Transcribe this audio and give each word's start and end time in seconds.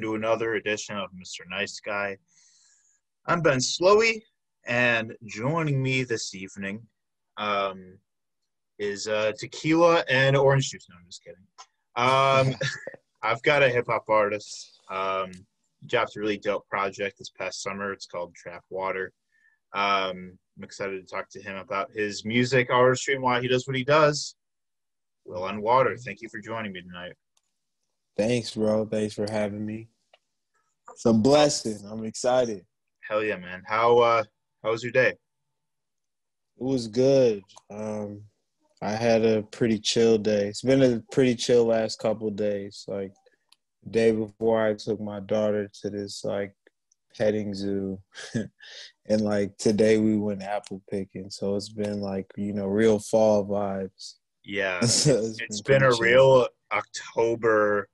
welcome 0.00 0.18
to 0.18 0.26
another 0.26 0.54
edition 0.54 0.96
of 0.96 1.10
Mr. 1.10 1.40
Nice 1.50 1.78
Guy. 1.80 2.16
I'm 3.26 3.42
Ben 3.42 3.58
Slowey, 3.58 4.22
and 4.66 5.12
joining 5.26 5.82
me 5.82 6.04
this 6.04 6.34
evening 6.34 6.80
um, 7.36 7.98
is 8.78 9.08
uh, 9.08 9.32
tequila 9.38 10.02
and 10.08 10.36
orange 10.36 10.70
juice. 10.70 10.86
No, 10.88 10.96
I'm 10.96 11.06
just 11.06 11.22
kidding. 11.22 11.44
Um, 11.96 12.58
I've 13.22 13.42
got 13.42 13.62
a 13.62 13.68
hip 13.68 13.86
hop 13.88 14.04
artist. 14.08 14.80
Um, 14.90 15.32
dropped 15.86 16.16
a 16.16 16.20
really 16.20 16.38
dope 16.38 16.66
project 16.68 17.18
this 17.18 17.30
past 17.30 17.62
summer. 17.62 17.92
It's 17.92 18.06
called 18.06 18.34
Trap 18.34 18.64
Water. 18.70 19.12
Um, 19.74 20.38
I'm 20.56 20.64
excited 20.64 21.06
to 21.06 21.14
talk 21.14 21.28
to 21.30 21.42
him 21.42 21.56
about 21.56 21.90
his 21.92 22.24
music, 22.24 22.70
artistry, 22.70 23.14
and 23.14 23.22
why 23.22 23.42
he 23.42 23.48
does 23.48 23.66
what 23.66 23.76
he 23.76 23.84
does. 23.84 24.34
Will 25.26 25.44
on 25.44 25.60
Water, 25.60 25.96
thank 25.98 26.22
you 26.22 26.28
for 26.30 26.40
joining 26.40 26.72
me 26.72 26.80
tonight. 26.80 27.12
Thanks, 28.16 28.54
bro. 28.54 28.86
Thanks 28.86 29.14
for 29.14 29.30
having 29.30 29.64
me. 29.64 29.88
It's 30.92 31.06
a 31.06 31.12
blessing. 31.12 31.78
I'm 31.90 32.04
excited. 32.04 32.64
Hell 33.08 33.22
yeah, 33.24 33.36
man. 33.36 33.62
How 33.66 33.98
uh 33.98 34.24
how 34.62 34.70
was 34.70 34.82
your 34.82 34.92
day? 34.92 35.08
It 35.08 35.18
was 36.56 36.88
good. 36.88 37.42
Um 37.70 38.22
I 38.82 38.92
had 38.92 39.24
a 39.24 39.42
pretty 39.42 39.78
chill 39.78 40.16
day. 40.18 40.48
It's 40.48 40.62
been 40.62 40.82
a 40.82 41.02
pretty 41.12 41.34
chill 41.34 41.66
last 41.66 41.98
couple 41.98 42.30
days. 42.30 42.84
Like 42.88 43.12
day 43.90 44.12
before 44.12 44.64
I 44.64 44.74
took 44.74 45.00
my 45.00 45.20
daughter 45.20 45.70
to 45.82 45.90
this 45.90 46.24
like 46.24 46.54
petting 47.16 47.54
zoo 47.54 47.98
and 48.34 49.20
like 49.20 49.56
today 49.58 49.98
we 49.98 50.16
went 50.16 50.42
apple 50.42 50.82
picking. 50.90 51.30
So 51.30 51.56
it's 51.56 51.68
been 51.68 52.00
like, 52.00 52.26
you 52.36 52.52
know, 52.52 52.66
real 52.66 52.98
fall 52.98 53.46
vibes. 53.46 54.14
Yeah. 54.44 54.78
it's, 54.82 55.06
it's 55.06 55.60
been, 55.60 55.80
been 55.80 55.92
a 55.92 55.96
real 56.00 56.46
October 56.72 57.88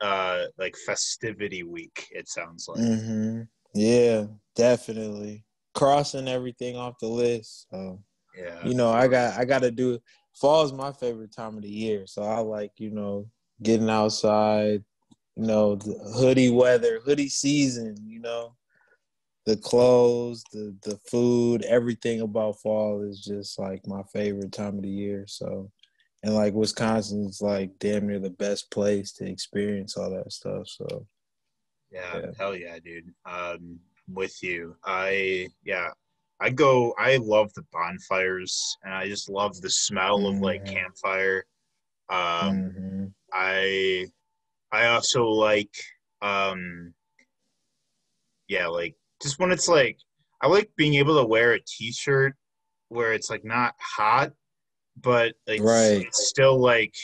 uh 0.00 0.44
like 0.58 0.76
festivity 0.86 1.62
week 1.62 2.08
it 2.10 2.28
sounds 2.28 2.66
like. 2.68 2.80
Mm-hmm. 2.80 3.42
yeah 3.74 4.26
definitely. 4.54 5.44
Crossing 5.74 6.28
everything 6.28 6.76
off 6.76 6.98
the 7.00 7.06
list 7.06 7.66
so 7.70 8.02
yeah 8.36 8.64
you 8.64 8.74
know 8.74 8.90
i 8.90 9.06
got 9.06 9.38
i 9.38 9.44
gotta 9.44 9.70
do 9.70 9.98
fall's 10.34 10.72
my 10.72 10.92
favorite 10.92 11.32
time 11.32 11.56
of 11.56 11.62
the 11.62 11.68
year 11.68 12.06
so 12.06 12.22
i 12.22 12.38
like 12.38 12.72
you 12.76 12.90
know 12.90 13.26
getting 13.62 13.88
outside 13.88 14.82
you 15.36 15.46
know 15.46 15.76
the 15.76 15.94
hoodie 16.14 16.50
weather 16.50 17.00
hoodie 17.04 17.28
season 17.28 17.96
you 18.06 18.20
know? 18.20 18.54
The 19.46 19.56
clothes 19.56 20.42
the 20.52 20.74
the 20.82 20.98
food 21.08 21.62
everything 21.62 22.20
about 22.20 22.58
fall 22.60 23.02
is 23.02 23.20
just 23.20 23.58
like 23.58 23.86
my 23.86 24.02
favorite 24.12 24.50
time 24.52 24.78
of 24.78 24.82
the 24.82 24.88
year 24.88 25.24
so 25.28 25.70
and 26.22 26.34
like 26.34 26.54
Wisconsin 26.54 27.26
is 27.26 27.40
like 27.40 27.70
damn 27.78 28.06
near 28.06 28.18
the 28.18 28.30
best 28.30 28.70
place 28.70 29.12
to 29.12 29.26
experience 29.28 29.96
all 29.96 30.10
that 30.10 30.32
stuff. 30.32 30.68
So 30.68 31.06
yeah, 31.90 32.18
yeah. 32.18 32.26
hell 32.38 32.56
yeah, 32.56 32.78
dude. 32.78 33.12
Um, 33.24 33.78
with 34.08 34.42
you, 34.42 34.76
I 34.84 35.48
yeah, 35.64 35.90
I 36.40 36.50
go. 36.50 36.94
I 36.98 37.16
love 37.16 37.52
the 37.54 37.64
bonfires, 37.72 38.76
and 38.84 38.92
I 38.94 39.06
just 39.06 39.28
love 39.28 39.60
the 39.60 39.70
smell 39.70 40.18
mm-hmm. 40.18 40.36
of 40.36 40.42
like 40.42 40.64
mm-hmm. 40.64 40.74
campfire. 40.74 41.44
Um, 42.08 42.18
mm-hmm. 42.18 43.04
I 43.32 44.06
I 44.72 44.86
also 44.86 45.28
like 45.28 45.74
um, 46.22 46.94
yeah, 48.48 48.66
like 48.66 48.96
just 49.22 49.38
when 49.38 49.52
it's 49.52 49.68
like 49.68 49.98
I 50.40 50.48
like 50.48 50.70
being 50.76 50.94
able 50.94 51.20
to 51.20 51.26
wear 51.26 51.52
a 51.52 51.60
t-shirt 51.60 52.34
where 52.88 53.12
it's 53.12 53.30
like 53.30 53.44
not 53.44 53.74
hot 53.80 54.32
but 55.00 55.34
like 55.46 55.62
right. 55.62 56.06
it's 56.06 56.28
still 56.28 56.58
like 56.58 56.94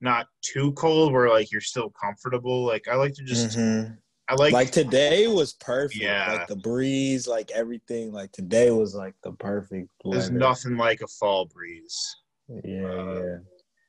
not 0.00 0.26
too 0.42 0.72
cold 0.72 1.12
where 1.12 1.28
like 1.28 1.52
you're 1.52 1.60
still 1.60 1.90
comfortable. 1.90 2.64
Like 2.64 2.88
I 2.88 2.94
like 2.94 3.14
to 3.14 3.24
just 3.24 3.56
mm-hmm. 3.58 3.92
I 4.28 4.34
like 4.34 4.52
like 4.52 4.70
today 4.70 5.26
was 5.26 5.54
perfect. 5.54 6.00
Yeah. 6.00 6.32
Like 6.32 6.46
the 6.46 6.56
breeze, 6.56 7.26
like 7.26 7.50
everything. 7.50 8.12
Like 8.12 8.32
today 8.32 8.70
was 8.70 8.94
like 8.94 9.14
the 9.22 9.32
perfect 9.32 9.88
weather. 10.04 10.20
There's 10.20 10.30
nothing 10.30 10.76
like 10.76 11.00
a 11.00 11.08
fall 11.08 11.46
breeze. 11.46 12.16
Yeah, 12.64 12.86
uh, 12.86 13.14
yeah. 13.14 13.36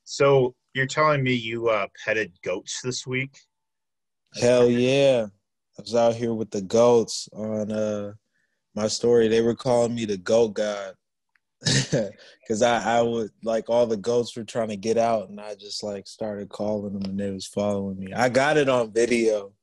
So 0.04 0.56
you're 0.74 0.88
telling 0.88 1.24
me 1.24 1.34
you 1.34 1.70
uh 1.70 1.88
petted 2.04 2.34
goats 2.44 2.82
this 2.82 3.06
week? 3.06 3.38
Hell 4.40 4.70
yeah. 4.70 5.28
I 5.78 5.82
was 5.82 5.96
out 5.96 6.16
here 6.16 6.34
with 6.34 6.52
the 6.52 6.62
goats 6.62 7.30
on 7.34 7.72
uh 7.72 8.14
my 8.76 8.88
story. 8.88 9.28
They 9.28 9.42
were 9.42 9.56
calling 9.56 9.94
me 9.94 10.06
the 10.06 10.18
goat 10.18 10.50
god. 10.50 10.96
Cause 12.48 12.64
I, 12.64 12.98
I 12.98 13.02
would 13.02 13.30
like 13.44 13.70
all 13.70 13.86
the 13.86 13.98
goats 13.98 14.36
were 14.36 14.44
trying 14.44 14.70
to 14.70 14.76
get 14.76 14.98
out 14.98 15.30
and 15.30 15.40
I 15.40 15.54
just 15.54 15.84
like 15.84 16.08
started 16.08 16.50
calling 16.50 16.94
them 16.94 17.04
and 17.04 17.20
they 17.20 17.30
was 17.30 17.46
following 17.46 18.00
me. 18.00 18.14
I 18.14 18.30
got 18.30 18.58
it 18.58 18.68
on 18.68 18.92
video. 18.92 19.54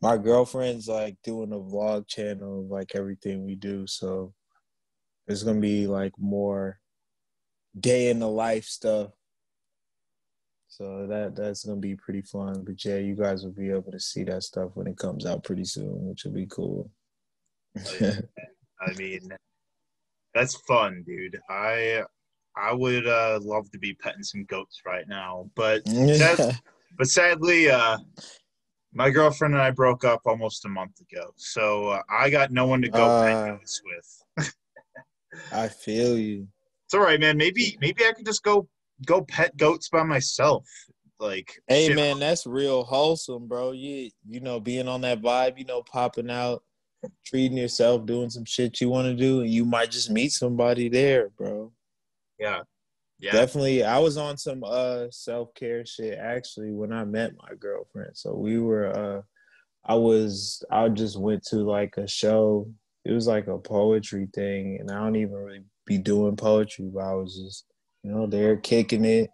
My 0.00 0.16
girlfriend's 0.16 0.88
like 0.88 1.16
doing 1.22 1.52
a 1.52 1.56
vlog 1.56 2.08
channel 2.08 2.60
of 2.60 2.66
like 2.66 2.92
everything 2.94 3.44
we 3.44 3.54
do. 3.54 3.86
So 3.86 4.32
it's 5.26 5.42
gonna 5.42 5.60
be 5.60 5.86
like 5.86 6.12
more 6.18 6.80
day 7.78 8.08
in 8.08 8.18
the 8.18 8.28
life 8.28 8.64
stuff. 8.64 9.10
So 10.68 11.06
that 11.06 11.36
that's 11.36 11.64
gonna 11.64 11.80
be 11.80 11.96
pretty 11.96 12.22
fun. 12.22 12.64
But 12.64 12.82
yeah, 12.82 12.96
you 12.96 13.14
guys 13.14 13.44
will 13.44 13.52
be 13.52 13.70
able 13.70 13.92
to 13.92 14.00
see 14.00 14.24
that 14.24 14.42
stuff 14.42 14.70
when 14.74 14.86
it 14.86 14.96
comes 14.96 15.26
out 15.26 15.44
pretty 15.44 15.64
soon, 15.64 16.08
which 16.08 16.24
will 16.24 16.32
be 16.32 16.46
cool. 16.46 16.90
I 18.00 18.92
mean, 18.96 19.30
that's 20.34 20.56
fun, 20.62 21.04
dude. 21.06 21.38
I 21.48 22.02
I 22.56 22.72
would 22.72 23.06
uh, 23.06 23.40
love 23.42 23.70
to 23.70 23.78
be 23.78 23.94
petting 23.94 24.22
some 24.22 24.44
goats 24.44 24.82
right 24.86 25.08
now, 25.08 25.50
but 25.54 25.86
sad, 25.88 26.58
but 26.98 27.06
sadly, 27.06 27.70
uh, 27.70 27.98
my 28.92 29.10
girlfriend 29.10 29.54
and 29.54 29.62
I 29.62 29.70
broke 29.70 30.04
up 30.04 30.22
almost 30.26 30.64
a 30.64 30.68
month 30.68 31.00
ago, 31.00 31.32
so 31.36 31.88
uh, 31.88 32.02
I 32.10 32.30
got 32.30 32.50
no 32.50 32.66
one 32.66 32.82
to 32.82 32.88
go 32.88 33.04
uh, 33.04 33.24
pet 33.24 33.46
goats 33.46 33.82
with. 33.84 34.54
I 35.52 35.68
feel 35.68 36.18
you. 36.18 36.48
It's 36.86 36.94
all 36.94 37.00
right, 37.00 37.20
man. 37.20 37.36
Maybe 37.36 37.78
maybe 37.80 38.04
I 38.04 38.12
could 38.12 38.26
just 38.26 38.42
go 38.42 38.68
go 39.06 39.22
pet 39.22 39.56
goats 39.56 39.88
by 39.88 40.02
myself. 40.02 40.66
Like, 41.20 41.60
hey, 41.68 41.88
shit. 41.88 41.96
man, 41.96 42.18
that's 42.18 42.46
real 42.46 42.82
wholesome, 42.82 43.46
bro. 43.46 43.72
You 43.72 44.10
you 44.28 44.40
know, 44.40 44.58
being 44.58 44.88
on 44.88 45.02
that 45.02 45.20
vibe, 45.20 45.58
you 45.58 45.66
know, 45.66 45.82
popping 45.82 46.30
out 46.30 46.62
treating 47.24 47.58
yourself, 47.58 48.06
doing 48.06 48.30
some 48.30 48.44
shit 48.44 48.80
you 48.80 48.88
want 48.88 49.06
to 49.06 49.14
do, 49.14 49.40
and 49.40 49.50
you 49.50 49.64
might 49.64 49.90
just 49.90 50.10
meet 50.10 50.32
somebody 50.32 50.88
there, 50.88 51.30
bro. 51.30 51.72
Yeah. 52.38 52.62
Yeah. 53.20 53.32
Definitely. 53.32 53.84
I 53.84 53.98
was 53.98 54.16
on 54.16 54.38
some 54.38 54.64
uh 54.64 55.06
self 55.10 55.54
care 55.54 55.84
shit 55.84 56.18
actually 56.18 56.72
when 56.72 56.92
I 56.92 57.04
met 57.04 57.34
my 57.36 57.54
girlfriend. 57.54 58.16
So 58.16 58.34
we 58.34 58.58
were 58.58 58.86
uh 58.86 59.22
I 59.84 59.94
was 59.94 60.64
I 60.70 60.88
just 60.88 61.18
went 61.18 61.44
to 61.48 61.56
like 61.56 61.98
a 61.98 62.08
show. 62.08 62.70
It 63.04 63.12
was 63.12 63.26
like 63.26 63.46
a 63.46 63.58
poetry 63.58 64.28
thing 64.34 64.78
and 64.80 64.90
I 64.90 64.98
don't 64.98 65.16
even 65.16 65.34
really 65.34 65.64
be 65.86 65.98
doing 65.98 66.36
poetry, 66.36 66.86
but 66.92 67.00
I 67.00 67.14
was 67.14 67.36
just, 67.36 67.66
you 68.02 68.10
know, 68.10 68.26
there 68.26 68.56
kicking 68.56 69.04
it. 69.04 69.30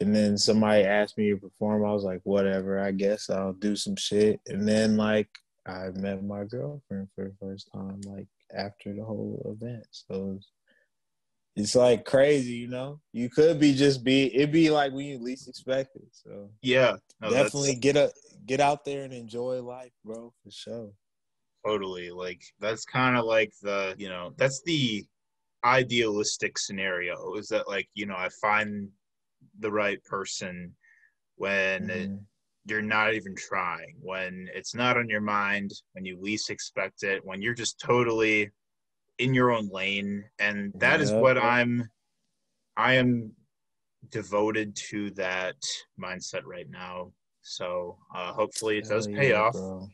And 0.00 0.14
then 0.14 0.36
somebody 0.36 0.84
asked 0.84 1.18
me 1.18 1.30
to 1.30 1.38
perform. 1.38 1.84
I 1.84 1.92
was 1.92 2.04
like, 2.04 2.20
whatever, 2.24 2.78
I 2.78 2.92
guess 2.92 3.30
I'll 3.30 3.54
do 3.54 3.74
some 3.74 3.96
shit. 3.96 4.40
And 4.46 4.68
then 4.68 4.96
like 4.96 5.28
I 5.68 5.90
met 5.90 6.24
my 6.24 6.44
girlfriend 6.44 7.08
for 7.14 7.24
the 7.24 7.34
first 7.40 7.68
time, 7.72 8.00
like 8.06 8.26
after 8.54 8.94
the 8.94 9.04
whole 9.04 9.56
event. 9.60 9.86
So 9.90 10.36
it's, 10.36 10.50
it's 11.56 11.74
like 11.74 12.04
crazy, 12.04 12.54
you 12.54 12.68
know. 12.68 13.00
You 13.12 13.28
could 13.28 13.60
be 13.60 13.74
just 13.74 14.02
be 14.02 14.34
it'd 14.34 14.52
be 14.52 14.70
like 14.70 14.92
when 14.92 15.06
you 15.06 15.18
least 15.18 15.48
expect 15.48 15.96
it. 15.96 16.08
So 16.12 16.50
yeah, 16.62 16.96
no, 17.20 17.30
definitely 17.30 17.74
get 17.74 17.96
a 17.96 18.12
get 18.46 18.60
out 18.60 18.84
there 18.84 19.04
and 19.04 19.12
enjoy 19.12 19.60
life, 19.60 19.92
bro, 20.04 20.32
for 20.42 20.50
sure. 20.50 20.90
Totally, 21.66 22.10
like 22.10 22.42
that's 22.60 22.84
kind 22.84 23.16
of 23.16 23.24
like 23.24 23.52
the 23.60 23.94
you 23.98 24.08
know 24.08 24.32
that's 24.36 24.62
the 24.62 25.04
idealistic 25.64 26.56
scenario 26.56 27.34
is 27.34 27.48
that 27.48 27.68
like 27.68 27.88
you 27.94 28.06
know 28.06 28.16
I 28.16 28.28
find 28.40 28.88
the 29.58 29.70
right 29.70 30.02
person 30.04 30.74
when. 31.36 31.82
Mm-hmm. 31.82 31.90
It, 31.90 32.10
you're 32.68 32.82
not 32.82 33.14
even 33.14 33.34
trying, 33.34 33.96
when 34.00 34.48
it's 34.54 34.74
not 34.74 34.96
on 34.96 35.08
your 35.08 35.20
mind, 35.20 35.72
when 35.92 36.04
you 36.04 36.18
least 36.20 36.50
expect 36.50 37.02
it, 37.02 37.24
when 37.24 37.42
you're 37.42 37.54
just 37.54 37.80
totally 37.80 38.50
in 39.18 39.34
your 39.34 39.50
own 39.50 39.68
lane. 39.68 40.24
And 40.38 40.72
that 40.76 41.00
is 41.00 41.12
what 41.12 41.38
I'm 41.38 41.88
I 42.76 42.94
am 42.94 43.32
devoted 44.10 44.76
to 44.90 45.10
that 45.12 45.56
mindset 46.00 46.44
right 46.44 46.68
now. 46.70 47.12
So 47.42 47.98
uh, 48.14 48.32
hopefully 48.32 48.78
it 48.78 48.88
does 48.88 49.06
Hell 49.06 49.14
pay 49.16 49.30
yeah, 49.30 49.40
off. 49.40 49.54
Bro. 49.54 49.88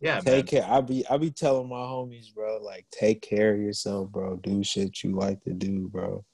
Yeah, 0.00 0.20
take 0.20 0.52
man. 0.52 0.62
care. 0.62 0.66
I 0.68 0.80
be 0.82 1.06
I 1.08 1.16
be 1.16 1.30
telling 1.30 1.68
my 1.68 1.76
homies, 1.76 2.32
bro, 2.34 2.58
like 2.62 2.86
take 2.92 3.22
care 3.22 3.54
of 3.54 3.60
yourself, 3.60 4.10
bro. 4.10 4.36
Do 4.36 4.62
shit 4.62 5.02
you 5.02 5.12
like 5.12 5.42
to 5.44 5.52
do, 5.52 5.88
bro 5.88 6.24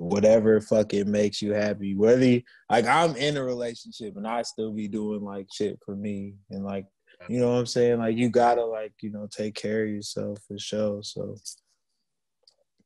whatever 0.00 0.60
fucking 0.62 1.10
makes 1.10 1.42
you 1.42 1.52
happy. 1.52 1.94
Whether 1.94 2.24
you, 2.24 2.42
like 2.70 2.86
I'm 2.86 3.14
in 3.16 3.36
a 3.36 3.44
relationship 3.44 4.16
and 4.16 4.26
I 4.26 4.42
still 4.42 4.72
be 4.72 4.88
doing 4.88 5.20
like 5.22 5.46
shit 5.52 5.78
for 5.84 5.94
me 5.94 6.36
and 6.50 6.64
like 6.64 6.86
you 7.28 7.38
know 7.38 7.52
what 7.52 7.58
I'm 7.58 7.66
saying? 7.66 7.98
Like 7.98 8.16
you 8.16 8.30
gotta 8.30 8.64
like, 8.64 8.94
you 9.02 9.10
know, 9.10 9.28
take 9.30 9.54
care 9.54 9.84
of 9.84 9.90
yourself 9.90 10.38
for 10.48 10.58
sure. 10.58 11.02
So 11.02 11.36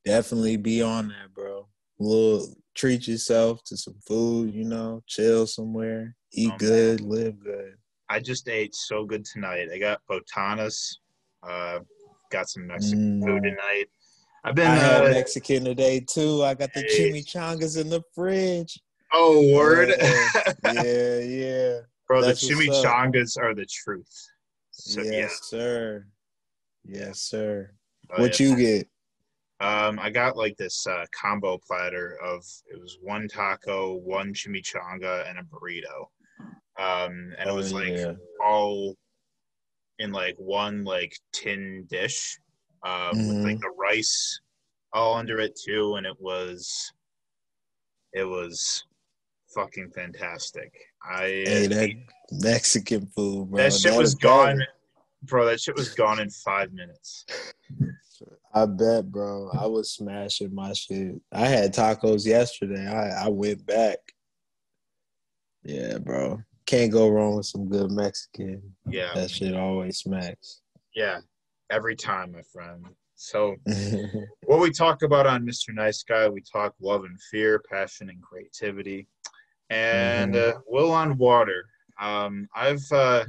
definitely 0.03 0.57
be 0.57 0.81
on 0.81 1.07
that, 1.07 1.33
bro. 1.33 1.67
Little 1.99 2.53
treat 2.75 3.07
yourself 3.07 3.63
to 3.67 3.77
some 3.77 3.95
food, 4.05 4.53
you 4.53 4.65
know, 4.65 5.01
chill 5.07 5.47
somewhere, 5.47 6.17
eat 6.33 6.51
oh, 6.53 6.57
good, 6.57 6.99
live 6.99 7.39
good. 7.39 7.75
I 8.09 8.19
just 8.19 8.49
ate 8.49 8.75
so 8.75 9.05
good 9.05 9.23
tonight. 9.23 9.69
I 9.73 9.77
got 9.79 10.01
botanas. 10.09 10.99
Uh, 11.41 11.79
got 12.29 12.49
some 12.49 12.67
Mexican 12.67 13.21
mm. 13.21 13.25
food 13.25 13.43
tonight. 13.43 13.85
I've 14.45 14.53
been. 14.53 14.67
I 14.67 14.75
had 14.75 15.05
uh, 15.05 15.09
Mexican 15.09 15.65
today 15.65 15.99
too. 15.99 16.43
I 16.43 16.53
got 16.53 16.71
the 16.71 16.81
hey. 16.81 17.11
chimichangas 17.11 17.81
in 17.81 17.89
the 17.89 18.03
fridge. 18.13 18.79
Oh, 19.11 19.51
word! 19.55 19.89
yeah, 19.99 21.17
yeah. 21.19 21.79
Bro, 22.07 22.21
That's 22.21 22.47
the 22.47 22.53
chimichangas 22.53 23.41
are 23.41 23.55
the 23.55 23.65
truth. 23.65 24.29
So, 24.69 25.01
yes, 25.01 25.13
yeah. 25.13 25.27
sir. 25.41 26.07
Yes, 26.83 27.21
sir. 27.21 27.71
Oh, 28.11 28.21
what 28.21 28.39
yeah. 28.39 28.47
you 28.47 28.55
get? 28.55 28.87
Um, 29.61 29.97
I 29.99 30.11
got 30.11 30.37
like 30.37 30.57
this 30.57 30.85
uh, 30.85 31.05
combo 31.19 31.57
platter 31.57 32.19
of 32.23 32.43
it 32.71 32.79
was 32.79 32.99
one 33.01 33.27
taco, 33.27 33.95
one 33.95 34.31
chimichanga, 34.31 35.27
and 35.27 35.39
a 35.39 35.43
burrito. 35.43 36.05
Um, 36.77 37.33
and 37.39 37.49
oh, 37.49 37.53
it 37.53 37.55
was 37.55 37.73
like 37.73 37.95
yeah. 37.97 38.13
all 38.43 38.95
in 39.97 40.11
like 40.11 40.35
one 40.37 40.83
like 40.83 41.17
tin 41.33 41.87
dish 41.89 42.37
um, 42.85 42.91
mm-hmm. 42.91 43.27
with 43.27 43.37
like 43.37 43.55
mm-hmm. 43.55 43.61
the 43.61 43.73
rice 43.77 44.39
all 44.93 45.15
under 45.15 45.39
it 45.39 45.59
too, 45.61 45.95
and 45.95 46.05
it 46.05 46.15
was 46.19 46.93
it 48.13 48.23
was 48.23 48.83
fucking 49.53 49.91
fantastic. 49.93 50.71
I 51.03 51.43
hey, 51.45 51.67
that 51.67 51.89
Mexican 52.31 53.07
food, 53.07 53.49
bro. 53.49 53.63
That 53.63 53.73
shit 53.73 53.91
that 53.91 53.97
was 53.97 54.15
gone, 54.15 54.57
better. 54.57 54.67
bro. 55.23 55.45
That 55.45 55.59
shit 55.59 55.75
was 55.75 55.89
gone 55.89 56.19
in 56.19 56.29
five 56.29 56.71
minutes. 56.71 57.25
I 58.53 58.65
bet, 58.65 59.11
bro. 59.11 59.49
I 59.51 59.65
was 59.65 59.91
smashing 59.91 60.55
my 60.55 60.71
shit. 60.73 61.15
I 61.31 61.47
had 61.47 61.73
tacos 61.73 62.25
yesterday. 62.25 62.87
I 62.87 63.25
I 63.25 63.29
went 63.29 63.65
back. 63.65 63.97
Yeah, 65.63 65.97
bro. 65.97 66.41
Can't 66.65 66.91
go 66.91 67.09
wrong 67.09 67.35
with 67.35 67.47
some 67.47 67.67
good 67.67 67.91
Mexican. 67.91 68.61
Yeah. 68.87 69.13
That 69.13 69.29
shit 69.29 69.55
always 69.55 69.97
smacks. 69.97 70.61
Yeah. 70.95 71.19
Every 71.69 71.95
time, 71.95 72.31
my 72.31 72.41
friend. 72.53 72.85
So, 73.15 73.55
what 74.45 74.59
we 74.59 74.71
talk 74.71 75.01
about 75.01 75.25
on 75.25 75.45
Mr. 75.45 75.73
Nice 75.73 76.03
Guy, 76.03 76.27
we 76.27 76.41
talk 76.41 76.73
love 76.81 77.05
and 77.05 77.19
fear, 77.31 77.59
passion 77.69 78.09
and 78.09 78.21
creativity, 78.21 79.07
and 79.69 80.35
mm-hmm. 80.35 80.57
uh, 80.57 80.61
Will 80.67 80.91
on 80.91 81.17
Water. 81.17 81.65
Um, 81.99 82.47
I've 82.53 82.85
uh, 82.91 83.23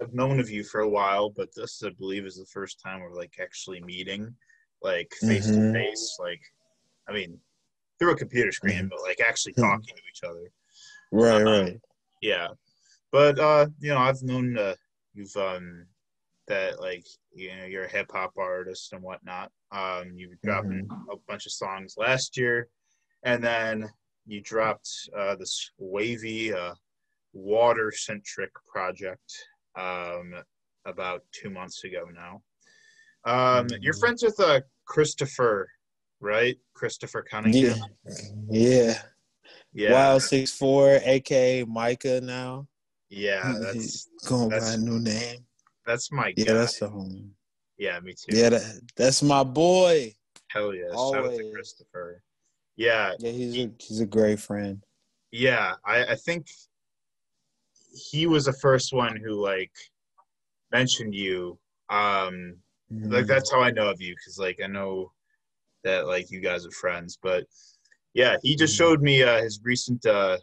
I've 0.00 0.14
known 0.14 0.40
of 0.40 0.50
you 0.50 0.64
for 0.64 0.80
a 0.80 0.88
while, 0.88 1.30
but 1.30 1.54
this, 1.54 1.82
I 1.84 1.90
believe, 1.90 2.24
is 2.24 2.36
the 2.36 2.46
first 2.46 2.80
time 2.80 3.00
we're 3.00 3.14
like 3.14 3.34
actually 3.40 3.80
meeting, 3.82 4.34
like 4.82 5.12
face 5.20 5.46
to 5.46 5.72
face. 5.72 6.16
Like, 6.18 6.40
I 7.08 7.12
mean, 7.12 7.38
through 7.98 8.12
a 8.12 8.16
computer 8.16 8.52
screen, 8.52 8.78
mm-hmm. 8.78 8.88
but 8.88 9.02
like 9.02 9.20
actually 9.20 9.52
hmm. 9.56 9.62
talking 9.62 9.94
to 9.94 10.02
each 10.10 10.28
other. 10.28 10.50
Right, 11.12 11.46
uh, 11.46 11.62
right. 11.62 11.80
Yeah, 12.20 12.48
but 13.12 13.38
uh, 13.38 13.66
you 13.80 13.90
know, 13.90 13.98
I've 13.98 14.22
known 14.22 14.58
uh, 14.58 14.74
you've 15.14 15.36
um 15.36 15.86
that 16.48 16.80
like 16.80 17.06
you 17.32 17.56
know 17.56 17.64
you're 17.64 17.84
a 17.84 17.90
hip 17.90 18.10
hop 18.12 18.32
artist 18.36 18.92
and 18.92 19.02
whatnot. 19.02 19.50
Um, 19.70 20.12
you 20.14 20.34
dropped 20.42 20.68
mm-hmm. 20.68 21.10
a 21.10 21.16
bunch 21.28 21.46
of 21.46 21.52
songs 21.52 21.94
last 21.96 22.36
year, 22.36 22.68
and 23.22 23.42
then 23.42 23.88
you 24.26 24.40
dropped 24.40 24.88
uh, 25.16 25.36
this 25.36 25.70
wavy 25.78 26.52
uh, 26.52 26.74
water 27.32 27.92
centric 27.94 28.50
project 28.70 29.32
um, 29.78 30.34
about 30.84 31.22
two 31.32 31.50
months 31.50 31.84
ago 31.84 32.04
now. 32.14 32.42
Um, 33.24 33.66
mm-hmm. 33.66 33.82
You're 33.82 33.94
friends 33.94 34.22
with 34.22 34.38
uh, 34.40 34.60
Christopher, 34.84 35.68
right? 36.20 36.56
Christopher 36.74 37.22
Cunningham. 37.22 37.78
Yeah. 38.50 38.50
yeah. 38.50 38.98
Yeah. 39.74 39.92
Wild 39.92 40.22
six 40.22 40.52
four, 40.52 41.00
aka 41.02 41.64
Micah 41.64 42.20
now. 42.20 42.66
Yeah, 43.08 43.54
that's 43.60 44.08
going 44.26 44.50
that's, 44.50 44.70
by 44.70 44.74
a 44.74 44.76
new 44.76 44.98
name. 44.98 45.44
That's 45.86 46.12
my 46.12 46.32
yeah. 46.36 46.44
Guy. 46.44 46.52
That's 46.54 46.78
the 46.78 46.88
homie. 46.88 47.30
Yeah, 47.78 47.98
me 48.00 48.12
too. 48.12 48.36
Yeah, 48.36 48.50
that, 48.50 48.80
that's 48.96 49.22
my 49.22 49.42
boy. 49.42 50.14
Hell 50.48 50.74
yeah! 50.74 50.90
Always. 50.92 51.22
Shout 51.22 51.32
out 51.32 51.38
to 51.38 51.50
Christopher. 51.52 52.22
Yeah, 52.76 53.12
yeah, 53.18 53.30
he's 53.30 53.54
he, 53.54 53.64
a, 53.64 53.70
he's 53.78 54.00
a 54.00 54.06
great 54.06 54.40
friend. 54.40 54.82
Yeah, 55.30 55.74
I, 55.84 56.04
I 56.04 56.14
think 56.14 56.46
he 57.92 58.26
was 58.26 58.44
the 58.44 58.52
first 58.52 58.92
one 58.92 59.16
who 59.16 59.32
like 59.32 59.72
mentioned 60.70 61.14
you. 61.14 61.58
Um, 61.90 62.56
mm-hmm. 62.92 63.12
like 63.12 63.26
that's 63.26 63.50
how 63.50 63.60
I 63.60 63.70
know 63.70 63.88
of 63.88 64.00
you 64.00 64.14
because 64.14 64.38
like 64.38 64.60
I 64.62 64.66
know 64.66 65.12
that 65.84 66.06
like 66.06 66.30
you 66.30 66.40
guys 66.40 66.66
are 66.66 66.70
friends, 66.70 67.18
but 67.22 67.44
yeah, 68.14 68.36
he 68.42 68.56
just 68.56 68.74
mm-hmm. 68.74 68.84
showed 68.84 69.02
me 69.02 69.22
uh, 69.22 69.42
his 69.42 69.60
recent 69.64 70.04
uh, 70.06 70.38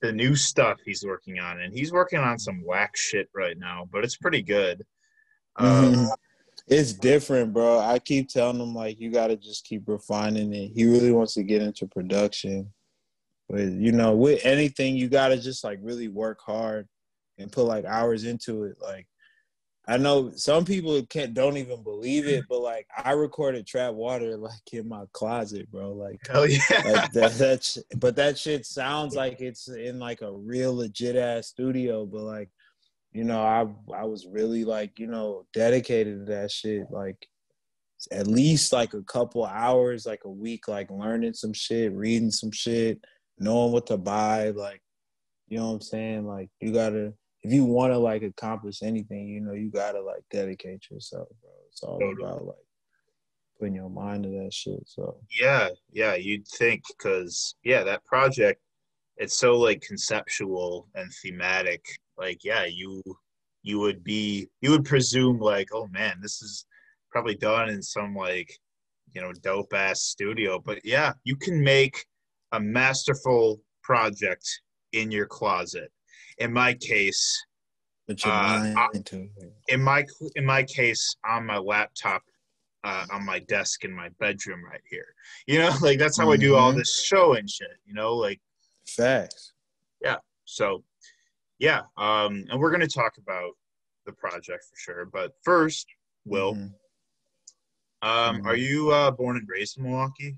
the, 0.00 0.12
new 0.12 0.34
stuff 0.36 0.78
he's 0.84 1.04
working 1.04 1.38
on, 1.38 1.60
and 1.60 1.72
he's 1.72 1.92
working 1.92 2.18
on 2.18 2.38
some 2.38 2.62
whack 2.64 2.96
shit 2.96 3.28
right 3.34 3.58
now, 3.58 3.88
but 3.92 4.04
it's 4.04 4.16
pretty 4.16 4.42
good. 4.42 4.84
Mm-hmm. 5.58 6.06
Um, 6.06 6.10
it's 6.66 6.92
different, 6.94 7.52
bro. 7.52 7.78
I 7.78 7.98
keep 7.98 8.28
telling 8.28 8.60
him 8.60 8.74
like 8.74 8.98
you 8.98 9.10
got 9.10 9.28
to 9.28 9.36
just 9.36 9.64
keep 9.64 9.86
refining 9.86 10.52
it. 10.54 10.72
He 10.74 10.84
really 10.84 11.12
wants 11.12 11.34
to 11.34 11.42
get 11.42 11.62
into 11.62 11.86
production, 11.86 12.72
but 13.48 13.60
you 13.60 13.92
know, 13.92 14.14
with 14.14 14.44
anything, 14.44 14.96
you 14.96 15.08
got 15.08 15.28
to 15.28 15.38
just 15.38 15.64
like 15.64 15.78
really 15.82 16.08
work 16.08 16.40
hard 16.40 16.88
and 17.38 17.52
put 17.52 17.64
like 17.64 17.84
hours 17.84 18.24
into 18.24 18.64
it. 18.64 18.76
Like 18.80 19.06
I 19.86 19.98
know 19.98 20.32
some 20.34 20.64
people 20.64 21.02
can't 21.06 21.34
don't 21.34 21.58
even 21.58 21.82
believe 21.82 22.26
it, 22.26 22.44
but 22.48 22.60
like 22.60 22.86
I 22.96 23.12
recorded 23.12 23.66
Trap 23.66 23.92
Water 23.92 24.36
like 24.36 24.72
in 24.72 24.88
my 24.88 25.04
closet, 25.12 25.70
bro. 25.70 25.92
Like 25.92 26.20
hell 26.26 26.48
yeah. 26.48 26.60
Like 26.70 27.12
that, 27.12 27.32
that 27.32 27.76
but 27.96 28.16
that 28.16 28.38
shit 28.38 28.64
sounds 28.64 29.14
like 29.14 29.40
it's 29.40 29.68
in 29.68 29.98
like 29.98 30.22
a 30.22 30.32
real 30.32 30.74
legit 30.74 31.16
ass 31.16 31.48
studio, 31.48 32.06
but 32.06 32.22
like 32.22 32.48
you 33.12 33.24
know, 33.24 33.42
I 33.42 33.66
I 33.94 34.04
was 34.04 34.26
really 34.26 34.64
like, 34.64 34.98
you 34.98 35.06
know, 35.06 35.46
dedicated 35.52 36.26
to 36.26 36.32
that 36.32 36.50
shit. 36.50 36.90
Like 36.90 37.28
at 38.10 38.26
least 38.26 38.72
like 38.72 38.94
a 38.94 39.02
couple 39.02 39.44
hours, 39.44 40.06
like 40.06 40.24
a 40.24 40.30
week, 40.30 40.66
like 40.66 40.90
learning 40.90 41.34
some 41.34 41.52
shit, 41.52 41.92
reading 41.92 42.30
some 42.30 42.52
shit, 42.52 43.04
knowing 43.38 43.72
what 43.72 43.86
to 43.88 43.98
buy, 43.98 44.50
like 44.50 44.80
you 45.48 45.58
know 45.58 45.68
what 45.68 45.74
I'm 45.74 45.80
saying? 45.82 46.26
Like 46.26 46.48
you 46.60 46.72
gotta 46.72 47.12
if 47.44 47.52
you 47.52 47.64
want 47.64 47.92
to 47.92 47.98
like 47.98 48.22
accomplish 48.22 48.82
anything, 48.82 49.28
you 49.28 49.40
know, 49.40 49.52
you 49.52 49.70
gotta 49.70 50.00
like 50.00 50.24
dedicate 50.30 50.90
yourself, 50.90 51.28
bro. 51.42 51.50
It's 51.70 51.82
all 51.82 51.98
totally. 52.00 52.24
about 52.24 52.46
like 52.46 52.56
putting 53.58 53.74
your 53.74 53.90
mind 53.90 54.24
to 54.24 54.30
that 54.30 54.52
shit. 54.52 54.82
So 54.86 55.18
yeah, 55.38 55.68
yeah, 55.92 56.14
you'd 56.14 56.48
think 56.48 56.82
because 56.88 57.54
yeah, 57.62 57.84
that 57.84 58.04
project, 58.06 58.62
it's 59.18 59.36
so 59.36 59.58
like 59.58 59.82
conceptual 59.82 60.88
and 60.94 61.12
thematic. 61.22 61.84
Like 62.16 62.44
yeah, 62.44 62.64
you 62.64 63.02
you 63.62 63.78
would 63.78 64.02
be 64.02 64.48
you 64.62 64.70
would 64.70 64.86
presume 64.86 65.38
like 65.38 65.68
oh 65.74 65.86
man, 65.88 66.16
this 66.22 66.40
is 66.40 66.64
probably 67.10 67.34
done 67.34 67.68
in 67.68 67.82
some 67.82 68.16
like 68.16 68.58
you 69.12 69.20
know 69.20 69.32
dope 69.42 69.74
ass 69.74 70.00
studio, 70.00 70.58
but 70.64 70.78
yeah, 70.82 71.12
you 71.24 71.36
can 71.36 71.62
make 71.62 72.06
a 72.52 72.60
masterful 72.60 73.60
project 73.82 74.48
in 74.92 75.10
your 75.10 75.26
closet 75.26 75.90
in 76.38 76.52
my 76.52 76.74
case, 76.74 77.44
uh, 78.24 78.74
in 79.68 79.82
my 79.82 80.04
in 80.36 80.44
my 80.44 80.62
case, 80.62 81.16
on 81.24 81.46
my 81.46 81.58
laptop, 81.58 82.22
uh, 82.84 83.06
on 83.10 83.24
my 83.24 83.38
desk 83.40 83.84
in 83.84 83.92
my 83.92 84.10
bedroom 84.20 84.62
right 84.64 84.82
here. 84.88 85.14
You 85.46 85.58
know, 85.58 85.74
like 85.82 85.98
that's 85.98 86.18
how 86.18 86.24
mm-hmm. 86.24 86.32
I 86.32 86.36
do 86.36 86.54
all 86.54 86.70
mm-hmm. 86.70 86.78
this 86.78 87.04
show 87.04 87.34
and 87.34 87.48
shit. 87.48 87.68
You 87.86 87.94
know, 87.94 88.14
like 88.14 88.40
facts. 88.86 89.52
Yeah. 90.02 90.16
So, 90.44 90.84
yeah, 91.58 91.82
um, 91.96 92.44
and 92.50 92.60
we're 92.60 92.70
gonna 92.70 92.86
talk 92.86 93.16
about 93.18 93.52
the 94.06 94.12
project 94.12 94.64
for 94.64 94.76
sure. 94.76 95.06
But 95.06 95.32
first, 95.42 95.86
Will, 96.24 96.54
mm-hmm. 96.54 98.08
um, 98.08 98.36
mm-hmm. 98.36 98.46
are 98.46 98.56
you 98.56 98.90
uh, 98.90 99.10
born 99.10 99.36
and 99.36 99.48
raised 99.48 99.78
in 99.78 99.84
Milwaukee? 99.84 100.36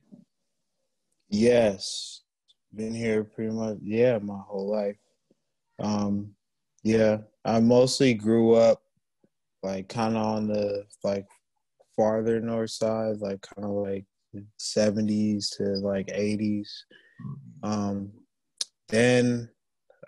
Yes, 1.28 2.22
been 2.74 2.94
here 2.94 3.24
pretty 3.24 3.52
much. 3.52 3.78
Yeah, 3.82 4.18
my 4.18 4.38
whole 4.46 4.70
life. 4.70 4.96
Um, 5.78 6.32
yeah, 6.82 7.18
I 7.44 7.60
mostly 7.60 8.14
grew 8.14 8.54
up 8.54 8.80
like 9.62 9.88
kind 9.88 10.16
of 10.16 10.22
on 10.22 10.46
the 10.46 10.84
like 11.02 11.26
farther 11.96 12.40
north 12.40 12.70
side, 12.70 13.16
like 13.18 13.40
kind 13.42 13.64
of 13.64 13.70
like 13.72 14.04
70s 14.60 15.56
to 15.56 15.64
like 15.86 16.06
80s. 16.08 16.68
Um, 17.62 18.12
then 18.88 19.48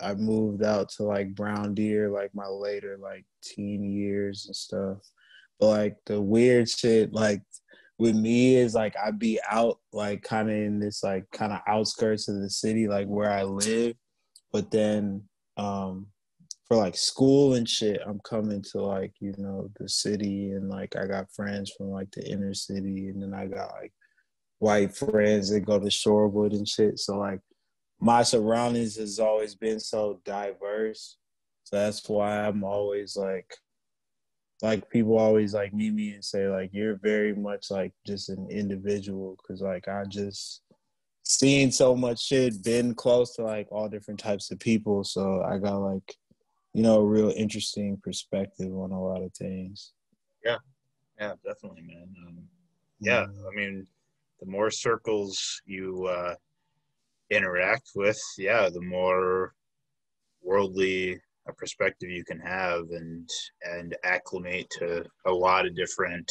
I 0.00 0.14
moved 0.14 0.62
out 0.62 0.90
to 0.90 1.02
like 1.02 1.34
Brown 1.34 1.74
Deer, 1.74 2.08
like 2.08 2.34
my 2.34 2.46
later 2.46 2.98
like 3.00 3.24
teen 3.42 3.82
years 3.82 4.46
and 4.46 4.54
stuff. 4.54 4.98
But 5.58 5.66
like 5.66 5.96
the 6.06 6.20
weird 6.20 6.68
shit, 6.68 7.12
like 7.12 7.42
with 7.98 8.14
me 8.14 8.56
is 8.56 8.74
like 8.74 8.94
I'd 8.96 9.18
be 9.18 9.40
out 9.50 9.78
like 9.92 10.22
kind 10.22 10.48
of 10.48 10.56
in 10.56 10.78
this 10.78 11.02
like 11.02 11.24
kind 11.32 11.52
of 11.52 11.60
outskirts 11.66 12.28
of 12.28 12.40
the 12.40 12.50
city, 12.50 12.86
like 12.86 13.08
where 13.08 13.30
I 13.30 13.42
live. 13.42 13.96
But 14.52 14.70
then 14.70 15.24
um, 15.58 16.06
for 16.66 16.76
like 16.76 16.96
school 16.96 17.54
and 17.54 17.68
shit, 17.68 18.00
I'm 18.06 18.20
coming 18.20 18.62
to 18.72 18.82
like, 18.82 19.14
you 19.20 19.34
know, 19.38 19.70
the 19.78 19.88
city 19.88 20.52
and 20.52 20.68
like 20.68 20.96
I 20.96 21.06
got 21.06 21.32
friends 21.32 21.72
from 21.76 21.90
like 21.90 22.10
the 22.12 22.26
inner 22.30 22.54
city 22.54 23.08
and 23.08 23.22
then 23.22 23.34
I 23.34 23.46
got 23.46 23.72
like 23.72 23.92
white 24.58 24.94
friends 24.94 25.50
that 25.50 25.60
go 25.60 25.78
to 25.78 25.86
Shorewood 25.86 26.52
and 26.52 26.68
shit. 26.68 26.98
So 26.98 27.18
like 27.18 27.40
my 28.00 28.22
surroundings 28.22 28.96
has 28.96 29.18
always 29.18 29.54
been 29.54 29.80
so 29.80 30.20
diverse. 30.24 31.16
So 31.64 31.76
that's 31.76 32.06
why 32.08 32.40
I'm 32.40 32.64
always 32.64 33.16
like, 33.16 33.50
like 34.62 34.90
people 34.90 35.18
always 35.18 35.54
like 35.54 35.72
meet 35.72 35.94
me 35.94 36.12
and 36.12 36.24
say 36.24 36.48
like 36.48 36.70
you're 36.72 36.98
very 37.02 37.34
much 37.34 37.70
like 37.70 37.92
just 38.06 38.28
an 38.28 38.48
individual 38.50 39.36
because 39.36 39.62
like 39.62 39.88
I 39.88 40.04
just 40.04 40.62
seen 41.28 41.70
so 41.70 41.94
much 41.94 42.24
shit, 42.24 42.64
been 42.64 42.94
close 42.94 43.34
to 43.34 43.42
like 43.42 43.68
all 43.70 43.88
different 43.88 44.18
types 44.18 44.50
of 44.50 44.58
people, 44.58 45.04
so 45.04 45.42
I 45.42 45.58
got 45.58 45.76
like 45.76 46.16
you 46.74 46.82
know 46.82 47.00
a 47.00 47.06
real 47.06 47.32
interesting 47.36 47.98
perspective 48.02 48.74
on 48.74 48.90
a 48.90 49.00
lot 49.00 49.22
of 49.22 49.32
things. 49.34 49.92
Yeah, 50.44 50.56
yeah, 51.20 51.34
definitely, 51.44 51.82
man. 51.82 52.08
Um, 52.26 52.38
yeah, 53.00 53.24
I 53.24 53.54
mean, 53.54 53.86
the 54.40 54.46
more 54.46 54.70
circles 54.70 55.60
you 55.66 56.06
uh, 56.06 56.34
interact 57.30 57.90
with, 57.94 58.20
yeah, 58.38 58.68
the 58.68 58.80
more 58.80 59.54
worldly 60.42 61.20
a 61.46 61.52
perspective 61.52 62.10
you 62.10 62.24
can 62.24 62.40
have 62.40 62.84
and 62.90 63.28
and 63.64 63.96
acclimate 64.04 64.68
to 64.70 65.04
a 65.26 65.32
lot 65.32 65.66
of 65.66 65.76
different 65.76 66.30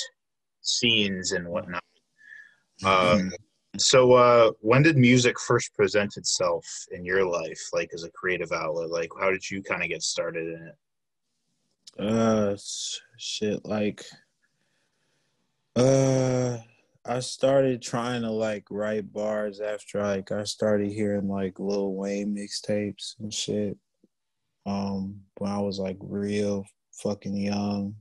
scenes 0.61 1.33
and 1.33 1.47
whatnot. 1.47 1.83
Um, 2.85 3.31
so, 3.75 4.13
uh, 4.13 4.51
when 4.61 4.81
did 4.81 4.97
music 4.97 5.39
first 5.39 5.73
present 5.73 6.17
itself 6.17 6.65
in 6.91 7.03
your 7.03 7.25
life, 7.25 7.61
like 7.73 7.91
as 7.93 8.03
a 8.03 8.11
creative 8.11 8.51
outlet? 8.51 8.89
Like, 8.89 9.09
how 9.19 9.29
did 9.29 9.49
you 9.49 9.61
kind 9.61 9.83
of 9.83 9.89
get 9.89 10.03
started 10.03 10.47
in 10.47 10.67
it? 10.67 10.75
Uh, 11.99 12.55
shit, 13.17 13.65
like, 13.65 14.03
uh, 15.75 16.57
I 17.05 17.19
started 17.21 17.81
trying 17.81 18.23
to 18.23 18.31
like 18.31 18.65
write 18.69 19.13
bars 19.13 19.61
after 19.61 20.03
like 20.03 20.31
I 20.31 20.43
started 20.43 20.91
hearing 20.91 21.29
like 21.29 21.59
Lil 21.59 21.93
Wayne 21.93 22.35
mixtapes 22.35 23.17
and 23.19 23.33
shit. 23.33 23.77
Um, 24.65 25.21
when 25.37 25.49
I 25.49 25.59
was 25.59 25.79
like 25.79 25.97
real 26.01 26.65
fucking 26.91 27.37
young, 27.37 27.95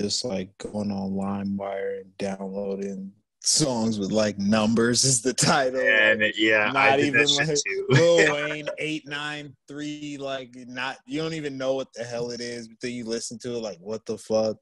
just 0.00 0.24
like 0.24 0.56
going 0.58 0.90
on 0.90 1.12
LimeWire 1.12 2.00
and 2.00 2.18
downloading 2.18 3.12
songs 3.42 3.98
with 3.98 4.12
like 4.12 4.38
numbers 4.38 5.04
is 5.04 5.22
the 5.22 5.32
title. 5.32 5.80
And 5.80 6.22
yeah, 6.36 6.70
not 6.72 7.00
even 7.00 7.26
like 7.36 7.58
Lil 7.88 8.32
Wayne 8.34 8.68
eight 8.78 9.06
nine 9.06 9.54
three. 9.66 10.18
Like 10.18 10.54
not 10.54 10.98
you 11.06 11.20
don't 11.22 11.34
even 11.34 11.56
know 11.58 11.74
what 11.74 11.88
the 11.94 12.04
hell 12.04 12.30
it 12.30 12.40
is, 12.40 12.68
but 12.68 12.76
then 12.82 12.92
you 12.92 13.04
listen 13.04 13.38
to 13.40 13.54
it 13.54 13.62
like 13.62 13.78
what 13.80 14.04
the 14.06 14.18
fuck. 14.18 14.56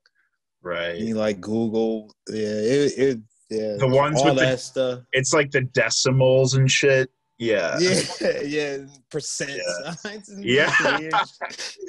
Right. 0.63 0.97
And 0.97 1.09
you 1.09 1.15
like 1.15 1.41
Google. 1.41 2.15
Yeah, 2.29 2.37
it, 2.39 2.93
it 2.99 3.19
yeah. 3.51 3.77
The 3.79 3.89
ones 3.89 4.21
all 4.21 4.27
with 4.27 4.39
that 4.39 4.53
the, 4.53 4.59
stuff. 4.59 5.01
It's 5.13 5.33
like 5.33 5.51
the 5.51 5.63
decimals 5.63 6.55
and 6.55 6.71
shit. 6.71 7.11
Yeah. 7.39 7.79
Yeah, 8.21 8.41
yeah, 8.45 8.77
percent 9.11 9.53
Yeah. 9.53 9.91
signs. 9.93 10.29
And 10.29 10.45
Yeah. 10.45 10.73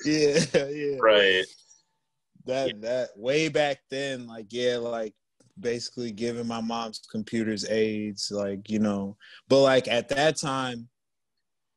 yeah, 0.05 0.39
yeah. 0.53 0.97
Right. 0.99 1.45
That 2.45 2.67
Yeah. 2.67 2.73
that 2.81 3.09
way 3.15 3.49
back 3.49 3.79
then, 3.89 4.27
like 4.27 4.47
yeah, 4.51 4.77
like 4.77 5.13
basically 5.59 6.11
giving 6.11 6.47
my 6.47 6.61
mom's 6.61 7.01
computers 7.11 7.65
aids, 7.69 8.31
like 8.31 8.69
you 8.69 8.79
know. 8.79 9.17
But 9.47 9.61
like 9.61 9.87
at 9.87 10.09
that 10.09 10.37
time, 10.37 10.87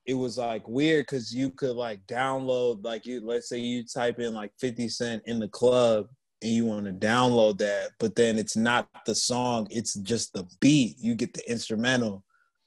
it 0.06 0.14
was 0.14 0.38
like 0.38 0.66
weird 0.68 1.06
because 1.06 1.34
you 1.34 1.50
could 1.50 1.76
like 1.76 2.04
download 2.06 2.84
like 2.84 3.06
you 3.06 3.20
let's 3.24 3.48
say 3.48 3.58
you 3.58 3.84
type 3.84 4.18
in 4.18 4.34
like 4.34 4.52
50 4.58 4.88
cent 4.88 5.22
in 5.26 5.38
the 5.38 5.48
club 5.48 6.06
and 6.42 6.50
you 6.50 6.64
want 6.64 6.86
to 6.86 6.92
download 6.92 7.58
that 7.58 7.90
but 8.00 8.14
then 8.16 8.38
it's 8.38 8.56
not 8.56 8.88
the 9.06 9.14
song 9.14 9.66
it's 9.70 9.94
just 9.94 10.32
the 10.32 10.44
beat 10.60 10.96
you 10.98 11.14
get 11.14 11.32
the 11.34 11.48
instrumental 11.50 12.24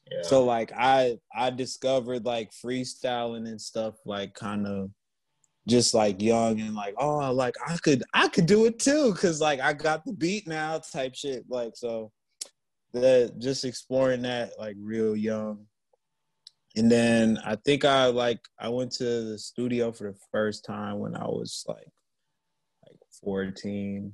Yeah. 0.10 0.22
so 0.22 0.46
like 0.46 0.72
i 0.78 1.18
i 1.36 1.50
discovered 1.50 2.26
like 2.26 2.52
freestyling 2.52 3.48
and 3.50 3.60
stuff 3.60 3.96
like 4.06 4.34
kind 4.34 4.66
of 4.66 4.92
just 5.68 5.94
like 5.94 6.22
young 6.22 6.60
and 6.62 6.76
like 6.76 6.94
oh 6.98 7.32
like 7.32 7.56
i 7.68 7.76
could 7.78 8.04
i 8.14 8.28
could 8.28 8.46
do 8.46 8.66
it 8.66 8.78
too 8.78 9.12
because 9.12 9.42
like 9.42 9.60
i 9.60 9.74
got 9.74 10.06
the 10.06 10.14
beat 10.14 10.48
now 10.48 10.78
type 10.78 11.16
shit 11.16 11.44
like 11.50 11.72
so 11.76 12.12
that 12.96 13.34
just 13.40 13.66
exploring 13.66 14.22
that 14.22 14.52
like 14.58 14.76
real 14.80 15.16
young. 15.16 15.66
And 16.78 16.92
then 16.92 17.40
i 17.46 17.56
think 17.56 17.86
i 17.86 18.08
like 18.08 18.40
i 18.60 18.68
went 18.68 18.92
to 18.94 19.04
the 19.04 19.40
studio 19.40 19.94
for 19.94 20.12
the 20.12 20.18
first 20.30 20.66
time 20.66 21.00
when 21.00 21.16
i 21.16 21.24
was 21.24 21.64
like 21.70 21.88
like 22.86 23.00
14 23.24 24.12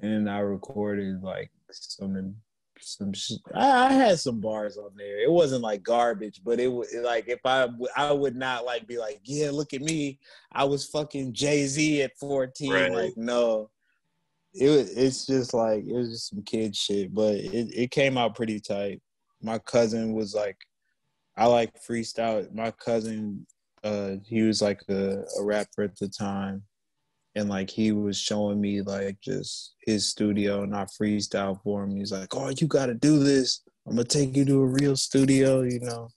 and 0.00 0.28
i 0.28 0.38
recorded 0.38 1.22
like 1.22 1.52
some 1.70 2.34
some 2.80 3.12
sh- 3.12 3.32
I, 3.54 3.86
I 3.86 3.92
had 3.92 4.18
some 4.18 4.40
bars 4.40 4.76
on 4.76 4.90
there. 4.96 5.20
It 5.20 5.30
wasn't 5.30 5.62
like 5.62 5.82
garbage 5.82 6.40
but 6.44 6.60
it 6.60 6.68
was 6.68 6.94
like 7.02 7.28
if 7.28 7.40
I 7.44 7.68
I 7.96 8.12
would 8.12 8.36
not 8.36 8.64
like 8.64 8.86
be 8.86 8.98
like 8.98 9.20
yeah 9.24 9.50
look 9.50 9.74
at 9.74 9.80
me. 9.80 10.18
I 10.52 10.64
was 10.64 10.86
fucking 10.86 11.32
jay-z 11.32 12.02
at 12.02 12.16
14 12.18 12.72
Right. 12.72 12.92
like 12.92 13.16
no. 13.16 13.70
It 14.54 14.68
was 14.68 14.96
it's 14.96 15.26
just 15.26 15.54
like 15.54 15.84
it 15.84 15.92
was 15.92 16.10
just 16.10 16.30
some 16.30 16.42
kid 16.42 16.76
shit 16.76 17.14
but 17.14 17.34
it, 17.34 17.72
it 17.74 17.90
came 17.90 18.18
out 18.18 18.36
pretty 18.36 18.60
tight. 18.60 19.00
My 19.42 19.58
cousin 19.58 20.12
was 20.12 20.34
like 20.34 20.56
i 21.36 21.46
like 21.46 21.72
freestyle. 21.82 22.52
My 22.54 22.70
cousin 22.70 23.46
uh 23.82 24.12
he 24.26 24.42
was 24.42 24.62
like 24.62 24.80
a, 24.88 25.24
a 25.38 25.42
rapper 25.42 25.82
at 25.82 25.98
the 25.98 26.08
time 26.08 26.62
and 27.34 27.48
like 27.48 27.70
he 27.70 27.92
was 27.92 28.18
showing 28.18 28.60
me 28.60 28.82
like 28.82 29.20
just 29.20 29.74
his 29.80 30.08
studio 30.08 30.62
and 30.62 30.74
I 30.74 30.84
freestyle 30.84 31.60
for 31.62 31.84
him. 31.84 31.96
He's 31.96 32.12
like, 32.12 32.34
"Oh, 32.34 32.50
you 32.50 32.66
got 32.66 32.86
to 32.86 32.94
do 32.94 33.18
this. 33.18 33.60
I'm 33.86 33.96
gonna 33.96 34.04
take 34.04 34.36
you 34.36 34.44
to 34.44 34.62
a 34.62 34.66
real 34.66 34.96
studio," 34.96 35.62
you 35.62 35.80
know. 35.80 36.08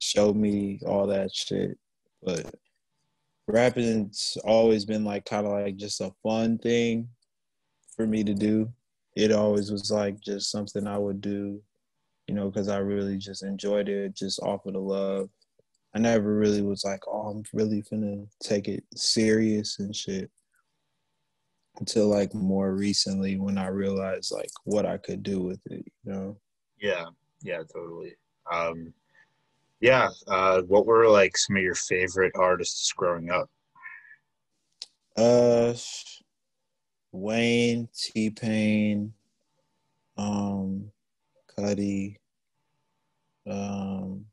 Show 0.00 0.32
me 0.32 0.80
all 0.86 1.06
that 1.08 1.34
shit, 1.34 1.76
but 2.22 2.54
rapping's 3.48 4.36
always 4.44 4.84
been 4.84 5.04
like 5.04 5.24
kind 5.24 5.46
of 5.46 5.52
like 5.52 5.76
just 5.76 6.00
a 6.00 6.12
fun 6.22 6.58
thing 6.58 7.08
for 7.96 8.06
me 8.06 8.22
to 8.24 8.34
do. 8.34 8.72
It 9.16 9.32
always 9.32 9.72
was 9.72 9.90
like 9.90 10.20
just 10.20 10.50
something 10.50 10.86
I 10.86 10.98
would 10.98 11.20
do, 11.20 11.60
you 12.28 12.34
know, 12.34 12.48
because 12.50 12.68
I 12.68 12.78
really 12.78 13.16
just 13.16 13.42
enjoyed 13.42 13.88
it, 13.88 14.14
just 14.14 14.40
off 14.40 14.66
of 14.66 14.74
the 14.74 14.78
love. 14.78 15.30
I 15.94 15.98
never 15.98 16.34
really 16.34 16.62
was 16.62 16.84
like, 16.84 17.00
oh, 17.08 17.28
I'm 17.28 17.44
really 17.52 17.82
gonna 17.90 18.24
take 18.42 18.68
it 18.68 18.84
serious 18.94 19.78
and 19.78 19.94
shit. 19.94 20.30
Until 21.78 22.08
like 22.08 22.34
more 22.34 22.74
recently 22.74 23.38
when 23.38 23.56
I 23.56 23.68
realized 23.68 24.32
like 24.32 24.50
what 24.64 24.84
I 24.84 24.98
could 24.98 25.22
do 25.22 25.40
with 25.40 25.60
it, 25.66 25.84
you 26.04 26.12
know. 26.12 26.36
Yeah. 26.80 27.06
Yeah. 27.42 27.62
Totally. 27.72 28.16
Um, 28.52 28.92
yeah. 29.80 30.08
Uh, 30.26 30.62
what 30.62 30.86
were 30.86 31.08
like 31.08 31.36
some 31.36 31.56
of 31.56 31.62
your 31.62 31.76
favorite 31.76 32.32
artists 32.34 32.92
growing 32.92 33.30
up? 33.30 33.48
Uh 35.16 35.74
Wayne, 37.10 37.88
T 37.96 38.30
Pain, 38.30 39.12
um, 40.16 40.90
Cudi, 41.56 42.16
um 43.50 44.26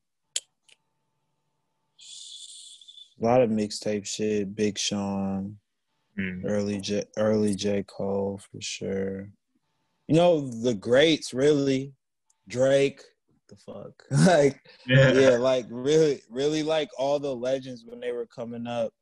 a 3.26 3.28
lot 3.28 3.42
of 3.42 3.50
mixtape 3.50 4.06
shit, 4.06 4.56
Big 4.56 4.78
Sean. 4.78 5.58
Mm. 6.18 6.44
early 6.46 6.80
J, 6.80 7.04
early 7.18 7.56
J 7.56 7.84
Cole 7.84 8.40
for 8.40 8.62
sure. 8.62 9.30
You 10.08 10.16
know 10.16 10.48
the 10.48 10.74
greats 10.74 11.34
really, 11.34 11.94
Drake. 12.48 13.02
The 13.50 13.56
fuck, 13.58 14.04
like 14.26 14.62
yeah, 14.88 15.38
like 15.40 15.66
really, 15.70 16.22
really 16.30 16.64
like 16.64 16.90
all 16.98 17.20
the 17.20 17.36
legends 17.36 17.84
when 17.86 18.00
they 18.00 18.12
were 18.12 18.28
coming 18.28 18.66
up, 18.66 18.94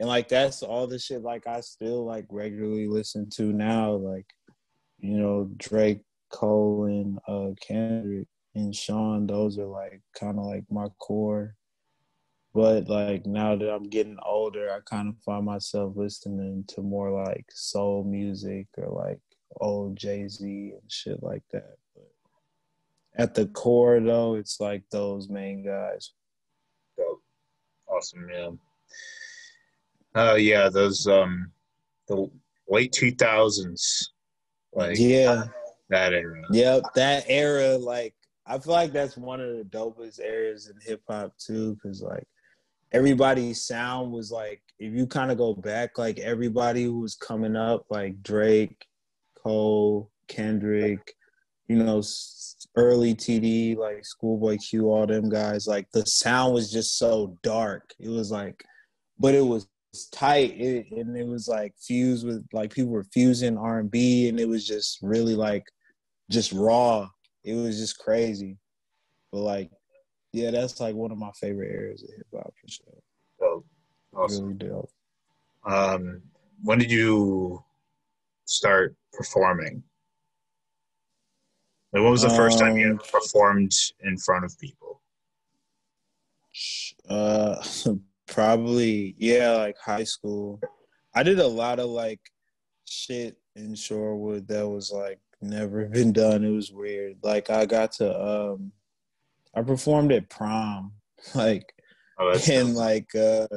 and 0.00 0.08
like 0.08 0.28
that's 0.28 0.62
all 0.62 0.86
the 0.86 0.98
shit 0.98 1.22
like 1.22 1.46
I 1.46 1.60
still 1.60 2.04
like 2.04 2.26
regularly 2.28 2.88
listen 2.88 3.30
to 3.36 3.44
now. 3.44 3.92
Like 3.92 4.26
you 4.98 5.16
know 5.16 5.48
Drake, 5.56 6.02
Cole, 6.30 6.84
and 6.84 7.18
uh 7.26 7.54
Kendrick 7.60 8.28
and 8.54 8.74
Sean. 8.74 9.26
Those 9.26 9.58
are 9.58 9.64
like 9.66 10.02
kind 10.18 10.38
of 10.38 10.44
like 10.44 10.64
my 10.70 10.88
core. 10.98 11.56
But 12.52 12.88
like 12.88 13.26
now 13.26 13.54
that 13.54 13.72
I'm 13.72 13.88
getting 13.88 14.18
older, 14.24 14.72
I 14.72 14.80
kind 14.80 15.08
of 15.08 15.14
find 15.24 15.44
myself 15.44 15.92
listening 15.96 16.64
to 16.68 16.82
more 16.82 17.24
like 17.24 17.46
soul 17.50 18.02
music 18.02 18.66
or 18.76 18.88
like 18.88 19.20
old 19.60 19.96
Jay 19.96 20.26
Z 20.26 20.44
and 20.44 20.90
shit 20.90 21.22
like 21.22 21.42
that. 21.52 21.76
But 21.94 22.10
at 23.16 23.34
the 23.34 23.46
core, 23.46 24.00
though, 24.00 24.34
it's 24.34 24.58
like 24.60 24.82
those 24.90 25.28
main 25.28 25.64
guys. 25.64 26.12
Dope. 26.96 27.22
Awesome, 27.88 28.28
yeah. 28.32 28.50
Oh 30.16 30.34
yeah, 30.34 30.68
those 30.68 31.06
um 31.06 31.52
the 32.08 32.28
late 32.68 32.90
two 32.90 33.12
thousands, 33.12 34.12
like 34.72 34.98
yeah, 34.98 35.44
that 35.88 36.12
era. 36.12 36.42
yep, 36.50 36.82
that 36.96 37.24
era. 37.28 37.76
Like 37.76 38.14
I 38.44 38.58
feel 38.58 38.72
like 38.72 38.92
that's 38.92 39.16
one 39.16 39.40
of 39.40 39.56
the 39.56 39.64
dopest 39.64 40.18
eras 40.18 40.68
in 40.68 40.74
hip 40.80 41.02
hop 41.08 41.32
too, 41.38 41.76
because 41.76 42.02
like 42.02 42.26
everybody's 42.92 43.62
sound 43.62 44.12
was 44.12 44.30
like 44.30 44.62
if 44.78 44.94
you 44.94 45.06
kind 45.06 45.30
of 45.30 45.38
go 45.38 45.54
back, 45.54 45.98
like 45.98 46.18
everybody 46.18 46.84
who 46.84 47.00
was 47.00 47.14
coming 47.14 47.54
up, 47.54 47.84
like 47.90 48.22
Drake, 48.22 48.86
Cole, 49.36 50.10
Kendrick, 50.28 51.14
you 51.68 51.76
know, 51.76 52.02
early 52.76 53.14
TD, 53.14 53.76
like 53.76 54.04
Schoolboy 54.04 54.56
Q, 54.56 54.90
all 54.90 55.06
them 55.06 55.28
guys, 55.28 55.66
like 55.66 55.86
the 55.92 56.04
sound 56.06 56.54
was 56.54 56.72
just 56.72 56.98
so 56.98 57.36
dark. 57.42 57.92
It 57.98 58.08
was 58.08 58.30
like, 58.30 58.64
but 59.18 59.34
it 59.34 59.44
was 59.44 59.68
tight. 60.12 60.58
It, 60.58 60.90
and 60.92 61.16
it 61.16 61.26
was 61.26 61.46
like 61.46 61.74
fused 61.78 62.26
with 62.26 62.46
like 62.52 62.72
people 62.72 62.90
were 62.90 63.06
fusing 63.12 63.58
r&b 63.58 64.28
and 64.28 64.40
it 64.40 64.48
was 64.48 64.66
just 64.66 64.98
really 65.02 65.34
like 65.34 65.64
just 66.30 66.52
raw. 66.52 67.08
It 67.44 67.54
was 67.54 67.78
just 67.78 67.98
crazy. 67.98 68.56
But 69.30 69.40
like 69.40 69.70
yeah 70.32 70.50
that's 70.50 70.80
like 70.80 70.94
one 70.94 71.10
of 71.10 71.18
my 71.18 71.30
favorite 71.32 71.72
areas 71.72 72.02
of 72.02 72.10
hip-hop 72.14 72.52
for 72.60 72.68
sure 72.68 73.02
dope. 73.40 73.66
Awesome. 74.14 74.44
really 74.46 74.54
dope 74.58 74.90
Um, 75.66 76.22
when 76.62 76.78
did 76.78 76.90
you 76.90 77.62
start 78.44 78.96
performing? 79.12 79.82
Like, 81.92 82.02
when 82.02 82.10
was 82.12 82.22
the 82.22 82.30
first 82.30 82.58
time 82.58 82.76
you 82.76 82.92
Um, 82.92 83.00
performed 83.10 83.72
in 84.00 84.16
front 84.18 84.44
of 84.44 84.58
people? 84.58 85.02
Uh, 87.08 87.62
probably 88.26 89.14
yeah, 89.18 89.52
like 89.52 89.76
high 89.78 90.04
school. 90.04 90.60
I 91.14 91.22
did 91.22 91.38
a 91.40 91.46
lot 91.46 91.78
of 91.80 91.88
like 91.90 92.20
shit 92.86 93.36
in 93.56 93.72
Shorewood 93.74 94.46
that 94.48 94.68
was 94.68 94.90
like 94.92 95.20
never 95.40 95.86
been 95.86 96.12
done. 96.12 96.44
It 96.44 96.50
was 96.50 96.70
weird. 96.72 97.16
Like 97.22 97.50
I 97.50 97.66
got 97.66 97.92
to 97.92 98.06
um, 98.20 98.72
I 99.54 99.62
performed 99.62 100.12
at 100.12 100.30
prom, 100.30 100.92
like 101.34 101.72
Oh, 102.20 102.38
and 102.50 102.74
like 102.74 103.14
uh, 103.14 103.48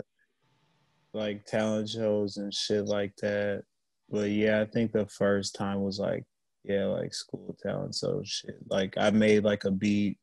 like 1.14 1.46
talent 1.46 1.90
shows 1.90 2.38
and 2.38 2.54
shit 2.54 2.86
like 2.86 3.14
that. 3.18 3.64
But 4.10 4.30
yeah, 4.30 4.62
I 4.62 4.66
think 4.66 4.94
the 4.94 5.06
first 5.08 5.54
time 5.54 5.82
was 5.82 6.00
like 6.00 6.24
yeah, 6.64 6.86
like 6.86 7.14
school 7.14 7.58
talent 7.62 7.94
show 7.94 8.22
shit. 8.24 8.56
Like 8.70 8.94
I 8.98 9.10
made 9.10 9.44
like 9.44 9.66
a 9.66 9.72
beat 9.72 10.18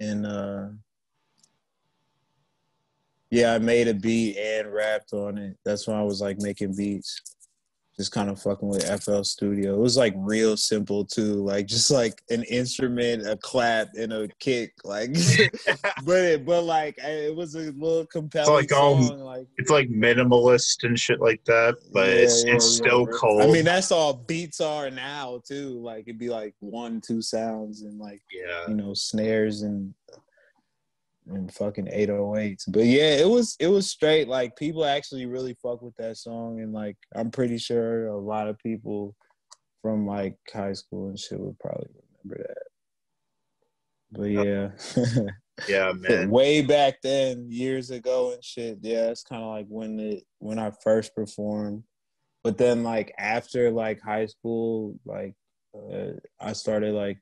and 0.00 0.24
uh 0.24 0.68
yeah, 3.30 3.52
I 3.52 3.58
made 3.58 3.86
a 3.88 3.94
beat 3.94 4.38
and 4.38 4.72
rapped 4.72 5.12
on 5.12 5.36
it. 5.36 5.58
That's 5.62 5.86
when 5.86 5.98
I 5.98 6.02
was 6.02 6.22
like 6.22 6.40
making 6.40 6.74
beats. 6.74 7.20
Just 7.98 8.12
kind 8.12 8.30
of 8.30 8.40
fucking 8.40 8.68
with 8.68 9.02
FL 9.02 9.22
Studio. 9.22 9.74
It 9.74 9.80
was 9.80 9.96
like 9.96 10.14
real 10.16 10.56
simple 10.56 11.04
too. 11.04 11.34
Like 11.42 11.66
just 11.66 11.90
like 11.90 12.22
an 12.30 12.44
instrument, 12.44 13.26
a 13.26 13.36
clap, 13.36 13.88
and 13.98 14.12
a 14.12 14.28
kick. 14.38 14.72
Like 14.84 15.12
but 16.04 16.24
it, 16.24 16.46
but 16.46 16.62
like 16.62 16.96
it 16.98 17.34
was 17.34 17.56
a 17.56 17.72
little 17.72 18.06
compelling 18.06 18.52
like, 18.52 18.72
um, 18.72 19.02
song. 19.02 19.18
Like 19.18 19.48
it's 19.56 19.70
like 19.70 19.88
minimalist 19.88 20.84
and 20.84 20.98
shit 20.98 21.20
like 21.20 21.44
that, 21.46 21.76
but 21.92 22.06
Yeah, 22.06 22.14
it's 22.14 22.44
yeah, 22.44 22.54
it's 22.54 22.78
yeah. 22.78 22.86
still 22.86 23.06
cold. 23.08 23.42
I 23.42 23.46
mean, 23.48 23.64
that's 23.64 23.90
all 23.90 24.14
beats 24.14 24.60
are 24.60 24.90
now 24.90 25.42
too. 25.44 25.80
Like 25.80 26.04
it'd 26.06 26.18
be 26.18 26.30
like 26.30 26.54
one, 26.60 27.00
two 27.00 27.20
sounds 27.20 27.82
and 27.82 27.98
like 27.98 28.22
yeah, 28.32 28.68
you 28.68 28.74
know 28.74 28.94
snares 28.94 29.62
and 29.62 29.92
and 31.28 31.52
fucking 31.52 31.86
808s. 31.86 32.64
But 32.68 32.84
yeah, 32.84 33.16
it 33.16 33.28
was 33.28 33.56
it 33.60 33.68
was 33.68 33.90
straight. 33.90 34.28
Like 34.28 34.56
people 34.56 34.84
actually 34.84 35.26
really 35.26 35.56
fuck 35.62 35.82
with 35.82 35.94
that 35.96 36.16
song, 36.16 36.60
and 36.60 36.72
like 36.72 36.96
I'm 37.14 37.30
pretty 37.30 37.58
sure 37.58 38.06
a 38.06 38.16
lot 38.16 38.48
of 38.48 38.58
people 38.58 39.14
from 39.82 40.06
like 40.06 40.36
high 40.52 40.72
school 40.72 41.08
and 41.08 41.18
shit 41.18 41.40
would 41.40 41.58
probably 41.58 41.88
remember 42.24 42.46
that. 42.48 42.68
But 44.10 44.24
yeah. 44.24 45.28
yeah, 45.68 45.92
man. 45.96 46.30
way 46.30 46.62
back 46.62 47.00
then, 47.02 47.46
years 47.48 47.90
ago 47.90 48.32
and 48.32 48.42
shit. 48.42 48.78
Yeah, 48.82 49.10
it's 49.10 49.22
kind 49.22 49.42
of 49.42 49.48
like 49.48 49.66
when 49.68 50.00
it 50.00 50.24
when 50.38 50.58
I 50.58 50.72
first 50.82 51.14
performed. 51.14 51.84
But 52.44 52.56
then, 52.56 52.82
like 52.82 53.12
after 53.18 53.70
like 53.70 54.00
high 54.00 54.26
school, 54.26 54.98
like 55.04 55.34
uh, 55.74 56.12
I 56.40 56.52
started 56.52 56.94
like, 56.94 57.18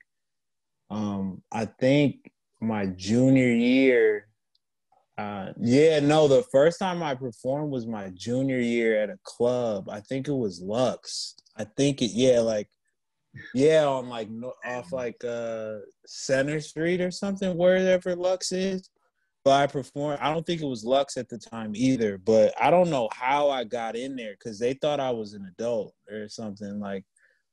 um, 0.91 1.43
I 1.51 1.65
think 1.65 2.31
my 2.61 2.87
junior 2.87 3.53
year. 3.53 4.29
Uh, 5.19 5.53
yeah, 5.59 5.99
no, 5.99 6.29
the 6.29 6.45
first 6.53 6.79
time 6.79 7.03
I 7.03 7.15
performed 7.15 7.71
was 7.71 7.87
my 7.87 8.11
junior 8.11 8.59
year 8.59 9.01
at 9.01 9.09
a 9.09 9.19
club. 9.25 9.89
I 9.89 10.01
think 10.01 10.29
it 10.29 10.35
was 10.35 10.61
Lux. 10.61 11.37
I 11.57 11.65
think 11.65 12.03
it, 12.03 12.11
yeah, 12.13 12.41
like, 12.41 12.69
yeah, 13.55 13.87
on 13.87 14.09
like 14.09 14.29
off 14.65 14.93
like 14.93 15.23
uh 15.25 15.77
Center 16.07 16.61
Street 16.61 17.01
or 17.01 17.11
something, 17.11 17.57
wherever 17.57 18.15
Lux 18.15 18.53
is. 18.53 18.91
But 19.45 19.63
I 19.63 19.67
performed. 19.67 20.19
I 20.21 20.33
don't 20.33 20.45
think 20.45 20.61
it 20.61 20.67
was 20.67 20.85
Lux 20.85 21.17
at 21.17 21.29
the 21.29 21.39
time 21.39 21.73
either. 21.75 22.19
But 22.19 22.53
I 22.61 22.71
don't 22.71 22.91
know 22.91 23.09
how 23.13 23.49
I 23.49 23.65
got 23.65 23.95
in 23.97 24.17
there 24.17 24.33
because 24.33 24.59
they 24.59 24.75
thought 24.75 25.01
I 25.01 25.11
was 25.11 25.35
an 25.35 25.51
adult 25.51 25.95
or 26.11 26.29
something 26.29 26.79
like. 26.81 27.05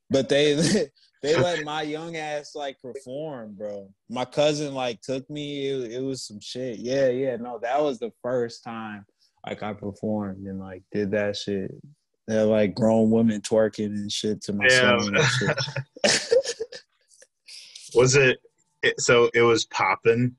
But 0.10 0.30
they 0.30 0.54
they 1.22 1.36
let 1.38 1.64
my 1.64 1.82
young 1.82 2.16
ass 2.16 2.56
like 2.56 2.80
perform, 2.82 3.56
bro. 3.56 3.90
My 4.10 4.26
cousin 4.26 4.74
like 4.74 5.02
took 5.02 5.30
me. 5.30 5.68
It, 5.68 5.94
it 5.94 6.02
was 6.02 6.24
some 6.24 6.40
shit. 6.40 6.80
Yeah, 6.80 7.10
yeah. 7.10 7.36
No, 7.38 7.60
that 7.62 7.82
was 7.82 8.00
the 8.00 8.12
first 8.22 8.64
time 8.64 9.06
like 9.46 9.64
I 9.64 9.74
performed 9.74 10.46
and 10.48 10.60
like 10.60 10.84
did 10.92 11.12
that 11.12 11.36
shit. 11.36 11.72
They're 12.28 12.46
like 12.46 12.74
grown 12.74 13.12
women 13.12 13.42
twerking 13.42 13.88
and 13.88 14.12
shit 14.12 14.42
to 14.44 14.54
my 14.54 14.68
Yeah. 14.70 14.98
song. 14.98 15.14
Was 17.96 18.16
it, 18.16 18.40
it? 18.82 19.00
So 19.00 19.30
it 19.36 19.44
was 19.44 19.66
popping. 19.66 20.36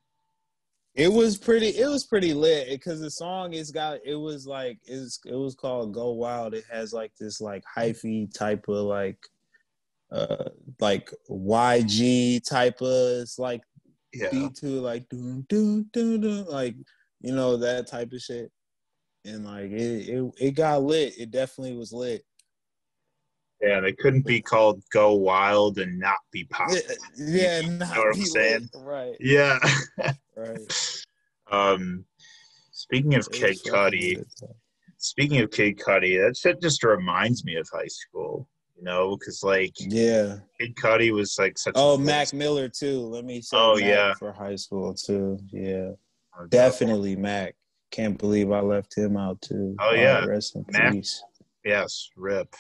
It 0.97 1.13
was 1.13 1.37
pretty. 1.37 1.69
It 1.69 1.87
was 1.87 2.05
pretty 2.05 2.35
lit 2.35 2.69
because 2.69 3.01
the 3.01 3.11
song 3.11 3.53
is 3.53 3.71
got. 3.71 3.99
It 4.05 4.17
was 4.17 4.45
like 4.47 4.79
it's. 4.85 5.21
It 5.25 5.37
was 5.37 5.55
called 5.55 5.93
"Go 5.93 6.11
Wild." 6.13 6.55
It 6.55 6.65
has 6.71 6.93
like 6.93 7.13
this 7.21 7.41
like 7.41 7.63
hyphy 7.77 8.33
type 8.33 8.65
of 8.69 8.87
like, 8.87 9.19
uh, 10.11 10.51
like 10.81 11.11
YG 11.31 12.47
type 12.49 12.81
of. 12.81 13.29
Like 13.39 13.63
Yeah, 14.13 14.31
beat 14.31 14.55
to 14.57 14.67
like 14.81 15.09
doom 15.09 15.45
doom 15.49 15.91
doom 15.93 16.21
doom, 16.21 16.47
like 16.47 16.77
you 17.21 17.35
know 17.35 17.57
that 17.57 17.87
type 17.87 18.13
of 18.13 18.21
shit. 18.21 18.51
And 19.25 19.45
like 19.47 19.71
it, 19.71 20.09
it, 20.09 20.33
it 20.39 20.51
got 20.53 20.83
lit. 20.83 21.19
It 21.19 21.31
definitely 21.31 21.77
was 21.77 21.93
lit. 21.93 22.23
yeah. 23.63 23.81
They 23.81 23.93
couldn't 23.93 24.27
be 24.27 24.41
called 24.41 24.83
"Go 24.93 25.15
Wild" 25.15 25.79
and 25.79 25.99
not 25.99 26.19
be 26.31 26.45
popping. 26.45 26.83
Yeah, 27.17 27.63
not 27.63 27.97
know 27.97 28.03
what 28.03 28.15
I'm 28.15 28.25
saying? 28.25 28.71
Right, 28.75 29.17
Yeah. 29.21 29.59
right. 30.37 30.59
Um, 31.51 32.07
speaking 32.73 33.15
of 33.17 33.31
Kid 33.31 33.59
Cudi, 33.67 34.25
speaking 34.97 35.41
of 35.41 35.51
Kid 35.51 35.79
Cudi, 35.79 36.19
that 36.27 36.37
shit 36.37 36.61
just 36.61 36.83
reminds 36.83 37.45
me 37.45 37.57
of 37.57 37.69
high 37.71 37.87
school. 37.87 38.49
You 38.77 38.83
know, 38.83 39.17
because 39.17 39.43
like 39.43 39.73
Yeah. 39.79 40.39
Kid 40.61 40.75
Cudi 40.77 41.13
was 41.13 41.37
like 41.39 41.57
such. 41.59 41.75
Oh, 41.77 41.97
Mac 41.97 42.33
Miller 42.33 42.69
too. 42.69 43.01
Let 43.01 43.25
me 43.25 43.41
say 43.41 43.57
Oh, 43.57 43.75
Mac 43.77 43.85
yeah. 43.85 44.15
for 44.15 44.33
high 44.33 44.57
school 44.57 44.95
too. 44.95 45.39
Yeah, 45.53 45.91
Oh, 46.39 46.47
definitely 46.49 47.15
Mac. 47.17 47.55
Can't 47.93 48.19
believe 48.19 48.51
I 48.51 48.61
left 48.61 48.97
him 48.97 49.17
out 49.17 49.41
too. 49.41 49.77
Oh, 49.79 49.95
yeah. 49.95 50.25
rest 50.25 50.57
in 50.57 50.65
Mac. 50.71 50.93
peace. 50.93 51.23
Yes, 51.65 52.09
rip. 52.17 52.55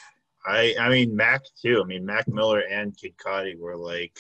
I 0.46 0.74
I 0.78 0.88
mean 0.88 1.16
Mac 1.16 1.42
too. 1.60 1.80
I 1.82 1.86
mean 1.86 2.06
Mac 2.06 2.28
Miller 2.28 2.60
and 2.60 2.96
Kid 2.96 3.14
Cudi 3.16 3.58
were 3.58 3.76
like 3.76 4.16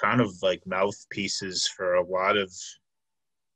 kind 0.00 0.20
of 0.20 0.30
like 0.42 0.62
mouthpieces 0.66 1.66
for 1.66 1.94
a 1.94 2.06
lot 2.06 2.36
of 2.36 2.52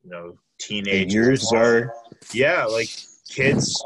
you 0.02 0.10
know 0.10 0.36
teenagers. 0.58 1.14
Yours 1.14 1.52
are 1.52 1.92
Yeah, 2.32 2.64
like 2.64 2.88
kids 3.28 3.84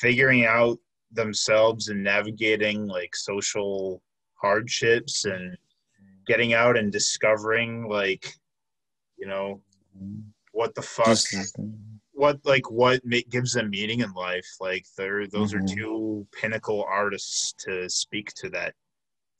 figuring 0.00 0.44
out 0.44 0.78
themselves 1.12 1.88
and 1.88 2.02
navigating 2.02 2.86
like 2.86 3.14
social 3.16 4.02
hardships 4.34 5.24
and 5.24 5.56
getting 6.26 6.54
out 6.54 6.78
and 6.78 6.92
discovering 6.92 7.88
like 7.88 8.34
you 9.16 9.26
know 9.26 9.60
what 10.52 10.74
the 10.74 10.82
fuck 10.82 11.18
what 12.12 12.38
like 12.44 12.70
what 12.70 13.00
gives 13.28 13.52
them 13.52 13.70
meaning 13.70 14.00
in 14.00 14.12
life 14.12 14.46
like 14.60 14.84
they're 14.96 15.26
those 15.26 15.52
Mhm. 15.52 15.56
are 15.56 15.74
two 15.74 16.26
pinnacle 16.32 16.84
artists 16.88 17.52
to 17.64 17.88
speak 17.88 18.32
to 18.34 18.48
that 18.50 18.74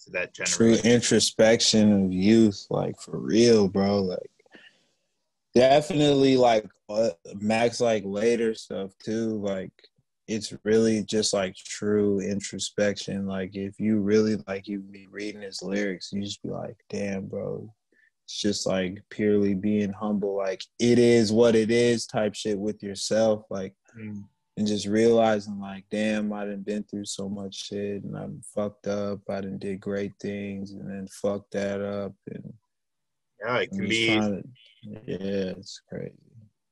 to 0.05 0.11
that 0.11 0.33
generation 0.35 0.57
true 0.57 0.91
introspection 0.91 2.07
of 2.07 2.13
youth, 2.13 2.67
like 2.71 2.99
for 2.99 3.19
real, 3.19 3.69
bro. 3.69 4.01
Like 4.01 4.31
definitely 5.55 6.37
like 6.37 6.67
uh, 6.89 7.11
Mac's 7.35 7.81
like 7.81 8.03
later 8.07 8.55
stuff 8.55 8.97
too. 8.99 9.39
Like 9.39 9.73
it's 10.31 10.55
really 10.63 11.03
just 11.03 11.33
like 11.35 11.57
true 11.57 12.21
introspection. 12.21 13.27
Like 13.27 13.57
if 13.57 13.81
you 13.81 13.99
really 13.99 14.37
like 14.47 14.69
you 14.69 14.79
be 14.79 15.09
reading 15.11 15.43
his 15.43 15.61
lyrics, 15.61 16.13
you 16.13 16.23
just 16.23 16.41
be 16.43 16.51
like, 16.51 16.77
damn, 16.89 17.27
bro. 17.27 17.75
It's 18.27 18.41
just 18.41 18.65
like 18.65 19.03
purely 19.11 19.55
being 19.55 19.93
humble, 19.93 20.37
like 20.37 20.63
it 20.79 21.01
is 21.01 21.33
what 21.33 21.57
it 21.57 21.73
is 21.73 22.07
type 22.07 22.37
shit 22.37 22.57
with 22.59 22.81
yourself. 22.83 23.45
Like 23.51 23.75
Mm. 23.99 24.23
and 24.57 24.67
just 24.69 24.87
realizing 24.87 25.59
like, 25.59 25.85
damn, 25.91 26.33
I 26.33 26.45
done 26.45 26.63
been 26.63 26.85
through 26.85 27.07
so 27.07 27.29
much 27.29 27.67
shit 27.67 28.05
and 28.05 28.17
I'm 28.17 28.41
fucked 28.55 28.87
up. 28.87 29.19
I 29.29 29.41
done 29.41 29.59
did 29.59 29.81
great 29.81 30.13
things 30.21 30.71
and 30.71 30.89
then 30.89 31.09
fucked 31.09 31.51
that 31.55 31.81
up 31.81 32.15
and 32.33 32.53
yeah 33.45 33.59
it 33.59 33.71
can 33.71 33.89
be 33.89 34.07
to, 34.07 34.43
yeah, 34.85 35.55
it's 35.59 35.81
crazy. 35.89 36.15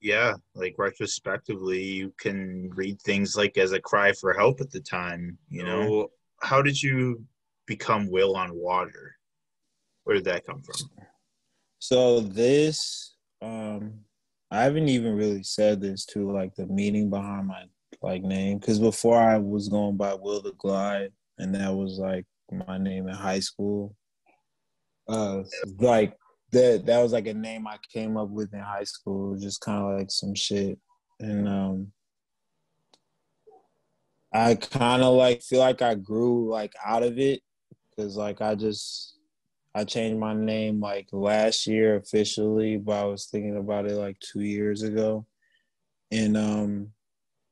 Yeah 0.00 0.32
like 0.54 0.74
retrospectively 0.78 1.82
you 1.82 2.12
can 2.20 2.70
read 2.74 3.00
things 3.02 3.36
like 3.36 3.58
as 3.58 3.72
a 3.72 3.80
cry 3.80 4.12
for 4.12 4.32
help 4.32 4.60
at 4.60 4.70
the 4.70 4.80
time 4.80 5.36
you 5.48 5.64
know? 5.64 6.08
How 6.40 6.62
did 6.62 6.80
you 6.80 7.24
become 7.66 8.10
will 8.10 8.36
on 8.36 8.54
water? 8.54 9.16
Where 10.04 10.16
did 10.16 10.24
that 10.24 10.46
come 10.46 10.62
from? 10.62 10.88
So 11.78 12.20
this, 12.20 13.14
um, 13.42 14.00
I 14.50 14.62
haven't 14.62 14.88
even 14.88 15.14
really 15.14 15.42
said 15.42 15.80
this 15.80 16.04
to 16.06 16.32
like 16.32 16.54
the 16.54 16.66
meaning 16.66 17.10
behind 17.10 17.46
my 17.46 17.64
like 18.02 18.22
name 18.22 18.58
because 18.58 18.78
before 18.78 19.20
I 19.20 19.36
was 19.38 19.68
going 19.68 19.96
by 19.96 20.14
Will 20.14 20.40
the 20.40 20.52
Glide, 20.52 21.12
and 21.38 21.54
that 21.54 21.74
was 21.74 21.98
like 21.98 22.24
my 22.50 22.78
name 22.78 23.08
in 23.08 23.14
high 23.14 23.40
school. 23.40 23.94
Uh, 25.08 25.42
like 25.78 26.14
that 26.52 26.86
that 26.86 27.02
was 27.02 27.12
like 27.12 27.26
a 27.26 27.34
name 27.34 27.66
I 27.66 27.76
came 27.92 28.16
up 28.16 28.28
with 28.28 28.52
in 28.54 28.60
high 28.60 28.84
school, 28.84 29.36
just 29.36 29.60
kind 29.60 29.82
of 29.82 29.98
like 29.98 30.10
some 30.10 30.34
shit, 30.34 30.78
and 31.20 31.48
um, 31.48 31.92
I 34.32 34.54
kind 34.54 35.02
of 35.02 35.14
like 35.14 35.42
feel 35.42 35.60
like 35.60 35.82
I 35.82 35.94
grew 35.94 36.50
like 36.50 36.72
out 36.84 37.02
of 37.02 37.18
it 37.18 37.40
because 37.90 38.16
like 38.16 38.40
I 38.40 38.54
just 38.54 39.16
I 39.74 39.84
changed 39.84 40.18
my 40.18 40.34
name 40.34 40.80
like 40.80 41.08
last 41.12 41.66
year 41.66 41.96
officially, 41.96 42.78
but 42.78 42.96
I 42.96 43.04
was 43.04 43.26
thinking 43.26 43.56
about 43.56 43.86
it 43.86 43.94
like 43.94 44.18
two 44.20 44.40
years 44.40 44.82
ago, 44.82 45.26
and 46.10 46.36
um, 46.36 46.88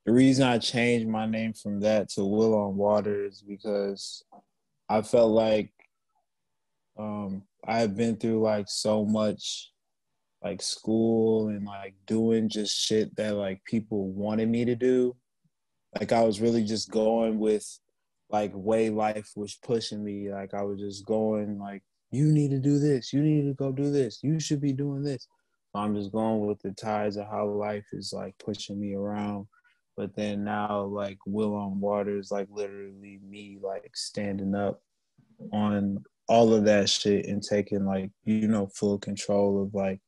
the 0.07 0.13
reason 0.13 0.47
I 0.47 0.59
changed 0.59 1.09
my 1.09 1.27
name 1.27 1.53
from 1.53 1.81
that 1.81 2.09
to 2.11 2.25
Will 2.25 2.55
on 2.55 2.77
Water 2.77 3.25
is 3.27 3.43
because 3.43 4.25
I 4.89 5.03
felt 5.03 5.33
like 5.33 5.73
um, 6.99 7.43
I've 7.67 7.97
been 7.97 8.17
through 8.17 8.43
like 8.43 8.67
so 8.69 9.05
much 9.05 9.73
like 10.43 10.63
school 10.63 11.49
and 11.49 11.67
like 11.67 11.95
doing 12.07 12.49
just 12.49 12.79
shit 12.79 13.15
that 13.17 13.35
like 13.35 13.65
people 13.65 14.11
wanted 14.13 14.49
me 14.49 14.65
to 14.65 14.77
do. 14.77 15.17
Like 15.99 16.13
I 16.13 16.23
was 16.23 16.41
really 16.41 16.63
just 16.63 16.91
going 16.91 17.39
with 17.39 17.67
like 18.31 18.53
way 18.55 18.91
life 18.91 19.31
was 19.35 19.59
pushing 19.65 20.05
me. 20.05 20.31
Like 20.31 20.55
I 20.55 20.63
was 20.63 20.79
just 20.81 21.05
going 21.05 21.59
like, 21.59 21.83
you 22.13 22.27
need 22.27 22.51
to 22.51 22.61
do 22.61 22.79
this, 22.79 23.13
you 23.13 23.21
need 23.21 23.43
to 23.49 23.55
go 23.55 23.73
do 23.73 23.91
this, 23.91 24.21
you 24.23 24.39
should 24.39 24.61
be 24.61 24.73
doing 24.73 25.03
this. 25.03 25.27
So 25.73 25.81
I'm 25.81 25.95
just 25.95 26.13
going 26.13 26.47
with 26.47 26.61
the 26.63 26.71
tides 26.73 27.17
of 27.17 27.27
how 27.27 27.47
life 27.47 27.85
is 27.93 28.13
like 28.13 28.35
pushing 28.39 28.81
me 28.81 28.95
around. 28.95 29.47
But 29.97 30.15
then 30.15 30.45
now 30.45 30.83
like 30.83 31.19
Will 31.27 31.55
on 31.55 31.81
Water 31.81 32.19
is 32.19 32.31
like 32.31 32.49
literally 32.51 33.19
me 33.27 33.59
like 33.61 33.91
standing 33.97 34.55
up 34.55 34.81
on 35.53 36.05
all 36.29 36.53
of 36.53 36.65
that 36.65 36.89
shit 36.89 37.27
and 37.27 37.43
taking 37.43 37.85
like 37.85 38.11
you 38.25 38.49
know 38.49 38.67
full 38.67 38.99
control 38.99 39.63
of 39.63 39.75
like 39.75 40.01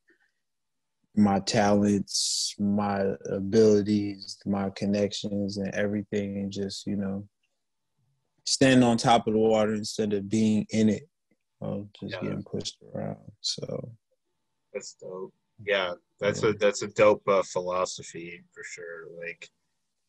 my 1.15 1.39
talents 1.39 2.55
my 2.59 3.03
abilities 3.29 4.37
my 4.45 4.69
connections 4.71 5.57
and 5.57 5.73
everything 5.73 6.37
and 6.37 6.51
just 6.51 6.85
you 6.85 6.95
know 6.95 7.27
stand 8.45 8.83
on 8.83 8.97
top 8.97 9.27
of 9.27 9.33
the 9.33 9.39
water 9.39 9.73
instead 9.73 10.13
of 10.13 10.29
being 10.29 10.65
in 10.71 10.89
it 10.89 11.03
or 11.59 11.85
just 11.99 12.15
yeah. 12.15 12.21
getting 12.21 12.43
pushed 12.43 12.77
around. 12.93 13.17
So 13.41 13.91
that's 14.73 14.95
dope. 14.99 15.33
Yeah 15.65 15.93
that's 16.19 16.43
yeah. 16.43 16.49
a 16.49 16.53
that's 16.53 16.81
a 16.81 16.87
dope 16.87 17.21
uh, 17.27 17.43
philosophy 17.43 18.43
for 18.53 18.63
sure. 18.63 19.07
Like 19.25 19.47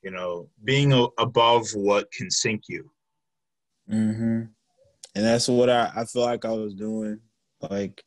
you 0.03 0.11
know 0.11 0.49
being 0.65 0.93
a- 0.93 1.09
above 1.19 1.69
what 1.75 2.11
can 2.13 2.31
sink 2.31 2.63
you. 2.69 2.91
Mm-hmm 3.91 4.45
and 5.15 5.25
that's 5.25 5.49
what 5.49 5.71
I, 5.71 5.91
I 5.97 6.05
feel 6.05 6.23
like 6.23 6.45
I 6.45 6.53
was 6.53 6.75
doing. 6.75 7.21
Like 7.61 8.03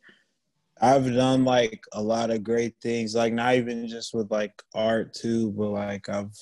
I've 0.81 1.05
done 1.05 1.45
like 1.45 1.83
a 1.93 2.01
lot 2.01 2.31
of 2.31 2.43
great 2.43 2.75
things, 2.81 3.15
like 3.15 3.33
not 3.33 3.55
even 3.55 3.87
just 3.87 4.13
with 4.13 4.31
like 4.31 4.53
art 4.73 5.13
too, 5.13 5.51
but 5.51 5.69
like 5.69 6.09
I've 6.09 6.33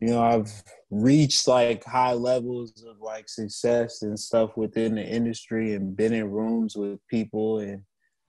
you 0.00 0.08
know, 0.08 0.22
I've 0.22 0.62
reached 0.90 1.48
like 1.48 1.84
high 1.84 2.12
levels 2.12 2.84
of 2.88 3.00
like 3.00 3.28
success 3.28 4.02
and 4.02 4.18
stuff 4.18 4.56
within 4.56 4.94
the 4.94 5.04
industry 5.04 5.74
and 5.74 5.96
been 5.96 6.12
in 6.12 6.30
rooms 6.30 6.76
with 6.76 7.00
people 7.08 7.58
and 7.58 7.82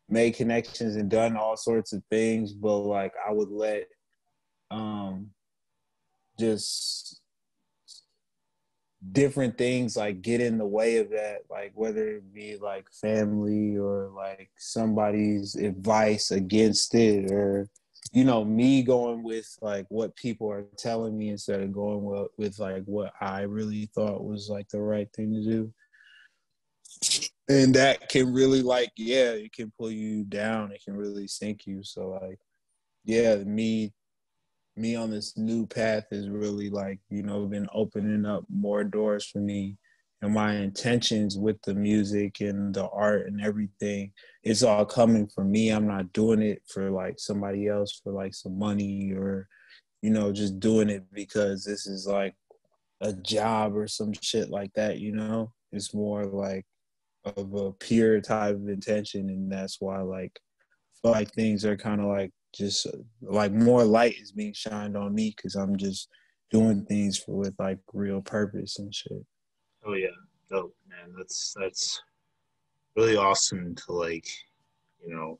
made 0.09 0.35
connections 0.35 0.95
and 0.95 1.09
done 1.09 1.37
all 1.37 1.55
sorts 1.55 1.93
of 1.93 2.03
things, 2.09 2.53
but 2.53 2.77
like 2.79 3.13
I 3.27 3.31
would 3.31 3.49
let 3.49 3.87
um 4.71 5.29
just 6.39 7.18
different 9.13 9.57
things 9.57 9.95
like 9.95 10.21
get 10.21 10.41
in 10.41 10.57
the 10.57 10.65
way 10.65 10.97
of 10.97 11.09
that 11.09 11.39
like 11.49 11.71
whether 11.73 12.05
it 12.05 12.33
be 12.33 12.57
like 12.57 12.85
family 12.91 13.77
or 13.77 14.11
like 14.13 14.49
somebody's 14.57 15.55
advice 15.55 16.31
against 16.31 16.93
it 16.93 17.31
or 17.31 17.65
you 18.11 18.25
know 18.25 18.43
me 18.43 18.83
going 18.83 19.23
with 19.23 19.47
like 19.61 19.85
what 19.87 20.15
people 20.17 20.51
are 20.51 20.65
telling 20.77 21.17
me 21.17 21.29
instead 21.29 21.61
of 21.61 21.71
going 21.71 22.03
with, 22.03 22.27
with 22.37 22.59
like 22.59 22.83
what 22.85 23.13
i 23.21 23.41
really 23.41 23.89
thought 23.95 24.23
was 24.23 24.49
like 24.49 24.67
the 24.67 24.81
right 24.81 25.07
thing 25.13 25.33
to 25.33 25.43
do. 25.43 25.73
And 27.47 27.73
that 27.75 28.09
can 28.09 28.33
really 28.33 28.61
like 28.61 28.91
yeah 28.95 29.31
it 29.31 29.53
can 29.53 29.71
pull 29.77 29.91
you 29.91 30.23
down. 30.23 30.71
It 30.71 30.83
can 30.83 30.95
really 30.95 31.27
sink 31.27 31.65
you. 31.65 31.83
So 31.83 32.19
like 32.21 32.39
yeah 33.05 33.37
me 33.37 33.91
me 34.79 34.95
on 34.95 35.11
this 35.11 35.37
new 35.37 35.65
path 35.67 36.05
is 36.11 36.29
really 36.29 36.69
like 36.69 36.99
you 37.09 37.21
know 37.21 37.45
been 37.45 37.67
opening 37.73 38.25
up 38.25 38.45
more 38.49 38.83
doors 38.83 39.25
for 39.25 39.39
me. 39.39 39.77
And 40.21 40.33
my 40.33 40.55
intentions 40.57 41.37
with 41.37 41.61
the 41.61 41.73
music 41.73 42.41
and 42.41 42.73
the 42.73 42.89
art 42.89 43.27
and 43.27 43.41
everything 43.41 44.11
it's 44.43 44.63
all 44.63 44.85
coming 44.85 45.27
from 45.27 45.51
me. 45.51 45.69
I'm 45.69 45.87
not 45.87 46.11
doing 46.11 46.41
it 46.41 46.61
for 46.67 46.89
like 46.89 47.19
somebody 47.19 47.67
else 47.67 48.01
for 48.03 48.11
like 48.11 48.33
some 48.33 48.57
money 48.57 49.13
or 49.13 49.47
you 50.01 50.09
know 50.09 50.31
just 50.31 50.59
doing 50.59 50.89
it 50.89 51.03
because 51.13 51.63
this 51.63 51.87
is 51.87 52.07
like 52.07 52.35
a 53.01 53.13
job 53.13 53.77
or 53.77 53.87
some 53.87 54.11
shit 54.21 54.49
like 54.49 54.73
that 54.73 54.99
you 54.99 55.13
know? 55.13 55.53
It's 55.71 55.93
more 55.93 56.25
like 56.25 56.65
of 57.25 57.53
a 57.53 57.71
pure 57.73 58.21
type 58.21 58.55
of 58.55 58.69
intention. 58.69 59.29
And 59.29 59.51
that's 59.51 59.79
why 59.79 59.99
like 60.01 60.39
like 61.03 61.31
things 61.31 61.65
are 61.65 61.77
kind 61.77 62.01
of 62.01 62.07
like 62.07 62.31
just 62.53 62.87
like 63.21 63.51
more 63.51 63.83
light 63.83 64.15
is 64.19 64.31
being 64.31 64.53
shined 64.53 64.97
on 64.97 65.13
me 65.13 65.33
because 65.35 65.55
I'm 65.55 65.77
just 65.77 66.09
doing 66.51 66.85
things 66.85 67.17
for, 67.17 67.35
with 67.35 67.55
like 67.59 67.79
real 67.93 68.21
purpose 68.21 68.79
and 68.79 68.93
shit. 68.93 69.25
Oh 69.85 69.93
yeah, 69.93 70.07
dope 70.49 70.75
man. 70.87 71.13
That's 71.17 71.53
that's 71.59 72.01
really 72.95 73.15
awesome 73.15 73.75
to 73.75 73.93
like, 73.93 74.27
you 75.05 75.13
know, 75.13 75.39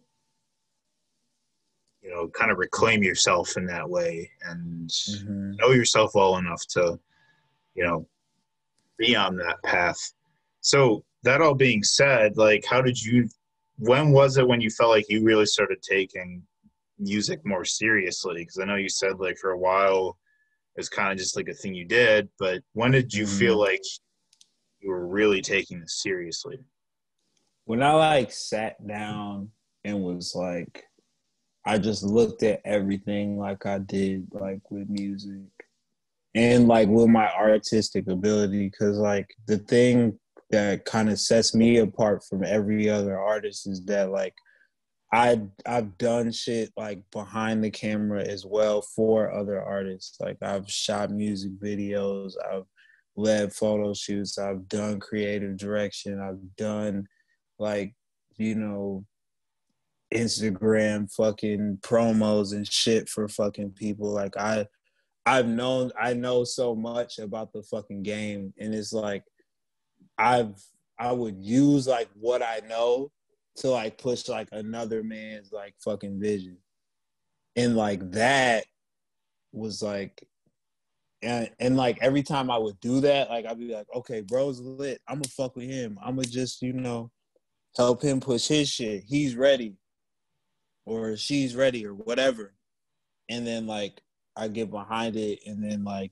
you 2.01 2.11
know, 2.11 2.27
kind 2.29 2.51
of 2.51 2.57
reclaim 2.57 3.03
yourself 3.03 3.57
in 3.57 3.65
that 3.65 3.89
way 3.89 4.29
and 4.45 4.89
mm-hmm. 4.89 5.51
know 5.57 5.71
yourself 5.71 6.11
well 6.15 6.37
enough 6.37 6.65
to, 6.69 6.99
you 7.75 7.83
know, 7.83 8.07
be 8.97 9.15
on 9.15 9.35
that 9.37 9.61
path. 9.63 9.99
So 10.61 11.03
that 11.23 11.41
all 11.41 11.55
being 11.55 11.83
said, 11.83 12.37
like, 12.37 12.65
how 12.65 12.81
did 12.81 13.01
you? 13.01 13.27
When 13.77 14.11
was 14.11 14.37
it 14.37 14.47
when 14.47 14.59
you 14.59 14.69
felt 14.69 14.89
like 14.89 15.09
you 15.09 15.23
really 15.23 15.45
started 15.45 15.81
taking 15.81 16.43
music 16.99 17.39
more 17.45 17.65
seriously? 17.65 18.41
Because 18.41 18.59
I 18.59 18.65
know 18.65 18.75
you 18.75 18.89
said 18.89 19.19
like 19.19 19.37
for 19.37 19.51
a 19.51 19.57
while 19.57 20.17
it 20.75 20.79
was 20.79 20.89
kind 20.89 21.11
of 21.11 21.17
just 21.17 21.35
like 21.35 21.49
a 21.49 21.53
thing 21.53 21.73
you 21.73 21.85
did, 21.85 22.29
but 22.37 22.61
when 22.73 22.91
did 22.91 23.13
you 23.13 23.25
mm-hmm. 23.25 23.37
feel 23.37 23.59
like 23.59 23.81
you 24.79 24.89
were 24.89 25.07
really 25.07 25.41
taking 25.41 25.79
this 25.79 26.01
seriously? 26.01 26.59
When 27.65 27.83
I 27.83 27.91
like 27.93 28.31
sat 28.31 28.85
down 28.87 29.49
and 29.83 30.01
was 30.01 30.33
like, 30.35 30.83
I 31.65 31.77
just 31.77 32.03
looked 32.03 32.43
at 32.43 32.61
everything 32.65 33.37
like 33.37 33.65
I 33.65 33.79
did 33.79 34.27
like 34.31 34.61
with 34.71 34.89
music 34.89 35.49
and 36.35 36.67
like 36.67 36.87
with 36.87 37.09
my 37.09 37.29
artistic 37.31 38.07
ability 38.07 38.69
because 38.69 38.97
like 38.97 39.27
the 39.47 39.57
thing 39.57 40.17
that 40.51 40.85
kind 40.85 41.09
of 41.09 41.19
sets 41.19 41.53
me 41.53 41.77
apart 41.77 42.23
from 42.23 42.43
every 42.43 42.89
other 42.89 43.19
artist 43.19 43.67
is 43.67 43.83
that 43.85 44.11
like 44.11 44.33
I 45.11 45.41
I've 45.65 45.97
done 45.97 46.31
shit 46.31 46.71
like 46.77 47.01
behind 47.11 47.63
the 47.63 47.71
camera 47.71 48.23
as 48.23 48.45
well 48.45 48.81
for 48.81 49.31
other 49.31 49.61
artists. 49.61 50.19
Like 50.19 50.37
I've 50.41 50.69
shot 50.69 51.09
music 51.09 51.51
videos, 51.59 52.33
I've 52.51 52.65
led 53.15 53.53
photo 53.53 53.93
shoots, 53.93 54.37
I've 54.37 54.67
done 54.67 54.99
creative 54.99 55.57
direction, 55.57 56.19
I've 56.19 56.55
done 56.57 57.07
like 57.57 57.95
you 58.37 58.55
know 58.55 59.05
Instagram 60.13 61.11
fucking 61.13 61.79
promos 61.81 62.53
and 62.53 62.71
shit 62.71 63.09
for 63.09 63.27
fucking 63.27 63.71
people. 63.71 64.11
Like 64.11 64.37
I 64.37 64.67
I've 65.25 65.47
known 65.47 65.91
I 65.99 66.13
know 66.13 66.43
so 66.43 66.75
much 66.75 67.17
about 67.17 67.51
the 67.51 67.63
fucking 67.63 68.03
game 68.03 68.53
and 68.59 68.75
it's 68.75 68.93
like 68.93 69.23
I've 70.19 70.53
I 70.99 71.11
would 71.13 71.37
use 71.39 71.87
like 71.87 72.09
what 72.13 72.43
I 72.43 72.61
know 72.67 73.11
to 73.59 73.69
like 73.69 73.97
push 73.97 74.27
like 74.27 74.49
another 74.51 75.03
man's 75.03 75.51
like 75.51 75.75
fucking 75.79 76.19
vision. 76.19 76.57
And 77.55 77.75
like 77.75 78.11
that 78.11 78.65
was 79.51 79.81
like 79.81 80.27
and 81.21 81.49
and 81.59 81.75
like 81.75 81.97
every 82.01 82.23
time 82.23 82.49
I 82.49 82.57
would 82.57 82.79
do 82.79 83.01
that, 83.01 83.29
like 83.29 83.45
I'd 83.45 83.59
be 83.59 83.73
like, 83.73 83.87
okay, 83.93 84.21
bro's 84.21 84.59
lit. 84.61 85.01
I'm 85.07 85.15
gonna 85.15 85.29
fuck 85.29 85.55
with 85.55 85.69
him. 85.69 85.97
I'm 86.01 86.15
gonna 86.15 86.27
just, 86.27 86.61
you 86.61 86.73
know, 86.73 87.11
help 87.75 88.01
him 88.01 88.19
push 88.19 88.47
his 88.47 88.69
shit. 88.69 89.03
He's 89.05 89.35
ready. 89.35 89.75
Or 90.85 91.17
she's 91.17 91.55
ready 91.55 91.85
or 91.85 91.93
whatever. 91.93 92.55
And 93.29 93.45
then 93.45 93.67
like 93.67 94.01
I 94.35 94.47
get 94.47 94.71
behind 94.71 95.17
it 95.17 95.39
and 95.45 95.63
then 95.63 95.83
like 95.83 96.11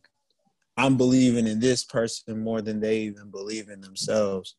I'm 0.76 0.98
believing 0.98 1.48
in 1.48 1.60
this 1.60 1.84
person 1.84 2.44
more 2.44 2.62
than 2.62 2.80
they 2.80 3.00
even 3.00 3.32
believe 3.32 3.70
in 3.70 3.82
themselves 3.82 4.56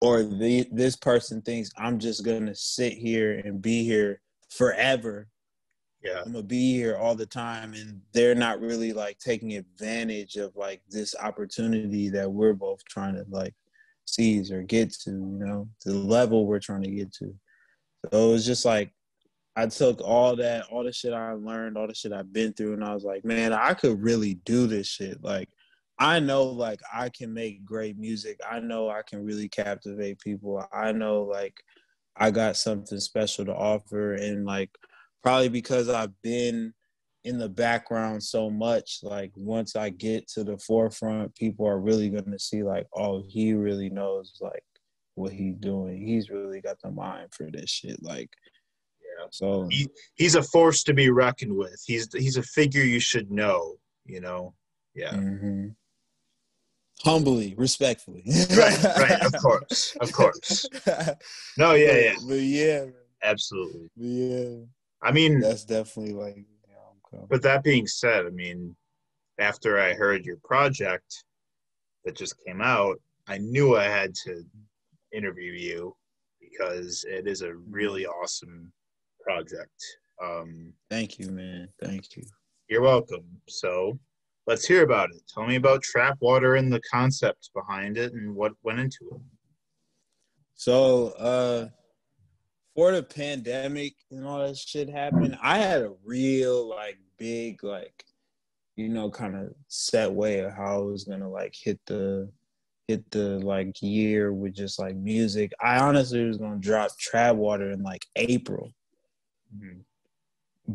or 0.00 0.22
the 0.22 0.66
this 0.72 0.96
person 0.96 1.42
thinks 1.42 1.70
I'm 1.76 1.98
just 1.98 2.24
gonna 2.24 2.54
sit 2.54 2.92
here 2.92 3.40
and 3.44 3.60
be 3.60 3.84
here 3.84 4.20
forever 4.50 5.28
Yeah. 6.02 6.20
I'm 6.24 6.32
gonna 6.32 6.44
be 6.44 6.72
here 6.74 6.96
all 6.96 7.14
the 7.14 7.26
time 7.26 7.74
and 7.74 8.00
they're 8.12 8.34
not 8.34 8.60
really 8.60 8.92
like 8.92 9.18
taking 9.18 9.56
advantage 9.56 10.36
of 10.36 10.54
like 10.56 10.80
this 10.88 11.14
opportunity 11.20 12.08
that 12.10 12.30
we're 12.30 12.54
both 12.54 12.84
trying 12.84 13.14
to 13.16 13.24
like 13.28 13.54
seize 14.04 14.50
or 14.52 14.62
get 14.62 14.92
to, 14.92 15.10
you 15.10 15.44
know, 15.46 15.68
the 15.84 15.92
level 15.92 16.46
we're 16.46 16.60
trying 16.60 16.82
to 16.82 16.90
get 16.90 17.12
to. 17.14 17.34
So 18.12 18.28
it 18.28 18.32
was 18.32 18.46
just 18.46 18.64
like 18.64 18.92
I 19.56 19.66
took 19.66 20.00
all 20.00 20.36
that, 20.36 20.66
all 20.70 20.84
the 20.84 20.92
shit 20.92 21.12
I 21.12 21.32
learned, 21.32 21.76
all 21.76 21.88
the 21.88 21.94
shit 21.94 22.12
I've 22.12 22.32
been 22.32 22.52
through, 22.52 22.74
and 22.74 22.84
I 22.84 22.94
was 22.94 23.02
like, 23.02 23.24
man, 23.24 23.52
I 23.52 23.74
could 23.74 24.00
really 24.00 24.34
do 24.44 24.68
this 24.68 24.86
shit. 24.86 25.20
Like, 25.20 25.48
I 25.98 26.20
know, 26.20 26.44
like, 26.44 26.80
I 26.92 27.08
can 27.08 27.34
make 27.34 27.64
great 27.64 27.98
music. 27.98 28.38
I 28.48 28.60
know 28.60 28.88
I 28.88 29.02
can 29.02 29.24
really 29.24 29.48
captivate 29.48 30.20
people. 30.20 30.64
I 30.72 30.92
know, 30.92 31.22
like, 31.22 31.62
I 32.16 32.30
got 32.30 32.56
something 32.56 33.00
special 33.00 33.44
to 33.46 33.54
offer. 33.54 34.14
And, 34.14 34.44
like, 34.44 34.70
probably 35.22 35.48
because 35.48 35.88
I've 35.88 36.12
been 36.22 36.72
in 37.24 37.38
the 37.38 37.48
background 37.48 38.22
so 38.22 38.48
much, 38.48 39.00
like, 39.02 39.32
once 39.34 39.74
I 39.74 39.90
get 39.90 40.28
to 40.28 40.44
the 40.44 40.58
forefront, 40.58 41.34
people 41.34 41.66
are 41.66 41.80
really 41.80 42.10
going 42.10 42.30
to 42.30 42.38
see, 42.38 42.62
like, 42.62 42.86
oh, 42.94 43.24
he 43.28 43.54
really 43.54 43.90
knows, 43.90 44.38
like, 44.40 44.62
what 45.18 45.32
he's 45.32 45.56
doing. 45.56 46.06
He's 46.06 46.30
really 46.30 46.60
got 46.60 46.80
the 46.80 46.92
mind 46.92 47.28
for 47.32 47.50
this 47.50 47.68
shit. 47.68 48.02
Like, 48.02 48.30
yeah. 49.00 49.26
so 49.30 49.66
he, 49.68 49.88
he's 50.14 50.36
a 50.36 50.42
force 50.42 50.84
to 50.84 50.94
be 50.94 51.10
reckoned 51.10 51.56
with. 51.56 51.82
He's 51.84 52.08
he's 52.14 52.36
a 52.36 52.42
figure 52.42 52.84
you 52.84 53.00
should 53.00 53.30
know. 53.30 53.74
You 54.06 54.20
know, 54.20 54.54
yeah. 54.94 55.12
Mm-hmm. 55.12 55.68
Humbly, 57.04 57.54
respectfully. 57.56 58.24
right, 58.50 58.84
right. 58.98 59.20
Of 59.24 59.32
course, 59.40 59.96
of 60.00 60.12
course. 60.12 60.66
No, 61.56 61.74
yeah, 61.74 61.96
yeah, 61.96 62.14
but 62.26 62.34
yeah, 62.34 62.84
absolutely. 63.22 63.88
But 63.96 64.04
yeah, 64.04 64.56
I 65.02 65.12
mean, 65.12 65.40
that's 65.40 65.64
definitely 65.64 66.14
like. 66.14 66.36
You 66.36 67.18
know, 67.18 67.26
but 67.30 67.42
that 67.42 67.62
being 67.62 67.86
said, 67.86 68.26
I 68.26 68.30
mean, 68.30 68.76
after 69.38 69.80
I 69.80 69.94
heard 69.94 70.26
your 70.26 70.38
project 70.44 71.24
that 72.04 72.16
just 72.16 72.34
came 72.46 72.60
out, 72.60 73.00
I 73.28 73.38
knew 73.38 73.76
I 73.76 73.84
had 73.84 74.14
to 74.26 74.44
interview 75.12 75.52
you 75.52 75.94
because 76.40 77.04
it 77.08 77.26
is 77.26 77.42
a 77.42 77.54
really 77.54 78.06
awesome 78.06 78.72
project. 79.22 79.84
Um, 80.22 80.72
Thank 80.90 81.18
you, 81.18 81.30
man. 81.30 81.68
Thank 81.82 82.16
you. 82.16 82.24
You're 82.68 82.82
welcome. 82.82 83.24
So 83.48 83.98
let's 84.48 84.66
hear 84.66 84.82
about 84.82 85.10
it. 85.10 85.20
Tell 85.32 85.46
me 85.46 85.56
about 85.56 85.82
Trap 85.82 86.16
Water 86.20 86.56
and 86.56 86.72
the 86.72 86.80
concept 86.90 87.50
behind 87.54 87.98
it 87.98 88.14
and 88.14 88.34
what 88.34 88.52
went 88.62 88.80
into 88.80 89.10
it. 89.12 89.20
So, 90.54 91.08
uh, 91.18 91.68
for 92.74 92.92
the 92.92 93.02
pandemic 93.02 93.94
and 94.10 94.26
all 94.26 94.38
that 94.38 94.56
shit 94.56 94.88
happened, 94.88 95.38
I 95.42 95.58
had 95.58 95.82
a 95.82 95.92
real 96.02 96.66
like 96.68 96.98
big 97.18 97.62
like 97.62 98.04
you 98.76 98.88
know 98.88 99.10
kind 99.10 99.36
of 99.36 99.52
set 99.66 100.10
way 100.10 100.40
of 100.40 100.52
how 100.54 100.76
I 100.76 100.82
was 100.82 101.04
gonna 101.04 101.28
like 101.28 101.54
hit 101.54 101.78
the 101.86 102.30
hit 102.86 103.08
the 103.10 103.40
like 103.40 103.82
year 103.82 104.32
with 104.32 104.54
just 104.54 104.78
like 104.78 104.96
music. 104.96 105.52
I 105.60 105.78
honestly 105.78 106.24
was 106.24 106.38
gonna 106.38 106.56
drop 106.56 106.96
Trap 106.98 107.36
Water 107.36 107.70
in 107.70 107.82
like 107.82 108.06
April. 108.16 108.72
Mm-hmm. 109.54 109.80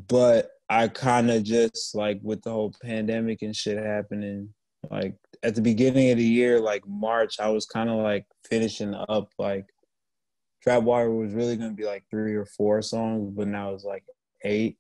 But 0.07 0.51
I 0.69 0.88
kind 0.88 1.30
of 1.30 1.43
just 1.43 1.93
like 1.95 2.19
with 2.23 2.41
the 2.41 2.52
whole 2.52 2.73
pandemic 2.82 3.41
and 3.41 3.56
shit 3.56 3.78
happening, 3.78 4.49
like 4.89 5.15
at 5.43 5.56
the 5.56 5.62
beginning 5.62 6.12
of 6.12 6.17
the 6.17 6.23
year, 6.23 6.60
like 6.60 6.88
March, 6.88 7.39
I 7.39 7.49
was 7.49 7.65
kind 7.65 7.89
of 7.89 7.97
like 7.97 8.26
finishing 8.49 8.93
up 8.93 9.30
like 9.38 9.65
Trap 10.62 10.84
Water 10.84 11.12
was 11.12 11.34
really 11.34 11.58
gonna 11.58 11.73
be 11.73 11.86
like 11.86 12.06
three 12.10 12.36
or 12.36 12.45
four 12.45 12.82
songs, 12.82 13.32
but 13.36 13.47
now 13.47 13.73
it's 13.73 13.84
like 13.84 14.04
eight. 14.45 14.78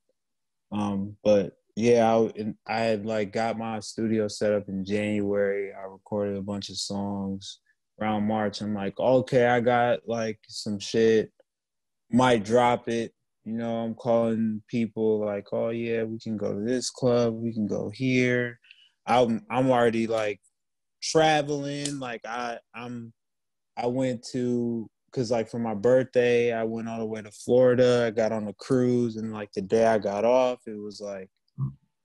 Um, 0.71 1.17
but 1.23 1.53
yeah, 1.75 2.07
I, 2.15 2.53
I 2.65 2.79
had 2.79 3.05
like 3.05 3.33
got 3.33 3.57
my 3.57 3.79
studio 3.81 4.27
set 4.27 4.53
up 4.53 4.69
in 4.69 4.85
January. 4.85 5.73
I 5.73 5.85
recorded 5.87 6.37
a 6.37 6.41
bunch 6.41 6.69
of 6.69 6.77
songs 6.77 7.59
around 7.99 8.27
March. 8.27 8.61
I'm 8.61 8.73
like, 8.73 8.97
okay, 8.99 9.47
I 9.47 9.59
got 9.59 10.07
like 10.07 10.39
some 10.47 10.79
shit. 10.79 11.31
Might 12.11 12.45
drop 12.45 12.87
it 12.87 13.13
you 13.45 13.53
know, 13.53 13.77
I'm 13.77 13.93
calling 13.93 14.61
people 14.67 15.25
like, 15.25 15.47
oh 15.51 15.69
yeah, 15.69 16.03
we 16.03 16.19
can 16.19 16.37
go 16.37 16.53
to 16.53 16.61
this 16.61 16.89
club, 16.89 17.33
we 17.33 17.53
can 17.53 17.67
go 17.67 17.89
here. 17.89 18.59
I'm 19.05 19.45
I'm 19.49 19.69
already 19.69 20.07
like 20.07 20.39
traveling. 21.01 21.99
Like 21.99 22.21
I 22.25 22.59
I'm 22.73 23.13
I 23.77 23.87
went 23.87 24.25
to 24.31 24.89
because 25.11 25.29
like 25.29 25.49
for 25.49 25.59
my 25.59 25.73
birthday, 25.73 26.53
I 26.53 26.63
went 26.63 26.87
all 26.87 26.99
the 26.99 27.05
way 27.05 27.21
to 27.21 27.31
Florida. 27.31 28.05
I 28.07 28.11
got 28.11 28.31
on 28.31 28.47
a 28.47 28.53
cruise, 28.53 29.17
and 29.17 29.33
like 29.33 29.51
the 29.53 29.61
day 29.61 29.85
I 29.85 29.97
got 29.97 30.25
off, 30.25 30.59
it 30.65 30.79
was 30.79 31.01
like 31.01 31.29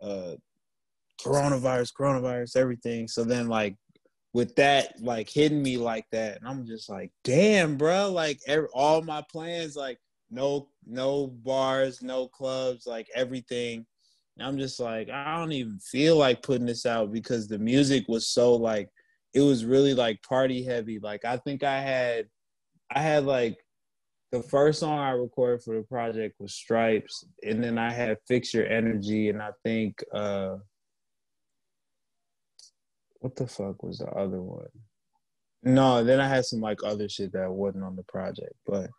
uh 0.03 0.35
coronavirus, 1.22 1.92
coronavirus, 1.98 2.57
everything. 2.57 3.09
So 3.09 3.24
then 3.24 3.48
like 3.48 3.77
with 4.33 4.55
that 4.57 5.01
like 5.01 5.31
hitting 5.31 5.62
me 5.62 5.79
like 5.79 6.07
that, 6.11 6.38
and 6.38 6.48
I'm 6.48 6.66
just 6.66 6.90
like, 6.90 7.12
damn, 7.22 7.77
bro, 7.77 8.11
like 8.11 8.40
every, 8.46 8.68
all 8.74 9.03
my 9.03 9.22
plans 9.31 9.77
like 9.77 9.98
no 10.31 10.68
no 10.88 11.27
bars, 11.27 12.03
no 12.03 12.29
clubs, 12.29 12.87
like 12.87 13.09
everything. 13.14 13.87
I'm 14.40 14.59
just 14.59 14.79
like, 14.79 15.11
I 15.11 15.37
don't 15.37 15.53
even 15.53 15.79
feel 15.81 16.16
like 16.16 16.42
putting 16.42 16.66
this 16.66 16.87
out 16.87 17.12
because 17.12 17.48
the 17.48 17.59
music 17.59 18.05
was 18.09 18.29
so 18.29 18.55
like 18.55 18.88
it 19.35 19.40
was 19.40 19.64
really 19.64 19.94
like 19.94 20.22
party 20.22 20.62
heavy. 20.64 20.98
Like 20.98 21.24
I 21.24 21.37
think 21.38 21.62
I 21.62 21.81
had 21.81 22.27
I 22.90 23.01
had 23.01 23.24
like 23.24 23.59
the 24.31 24.42
first 24.42 24.81
song 24.81 24.98
I 24.98 25.11
recorded 25.11 25.62
for 25.62 25.77
the 25.77 25.83
project 25.83 26.37
was 26.38 26.55
Stripes, 26.55 27.24
and 27.42 27.62
then 27.62 27.79
I 27.79 27.90
had 27.90 28.18
Fix 28.27 28.55
Your 28.55 28.66
Energy, 28.66 29.29
and 29.29 29.42
I 29.42 29.51
think 29.64 30.03
uh 30.14 30.57
what 33.20 33.35
the 33.35 33.46
fuck 33.46 33.83
was 33.83 33.98
the 33.98 34.07
other 34.07 34.40
one? 34.40 34.68
No, 35.64 36.05
then 36.05 36.20
I 36.20 36.29
had 36.29 36.44
some 36.44 36.61
like 36.61 36.85
other 36.85 37.09
shit 37.09 37.33
that 37.33 37.51
wasn't 37.51 37.85
on 37.85 37.96
the 37.96 38.05
project, 38.05 38.55
but 38.64 38.90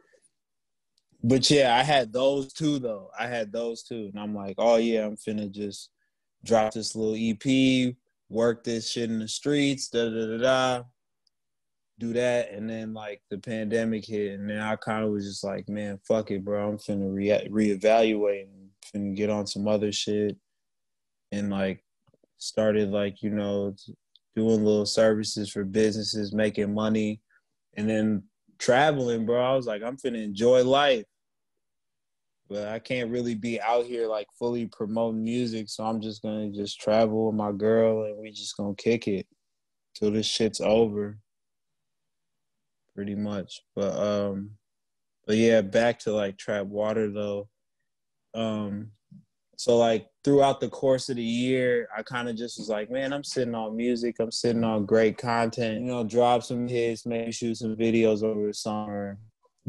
but 1.23 1.49
yeah, 1.49 1.75
I 1.75 1.83
had 1.83 2.13
those 2.13 2.53
two 2.53 2.79
though. 2.79 3.11
I 3.17 3.27
had 3.27 3.51
those 3.51 3.83
two, 3.83 4.09
and 4.11 4.19
I'm 4.19 4.33
like, 4.33 4.55
oh 4.57 4.77
yeah, 4.77 5.05
I'm 5.05 5.17
finna 5.17 5.51
just 5.51 5.89
drop 6.45 6.73
this 6.73 6.95
little 6.95 7.15
EP, 7.15 7.95
work 8.29 8.63
this 8.63 8.89
shit 8.89 9.09
in 9.09 9.19
the 9.19 9.27
streets, 9.27 9.89
da 9.89 10.09
da 10.09 10.27
da 10.27 10.37
da, 10.37 10.83
do 11.99 12.13
that, 12.13 12.51
and 12.51 12.69
then 12.69 12.93
like 12.93 13.21
the 13.29 13.37
pandemic 13.37 14.05
hit, 14.05 14.39
and 14.39 14.49
then 14.49 14.61
I 14.61 14.75
kind 14.77 15.03
of 15.03 15.11
was 15.11 15.25
just 15.25 15.43
like, 15.43 15.67
man, 15.67 15.99
fuck 16.07 16.31
it, 16.31 16.45
bro. 16.45 16.69
I'm 16.69 16.77
finna 16.77 17.13
re- 17.13 17.49
reevaluate 17.49 18.47
and 18.93 19.15
get 19.15 19.29
on 19.29 19.45
some 19.45 19.67
other 19.67 19.91
shit, 19.91 20.37
and 21.31 21.49
like 21.49 21.83
started 22.37 22.91
like 22.91 23.21
you 23.21 23.31
know 23.31 23.75
doing 24.35 24.63
little 24.63 24.85
services 24.85 25.49
for 25.49 25.65
businesses, 25.65 26.33
making 26.33 26.73
money, 26.73 27.19
and 27.75 27.89
then 27.89 28.23
traveling, 28.59 29.25
bro. 29.25 29.41
I 29.41 29.55
was 29.55 29.65
like, 29.65 29.81
I'm 29.81 29.97
finna 29.97 30.23
enjoy 30.23 30.63
life. 30.63 31.05
But 32.49 32.67
I 32.67 32.79
can't 32.79 33.11
really 33.11 33.35
be 33.35 33.61
out 33.61 33.85
here 33.85 34.07
like 34.07 34.27
fully 34.37 34.65
promoting 34.65 35.23
music. 35.23 35.69
So 35.69 35.83
I'm 35.83 36.01
just 36.01 36.21
gonna 36.21 36.49
just 36.49 36.79
travel 36.81 37.27
with 37.27 37.35
my 37.35 37.51
girl 37.51 38.05
and 38.05 38.17
we 38.17 38.31
just 38.31 38.57
gonna 38.57 38.73
kick 38.75 39.07
it 39.07 39.27
till 39.95 40.11
this 40.11 40.25
shit's 40.25 40.59
over. 40.59 41.19
Pretty 42.95 43.15
much. 43.15 43.61
But 43.75 43.95
um 43.95 44.51
but 45.27 45.37
yeah, 45.37 45.61
back 45.61 45.99
to 45.99 46.11
like 46.11 46.37
trap 46.37 46.65
water 46.65 47.11
though. 47.11 47.49
Um 48.33 48.91
so 49.59 49.75
like 49.75 50.07
throughout 50.23 50.61
the 50.61 50.69
course 50.69 51.09
of 51.09 51.17
the 51.17 51.21
year, 51.21 51.89
I 51.93 52.01
kind 52.01 52.29
of 52.29 52.37
just 52.37 52.57
was 52.59 52.69
like, 52.69 52.89
man, 52.89 53.11
I'm 53.11 53.25
sitting 53.25 53.53
on 53.53 53.75
music. 53.75 54.15
I'm 54.21 54.31
sitting 54.31 54.63
on 54.63 54.85
great 54.85 55.17
content. 55.17 55.81
You 55.81 55.87
know, 55.87 56.05
drop 56.05 56.43
some 56.43 56.65
hits, 56.65 57.05
maybe 57.05 57.33
shoot 57.33 57.55
some 57.55 57.75
videos 57.75 58.23
over 58.23 58.47
the 58.47 58.53
summer, 58.53 59.17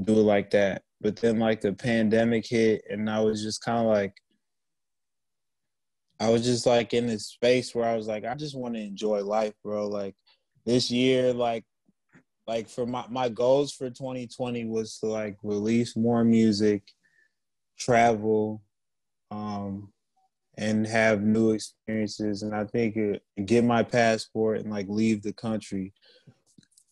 do 0.00 0.12
it 0.12 0.22
like 0.22 0.50
that. 0.50 0.82
But 1.00 1.16
then 1.16 1.40
like 1.40 1.60
the 1.60 1.72
pandemic 1.72 2.46
hit, 2.46 2.84
and 2.88 3.10
I 3.10 3.18
was 3.18 3.42
just 3.42 3.64
kind 3.64 3.80
of 3.80 3.86
like, 3.86 4.12
I 6.20 6.30
was 6.30 6.44
just 6.44 6.66
like 6.66 6.94
in 6.94 7.08
this 7.08 7.26
space 7.26 7.74
where 7.74 7.88
I 7.88 7.96
was 7.96 8.06
like, 8.06 8.24
I 8.24 8.36
just 8.36 8.56
want 8.56 8.74
to 8.74 8.80
enjoy 8.80 9.24
life, 9.24 9.54
bro. 9.64 9.88
Like 9.88 10.14
this 10.66 10.92
year, 10.92 11.32
like 11.32 11.64
like 12.46 12.68
for 12.68 12.86
my 12.86 13.06
my 13.10 13.28
goals 13.28 13.72
for 13.72 13.90
2020 13.90 14.66
was 14.66 14.98
to 14.98 15.06
like 15.06 15.36
release 15.42 15.96
more 15.96 16.22
music, 16.22 16.84
travel, 17.76 18.62
um, 19.30 19.92
and 20.56 20.86
have 20.86 21.22
new 21.22 21.52
experiences. 21.52 22.42
And 22.42 22.54
I 22.54 22.64
think 22.64 22.96
it, 22.96 23.22
get 23.46 23.64
my 23.64 23.82
passport 23.82 24.60
and 24.60 24.70
like 24.70 24.86
leave 24.88 25.22
the 25.22 25.32
country. 25.32 25.92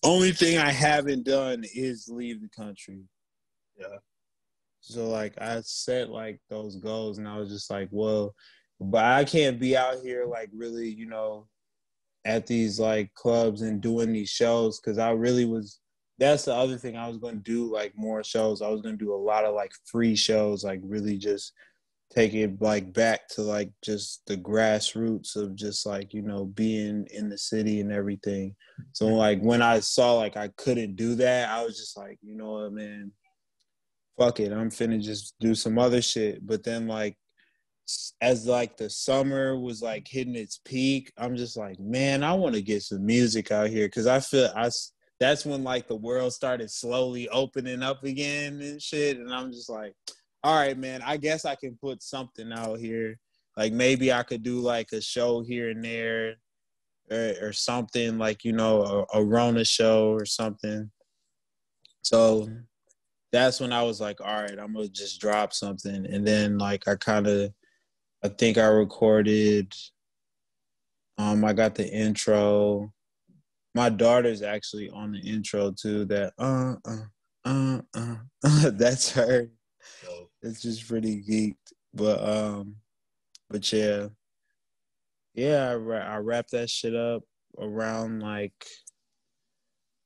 Only 0.03 0.33
thing 0.33 0.59
I 0.59 0.71
haven't 0.71 1.25
done 1.25 1.65
is 1.75 2.09
leave 2.09 2.41
the 2.41 2.49
country. 2.49 3.01
Yeah. 3.77 3.99
So 4.81 5.09
like 5.09 5.35
I 5.41 5.61
set 5.63 6.09
like 6.09 6.41
those 6.49 6.77
goals, 6.77 7.19
and 7.19 7.29
I 7.29 7.37
was 7.37 7.51
just 7.51 7.71
like, 7.71 7.89
well, 7.91 8.35
but 8.81 9.05
I 9.05 9.25
can't 9.25 9.59
be 9.59 9.77
out 9.77 9.97
here 10.03 10.25
like 10.25 10.51
really, 10.55 10.89
you 10.89 11.07
know, 11.07 11.47
at 12.25 12.47
these 12.47 12.79
like 12.79 13.13
clubs 13.15 13.63
and 13.63 13.81
doing 13.81 14.13
these 14.13 14.31
shows 14.31 14.81
because 14.81 14.99
I 14.99 15.11
really 15.11 15.45
was. 15.45 15.81
That's 16.19 16.47
the 16.47 16.55
other 16.55 16.77
thing 16.77 16.97
I 16.97 17.07
was 17.07 17.19
going 17.19 17.37
to 17.37 17.43
do 17.43 17.73
like 17.73 17.93
more 17.97 18.25
shows. 18.25 18.61
I 18.61 18.69
was 18.69 18.81
going 18.81 18.99
to 18.99 19.05
do 19.05 19.15
a 19.15 19.17
lot 19.17 19.45
of 19.45 19.55
like 19.55 19.73
free 19.85 20.17
shows, 20.17 20.65
like 20.65 20.81
really 20.83 21.17
just 21.17 21.53
take 22.11 22.33
it 22.33 22.61
like 22.61 22.93
back 22.93 23.29
to 23.29 23.43
like 23.43 23.71
just 23.83 24.23
the 24.27 24.37
grassroots 24.37 25.37
of 25.37 25.55
just 25.55 25.85
like 25.85 26.15
you 26.15 26.23
know 26.23 26.47
being 26.47 27.07
in 27.11 27.29
the 27.29 27.39
city 27.39 27.81
and 27.81 27.93
everything. 27.93 28.55
So 28.93 29.07
mm-hmm. 29.07 29.17
like 29.17 29.41
when 29.41 29.63
i 29.63 29.81
saw 29.81 30.15
like 30.15 30.37
i 30.37 30.49
couldn't 30.57 30.97
do 30.97 31.15
that 31.17 31.51
i 31.51 31.63
was 31.65 31.77
just 31.77 31.97
like 31.97 32.19
you 32.23 32.37
know 32.37 32.53
what 32.53 32.73
man? 32.73 33.13
Fuck 34.19 34.41
it 34.41 34.53
i'm 34.53 34.71
finna 34.71 35.03
just 35.03 35.35
do 35.39 35.55
some 35.55 35.79
other 35.79 36.03
shit. 36.03 36.47
But 36.47 36.65
then 36.65 36.87
like 36.87 37.17
as 38.21 38.47
like 38.47 38.77
the 38.77 38.91
summer 38.91 39.59
was 39.59 39.81
like 39.81 40.07
hitting 40.07 40.35
its 40.35 40.61
peak 40.63 41.11
i'm 41.17 41.37
just 41.37 41.57
like 41.57 41.81
man 41.81 42.23
i 42.23 42.35
want 42.35 42.55
to 42.55 42.61
get 42.61 42.83
some 42.83 43.05
music 43.05 43.51
out 43.51 43.69
here. 43.69 43.87
Because 43.87 44.07
i 44.07 44.21
feel 44.21 44.51
i 44.57 44.71
that's 45.21 45.45
when 45.45 45.65
like 45.65 45.89
the 45.89 45.97
world 45.97 46.33
started 46.33 46.71
slowly 46.71 47.29
opening 47.29 47.83
up 47.83 48.05
again 48.05 48.61
and 48.61 48.81
shit 48.81 49.19
and 49.19 49.33
i'm 49.33 49.51
just 49.51 49.69
like 49.69 49.93
all 50.45 50.55
right, 50.55 50.79
man, 50.79 51.03
I 51.05 51.17
guess 51.17 51.45
I 51.45 51.55
can 51.57 51.77
put 51.81 52.03
something 52.03 52.53
out 52.53 52.79
here. 52.79 53.19
Like 53.57 53.73
maybe 53.73 54.13
I 54.13 54.23
could 54.23 54.43
do 54.43 54.61
like 54.61 54.93
a 54.93 55.01
show 55.01 55.43
here 55.43 55.71
and 55.71 55.85
there 55.85 56.37
or, 57.11 57.35
or 57.43 57.53
something 57.53 58.19
like, 58.19 58.45
you 58.45 58.53
know, 58.53 59.07
a, 59.13 59.19
a 59.19 59.25
Rona 59.25 59.65
show 59.65 60.13
or 60.13 60.25
something. 60.25 60.91
So 62.03 62.49
that's 63.33 63.59
when 63.61 63.73
I 63.73 63.83
was 63.83 64.01
like, 64.01 64.21
all 64.21 64.43
right, 64.43 64.59
I'm 64.59 64.75
gonna 64.75 64.89
just 64.89 65.21
drop 65.21 65.53
something. 65.53 66.07
And 66.07 66.27
then 66.27 66.57
like 66.57 66.87
I 66.87 66.95
kind 66.95 67.27
of, 67.27 67.53
I 68.25 68.29
think 68.29 68.59
I 68.59 68.67
recorded. 68.67 69.75
Um, 71.19 71.45
I 71.45 71.53
got 71.53 71.75
the 71.75 71.89
intro. 71.89 72.93
My 73.75 73.89
daughter's 73.89 74.43
actually 74.43 74.89
on 74.91 75.13
the 75.13 75.19
intro 75.19 75.73
too. 75.73 76.05
That 76.05 76.33
uh 76.39 76.77
uh 76.85 77.07
uh 77.45 77.81
uh, 77.95 78.17
that's 78.71 79.11
her 79.13 79.51
it's 80.43 80.63
just 80.63 80.89
pretty 80.89 81.23
geeked. 81.23 81.73
But 81.95 82.23
um, 82.23 82.77
but 83.49 83.73
yeah, 83.73 84.09
yeah, 85.35 85.71
I, 85.71 86.15
I 86.15 86.17
wrapped 86.19 86.53
that 86.53 86.71
shit 86.71 86.95
up 86.95 87.23
around 87.59 88.21
like 88.21 88.67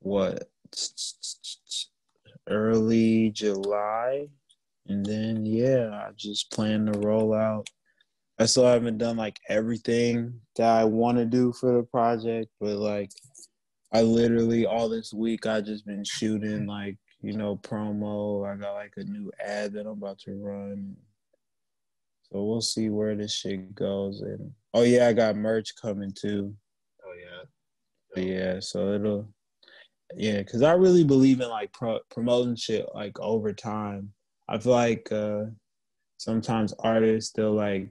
what 0.00 0.48
early 2.48 3.30
July, 3.30 4.28
and 4.86 5.04
then 5.04 5.44
yeah, 5.46 5.90
I 5.92 6.10
just 6.16 6.50
plan 6.50 6.86
to 6.86 6.98
roll 6.98 7.34
out. 7.34 7.68
I 8.38 8.46
still 8.46 8.66
haven't 8.66 8.98
done 8.98 9.16
like 9.16 9.38
everything 9.48 10.40
that 10.56 10.68
I 10.68 10.84
want 10.84 11.18
to 11.18 11.24
do 11.24 11.52
for 11.52 11.72
the 11.76 11.82
project, 11.84 12.48
but 12.60 12.76
like 12.76 13.10
I 13.92 14.02
literally 14.02 14.66
all 14.66 14.88
this 14.88 15.12
week 15.12 15.46
I 15.46 15.60
just 15.60 15.86
been 15.86 16.04
shooting 16.04 16.66
like 16.66 16.96
you 17.22 17.36
know, 17.36 17.56
promo. 17.56 18.46
I 18.46 18.56
got 18.56 18.74
like 18.74 18.94
a 18.96 19.04
new 19.04 19.30
ad 19.42 19.72
that 19.72 19.86
I'm 19.86 19.92
about 19.92 20.18
to 20.20 20.34
run. 20.34 20.96
So 22.24 22.42
we'll 22.42 22.60
see 22.60 22.90
where 22.90 23.14
this 23.14 23.32
shit 23.32 23.74
goes. 23.74 24.20
And 24.22 24.52
oh 24.74 24.82
yeah, 24.82 25.08
I 25.08 25.12
got 25.12 25.36
merch 25.36 25.72
coming 25.80 26.12
too. 26.12 26.54
Oh 27.04 27.14
yeah. 27.18 27.44
But 28.14 28.24
yeah, 28.24 28.60
so 28.60 28.92
it'll 28.92 29.28
yeah, 30.16 30.38
because 30.38 30.62
I 30.62 30.72
really 30.72 31.04
believe 31.04 31.40
in 31.40 31.48
like 31.48 31.72
pro- 31.72 32.00
promoting 32.10 32.56
shit 32.56 32.86
like 32.94 33.18
over 33.20 33.52
time. 33.52 34.12
I 34.48 34.58
feel 34.58 34.72
like 34.72 35.10
uh 35.12 35.44
sometimes 36.18 36.74
artists 36.80 37.32
they'll 37.32 37.54
like 37.54 37.88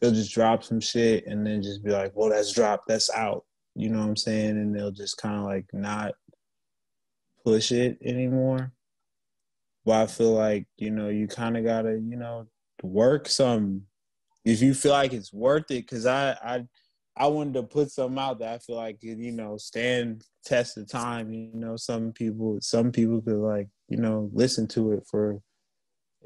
they'll 0.00 0.12
just 0.12 0.34
drop 0.34 0.62
some 0.62 0.80
shit 0.80 1.26
and 1.26 1.46
then 1.46 1.62
just 1.62 1.82
be 1.82 1.90
like, 1.90 2.12
well, 2.14 2.28
that's 2.28 2.52
dropped, 2.52 2.86
that's 2.86 3.10
out. 3.10 3.44
You 3.74 3.88
know 3.88 4.00
what 4.00 4.08
I'm 4.08 4.16
saying? 4.16 4.50
And 4.50 4.74
they'll 4.74 4.90
just 4.90 5.16
kind 5.16 5.36
of 5.36 5.44
like 5.44 5.66
not 5.72 6.14
push 7.46 7.70
it 7.70 7.98
anymore. 8.04 8.72
But 9.84 10.02
I 10.02 10.06
feel 10.08 10.32
like, 10.32 10.66
you 10.76 10.90
know, 10.90 11.08
you 11.08 11.28
kind 11.28 11.56
of 11.56 11.64
got 11.64 11.82
to, 11.82 11.92
you 11.92 12.16
know, 12.16 12.48
work 12.82 13.28
some 13.28 13.82
if 14.44 14.60
you 14.60 14.74
feel 14.74 14.92
like 14.92 15.12
it's 15.12 15.32
worth 15.32 15.70
it 15.70 15.88
cuz 15.88 16.06
I 16.06 16.32
I 16.42 16.64
I 17.16 17.28
wanted 17.28 17.54
to 17.54 17.62
put 17.62 17.90
something 17.90 18.18
out 18.18 18.40
that 18.40 18.54
I 18.54 18.58
feel 18.58 18.76
like 18.76 18.98
you 19.00 19.32
know 19.32 19.56
stand 19.56 20.24
test 20.44 20.76
of 20.76 20.88
time, 20.88 21.32
you 21.32 21.50
know, 21.54 21.76
some 21.76 22.12
people 22.12 22.58
some 22.60 22.92
people 22.92 23.22
could 23.22 23.38
like, 23.38 23.68
you 23.88 23.96
know, 23.96 24.30
listen 24.32 24.66
to 24.68 24.92
it 24.92 25.04
for 25.10 25.40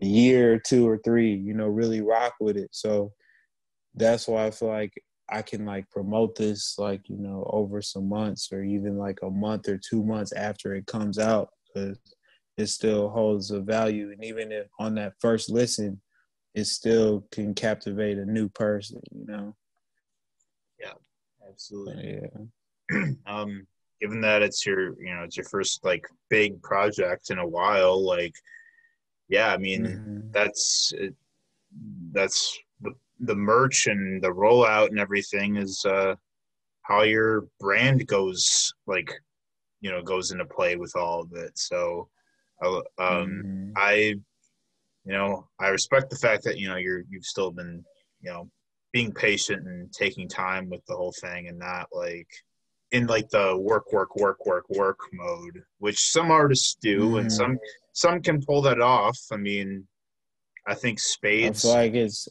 a 0.02 0.06
year 0.06 0.54
or 0.54 0.58
two 0.58 0.88
or 0.88 0.98
three, 0.98 1.34
you 1.34 1.54
know, 1.54 1.68
really 1.68 2.00
rock 2.00 2.34
with 2.40 2.56
it. 2.56 2.70
So 2.72 3.12
that's 3.94 4.26
why 4.28 4.46
I 4.46 4.50
feel 4.50 4.68
like 4.68 4.92
I 5.30 5.42
can 5.42 5.64
like 5.64 5.88
promote 5.90 6.34
this 6.36 6.76
like 6.78 7.08
you 7.08 7.16
know 7.16 7.48
over 7.52 7.80
some 7.82 8.08
months 8.08 8.52
or 8.52 8.62
even 8.62 8.98
like 8.98 9.18
a 9.22 9.30
month 9.30 9.68
or 9.68 9.78
two 9.78 10.04
months 10.04 10.32
after 10.32 10.74
it 10.74 10.86
comes 10.86 11.18
out 11.18 11.50
because 11.66 11.98
it 12.56 12.66
still 12.66 13.08
holds 13.08 13.50
a 13.50 13.60
value. 13.60 14.10
And 14.12 14.24
even 14.24 14.52
if 14.52 14.66
on 14.78 14.94
that 14.96 15.14
first 15.20 15.50
listen 15.50 16.00
it 16.52 16.64
still 16.64 17.24
can 17.30 17.54
captivate 17.54 18.18
a 18.18 18.24
new 18.24 18.48
person 18.48 19.00
you 19.12 19.26
know? 19.26 19.54
Yeah 20.80 20.94
absolutely. 21.48 22.20
Yeah. 22.90 23.06
Um 23.26 23.66
given 24.00 24.20
that 24.22 24.42
it's 24.42 24.64
your 24.66 25.00
you 25.02 25.14
know 25.14 25.22
it's 25.22 25.36
your 25.36 25.46
first 25.46 25.84
like 25.84 26.06
big 26.28 26.60
project 26.62 27.30
in 27.30 27.38
a 27.38 27.46
while 27.46 28.02
like 28.02 28.34
yeah 29.28 29.52
i 29.52 29.56
mean 29.58 29.86
mm-hmm. 29.86 30.20
that's 30.32 30.92
that's 32.12 32.58
the 33.20 33.34
merch 33.34 33.86
and 33.86 34.22
the 34.22 34.28
rollout 34.28 34.88
and 34.88 34.98
everything 34.98 35.56
is 35.56 35.84
uh, 35.84 36.14
how 36.82 37.02
your 37.02 37.46
brand 37.58 38.06
goes 38.06 38.72
like 38.86 39.12
you 39.80 39.90
know 39.90 40.02
goes 40.02 40.32
into 40.32 40.44
play 40.44 40.76
with 40.76 40.94
all 40.96 41.22
of 41.22 41.32
it 41.34 41.52
so 41.54 42.08
um, 42.62 42.82
mm-hmm. 42.98 43.70
i 43.76 44.14
you 45.04 45.12
know 45.12 45.46
i 45.60 45.68
respect 45.68 46.10
the 46.10 46.16
fact 46.16 46.44
that 46.44 46.58
you 46.58 46.68
know 46.68 46.76
you're 46.76 47.02
you've 47.08 47.24
still 47.24 47.50
been 47.50 47.84
you 48.20 48.30
know 48.30 48.48
being 48.92 49.12
patient 49.12 49.66
and 49.66 49.92
taking 49.92 50.28
time 50.28 50.68
with 50.68 50.84
the 50.86 50.96
whole 50.96 51.14
thing 51.20 51.48
and 51.48 51.58
not 51.58 51.86
like 51.92 52.28
in 52.92 53.06
like 53.06 53.28
the 53.30 53.56
work 53.56 53.92
work 53.92 54.16
work 54.16 54.44
work 54.44 54.68
work 54.70 54.98
mode 55.12 55.62
which 55.78 56.10
some 56.10 56.30
artists 56.30 56.76
do 56.80 57.00
mm-hmm. 57.00 57.18
and 57.18 57.32
some 57.32 57.58
some 57.92 58.20
can 58.20 58.44
pull 58.44 58.62
that 58.62 58.80
off 58.80 59.18
i 59.32 59.36
mean 59.36 59.86
i 60.66 60.74
think 60.74 60.98
spades 60.98 61.62
feel 61.62 61.72
like 61.72 61.94
it's 61.94 62.28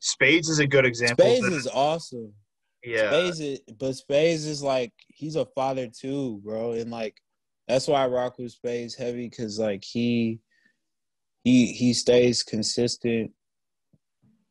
Spades 0.00 0.48
is 0.48 0.58
a 0.58 0.66
good 0.66 0.84
example. 0.84 1.24
Spades 1.24 1.46
is 1.46 1.66
awesome. 1.66 2.32
Yeah. 2.84 3.10
Spades 3.10 3.40
is, 3.40 3.60
but 3.78 3.94
Spades 3.94 4.46
is 4.46 4.62
like 4.62 4.92
he's 5.08 5.36
a 5.36 5.46
father 5.46 5.88
too, 5.88 6.40
bro, 6.44 6.72
and 6.72 6.90
like 6.90 7.16
that's 7.66 7.88
why 7.88 8.04
I 8.04 8.06
rock 8.06 8.38
with 8.38 8.52
Spades 8.52 8.94
heavy 8.94 9.28
because 9.28 9.58
like 9.58 9.84
he 9.84 10.40
he 11.44 11.66
he 11.66 11.92
stays 11.94 12.42
consistent 12.42 13.32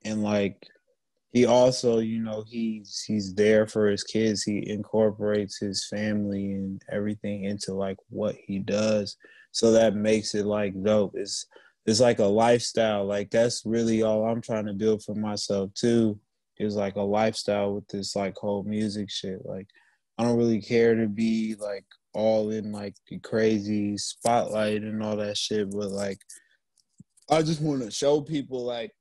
and 0.06 0.24
like 0.24 0.66
he 1.34 1.46
also 1.46 2.00
you 2.00 2.22
know 2.22 2.46
he's 2.48 3.04
he's 3.06 3.34
there 3.34 3.68
for 3.68 3.90
his 3.90 4.04
kids 4.04 4.44
he 4.44 4.70
incorporates 4.70 5.58
his 5.58 5.86
family 5.90 6.54
and 6.54 6.82
everything 6.90 7.44
into 7.44 7.74
like 7.74 7.98
what 8.08 8.36
he 8.48 8.60
does 8.60 9.18
so 9.52 9.74
that 9.74 9.96
makes 9.96 10.34
it 10.36 10.46
like 10.46 10.74
dope 10.84 11.12
it's 11.16 11.48
it's 11.86 12.00
like 12.00 12.20
a 12.20 12.26
lifestyle. 12.26 13.06
Like 13.06 13.30
that's 13.30 13.64
really 13.66 14.02
all 14.02 14.26
I'm 14.26 14.42
trying 14.42 14.66
to 14.66 14.74
build 14.74 15.04
for 15.04 15.16
myself 15.16 15.74
too. 15.74 16.20
Is 16.58 16.76
like 16.76 16.96
a 16.96 17.02
lifestyle 17.02 17.76
with 17.76 17.88
this 17.90 18.16
like 18.16 18.36
whole 18.38 18.64
music 18.64 19.12
shit. 19.12 19.46
Like 19.46 19.68
I 20.18 20.24
don't 20.24 20.38
really 20.38 20.62
care 20.62 20.96
to 20.96 21.08
be 21.08 21.56
like 21.60 21.86
all 22.14 22.50
in 22.52 22.72
like 22.72 22.96
the 23.10 23.20
crazy 23.20 23.98
spotlight 23.98 24.84
and 24.84 25.04
all 25.04 25.18
that 25.18 25.38
shit, 25.38 25.70
but 25.72 25.90
like 25.90 26.18
I 27.30 27.42
just 27.42 27.62
want 27.62 27.84
to 27.84 27.92
show 27.92 28.22
people 28.22 28.64
like 28.64 28.92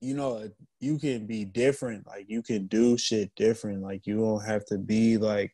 you 0.00 0.14
know 0.14 0.48
you 0.80 0.98
can 0.98 1.26
be 1.26 1.44
different. 1.44 2.06
Like 2.06 2.24
you 2.28 2.42
can 2.42 2.66
do 2.66 2.96
shit 2.96 3.30
different. 3.36 3.82
Like 3.82 4.06
you 4.06 4.18
don't 4.18 4.44
have 4.44 4.64
to 4.66 4.78
be 4.78 5.18
like 5.18 5.52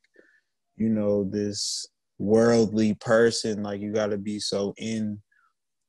you 0.76 0.88
know 0.88 1.24
this 1.24 1.86
worldly 2.18 2.94
person. 2.94 3.64
Like 3.64 3.80
you 3.80 3.92
got 3.92 4.10
to 4.10 4.18
be 4.18 4.38
so 4.38 4.72
in 4.78 5.20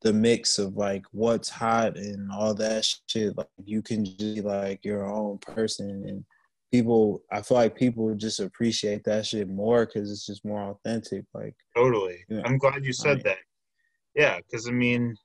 the 0.02 0.14
mix 0.14 0.60
of 0.60 0.76
like 0.76 1.04
what's 1.12 1.50
hot 1.50 1.98
and 1.98 2.32
all 2.32 2.54
that 2.54 2.88
shit 3.08 3.36
like 3.36 3.48
you 3.64 3.82
can 3.82 4.06
just 4.06 4.18
be 4.20 4.42
like 4.42 4.84
your 4.86 5.06
own 5.06 5.38
person. 5.40 6.06
And 6.08 6.24
people 6.72 7.24
i 7.32 7.42
feel 7.42 7.58
like 7.58 7.76
people 7.78 8.14
just 8.14 8.42
appreciate 8.42 9.02
that 9.06 9.26
shit 9.26 9.48
more 9.48 9.86
because 9.86 10.12
it's 10.12 10.26
just 10.26 10.44
more 10.44 10.64
authentic 10.64 11.24
like 11.34 11.56
totally. 11.74 12.18
you 12.28 12.36
know, 12.36 12.44
i'm 12.46 12.58
glad 12.58 12.84
you 12.84 12.92
said 12.92 13.24
that. 13.24 13.38
Yeah 14.14 14.38
because 14.38 14.68
i 14.68 14.72
mean 14.72 15.16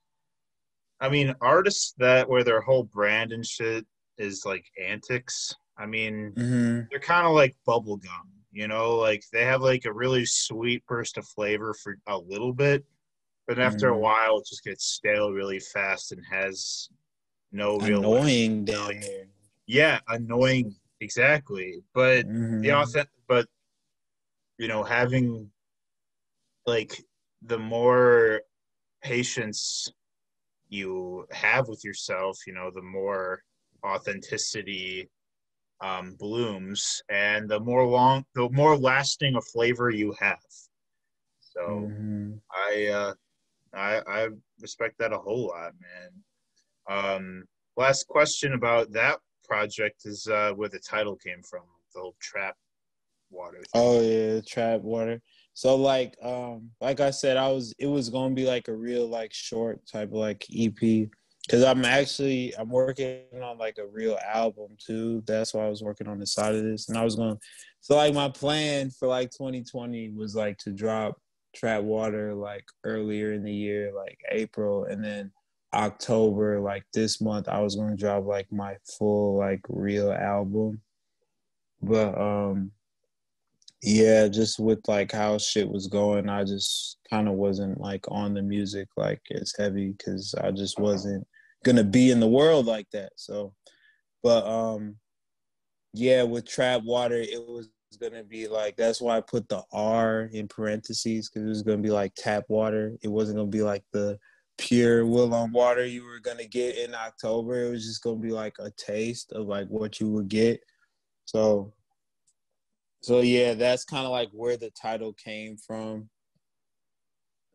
i 1.00 1.08
mean 1.08 1.34
artists 1.40 1.94
that 1.98 2.28
where 2.28 2.44
their 2.44 2.60
whole 2.60 2.84
brand 2.84 3.32
and 3.32 3.44
shit 3.44 3.84
is 4.18 4.44
like 4.46 4.64
antics 4.80 5.52
i 5.78 5.84
mean 5.84 6.32
mm-hmm. 6.36 6.82
they're 6.92 7.00
kind 7.00 7.26
of 7.26 7.32
like 7.32 7.56
bubblegum 7.66 8.28
you 8.52 8.68
know? 8.68 8.96
Like 8.96 9.24
they 9.32 9.44
have 9.44 9.62
like 9.62 9.84
a 9.86 9.92
really 9.92 10.24
sweet 10.24 10.86
burst 10.86 11.18
of 11.18 11.26
flavor 11.26 11.74
for 11.74 11.96
a 12.06 12.16
little 12.16 12.52
bit 12.52 12.84
but 13.52 13.62
after 13.62 13.90
mm. 13.90 13.96
a 13.96 13.98
while, 13.98 14.38
it 14.38 14.46
just 14.46 14.64
gets 14.64 14.86
stale 14.86 15.30
really 15.30 15.60
fast 15.60 16.10
and 16.10 16.22
has 16.24 16.88
no 17.52 17.76
real 17.76 17.98
annoying 17.98 18.64
down 18.64 18.98
there. 18.98 19.26
Yeah, 19.66 20.00
annoying 20.08 20.74
exactly. 21.02 21.82
But 21.92 22.26
mm-hmm. 22.26 22.62
the 22.62 22.72
authentic, 22.72 23.12
but 23.28 23.46
you 24.56 24.68
know, 24.68 24.82
having 24.82 25.50
like 26.64 27.04
the 27.42 27.58
more 27.58 28.40
patience 29.02 29.92
you 30.70 31.26
have 31.30 31.68
with 31.68 31.84
yourself, 31.84 32.38
you 32.46 32.54
know, 32.54 32.70
the 32.74 32.80
more 32.80 33.42
authenticity 33.84 35.10
um, 35.82 36.16
blooms 36.18 37.02
and 37.10 37.50
the 37.50 37.60
more 37.60 37.86
long, 37.86 38.24
the 38.34 38.48
more 38.48 38.78
lasting 38.78 39.36
a 39.36 39.42
flavor 39.42 39.90
you 39.90 40.14
have. 40.18 40.38
So 41.40 41.60
mm-hmm. 41.60 42.32
I, 42.50 42.86
uh, 42.86 43.14
I, 43.74 44.00
I 44.06 44.28
respect 44.60 44.98
that 44.98 45.12
a 45.12 45.18
whole 45.18 45.48
lot, 45.48 45.72
man. 45.80 46.10
Um, 46.88 47.44
last 47.76 48.06
question 48.08 48.54
about 48.54 48.92
that 48.92 49.18
project 49.44 50.02
is 50.04 50.26
uh, 50.26 50.52
where 50.52 50.68
the 50.68 50.78
title 50.78 51.16
came 51.16 51.42
from, 51.42 51.62
the 51.94 52.00
whole 52.00 52.16
trap 52.20 52.56
water. 53.30 53.58
Thing. 53.58 53.66
Oh 53.74 54.00
yeah, 54.00 54.40
trap 54.46 54.80
water. 54.82 55.20
So 55.54 55.76
like 55.76 56.16
um 56.22 56.70
like 56.80 57.00
I 57.00 57.10
said, 57.10 57.36
I 57.36 57.48
was 57.48 57.74
it 57.78 57.86
was 57.86 58.08
gonna 58.08 58.34
be 58.34 58.46
like 58.46 58.68
a 58.68 58.74
real 58.74 59.08
like 59.08 59.32
short 59.32 59.80
type 59.86 60.08
of 60.08 60.14
like 60.14 60.46
EP. 60.54 61.08
Cause 61.50 61.64
I'm 61.64 61.84
actually 61.84 62.54
I'm 62.56 62.70
working 62.70 63.22
on 63.42 63.58
like 63.58 63.78
a 63.78 63.86
real 63.86 64.16
album 64.32 64.76
too. 64.78 65.22
That's 65.26 65.52
why 65.52 65.66
I 65.66 65.68
was 65.68 65.82
working 65.82 66.06
on 66.06 66.20
the 66.20 66.26
side 66.26 66.54
of 66.54 66.62
this. 66.62 66.88
And 66.88 66.96
I 66.96 67.04
was 67.04 67.16
going. 67.16 67.34
to 67.34 67.40
so 67.80 67.96
like 67.96 68.14
my 68.14 68.28
plan 68.28 68.90
for 68.90 69.08
like 69.08 69.30
2020 69.32 70.10
was 70.10 70.36
like 70.36 70.56
to 70.58 70.70
drop 70.70 71.20
Trap 71.54 71.82
Water 71.82 72.34
like 72.34 72.64
earlier 72.84 73.32
in 73.32 73.42
the 73.42 73.52
year, 73.52 73.92
like 73.94 74.18
April, 74.30 74.84
and 74.84 75.04
then 75.04 75.32
October, 75.74 76.60
like 76.60 76.84
this 76.92 77.20
month, 77.20 77.48
I 77.48 77.60
was 77.60 77.76
gonna 77.76 77.96
drop 77.96 78.24
like 78.26 78.50
my 78.52 78.76
full 78.98 79.38
like 79.38 79.60
real 79.68 80.12
album. 80.12 80.80
But 81.82 82.18
um 82.20 82.72
yeah, 83.82 84.28
just 84.28 84.60
with 84.60 84.86
like 84.86 85.10
how 85.10 85.38
shit 85.38 85.68
was 85.68 85.88
going, 85.88 86.28
I 86.28 86.44
just 86.44 86.98
kind 87.10 87.28
of 87.28 87.34
wasn't 87.34 87.80
like 87.80 88.04
on 88.08 88.32
the 88.32 88.42
music 88.42 88.88
like 88.96 89.20
as 89.34 89.52
heavy 89.58 89.90
because 89.90 90.34
I 90.40 90.52
just 90.52 90.78
wasn't 90.78 91.26
gonna 91.64 91.84
be 91.84 92.10
in 92.10 92.20
the 92.20 92.28
world 92.28 92.66
like 92.66 92.88
that. 92.92 93.12
So, 93.16 93.54
but 94.22 94.46
um, 94.46 94.96
yeah, 95.92 96.22
with 96.22 96.46
Trap 96.46 96.82
Water, 96.84 97.16
it 97.16 97.44
was 97.46 97.68
gonna 97.96 98.24
be 98.24 98.48
like 98.48 98.76
that's 98.76 99.00
why 99.00 99.16
I 99.16 99.20
put 99.20 99.48
the 99.48 99.62
R 99.72 100.28
in 100.32 100.48
parentheses 100.48 101.28
because 101.28 101.44
it 101.44 101.48
was 101.48 101.62
gonna 101.62 101.78
be 101.78 101.90
like 101.90 102.14
tap 102.14 102.44
water. 102.48 102.96
It 103.02 103.08
wasn't 103.08 103.38
gonna 103.38 103.48
be 103.48 103.62
like 103.62 103.84
the 103.92 104.18
pure 104.58 105.06
will 105.06 105.34
on 105.34 105.52
water 105.52 105.84
you 105.84 106.04
were 106.04 106.20
gonna 106.20 106.46
get 106.46 106.76
in 106.76 106.94
October. 106.94 107.64
It 107.64 107.70
was 107.70 107.84
just 107.84 108.02
gonna 108.02 108.16
be 108.16 108.32
like 108.32 108.56
a 108.58 108.70
taste 108.72 109.32
of 109.32 109.46
like 109.46 109.68
what 109.68 110.00
you 110.00 110.10
would 110.10 110.28
get. 110.28 110.60
So 111.24 111.72
so 113.02 113.20
yeah, 113.20 113.54
that's 113.54 113.84
kind 113.84 114.04
of 114.04 114.12
like 114.12 114.30
where 114.32 114.56
the 114.56 114.70
title 114.70 115.12
came 115.12 115.56
from. 115.56 116.08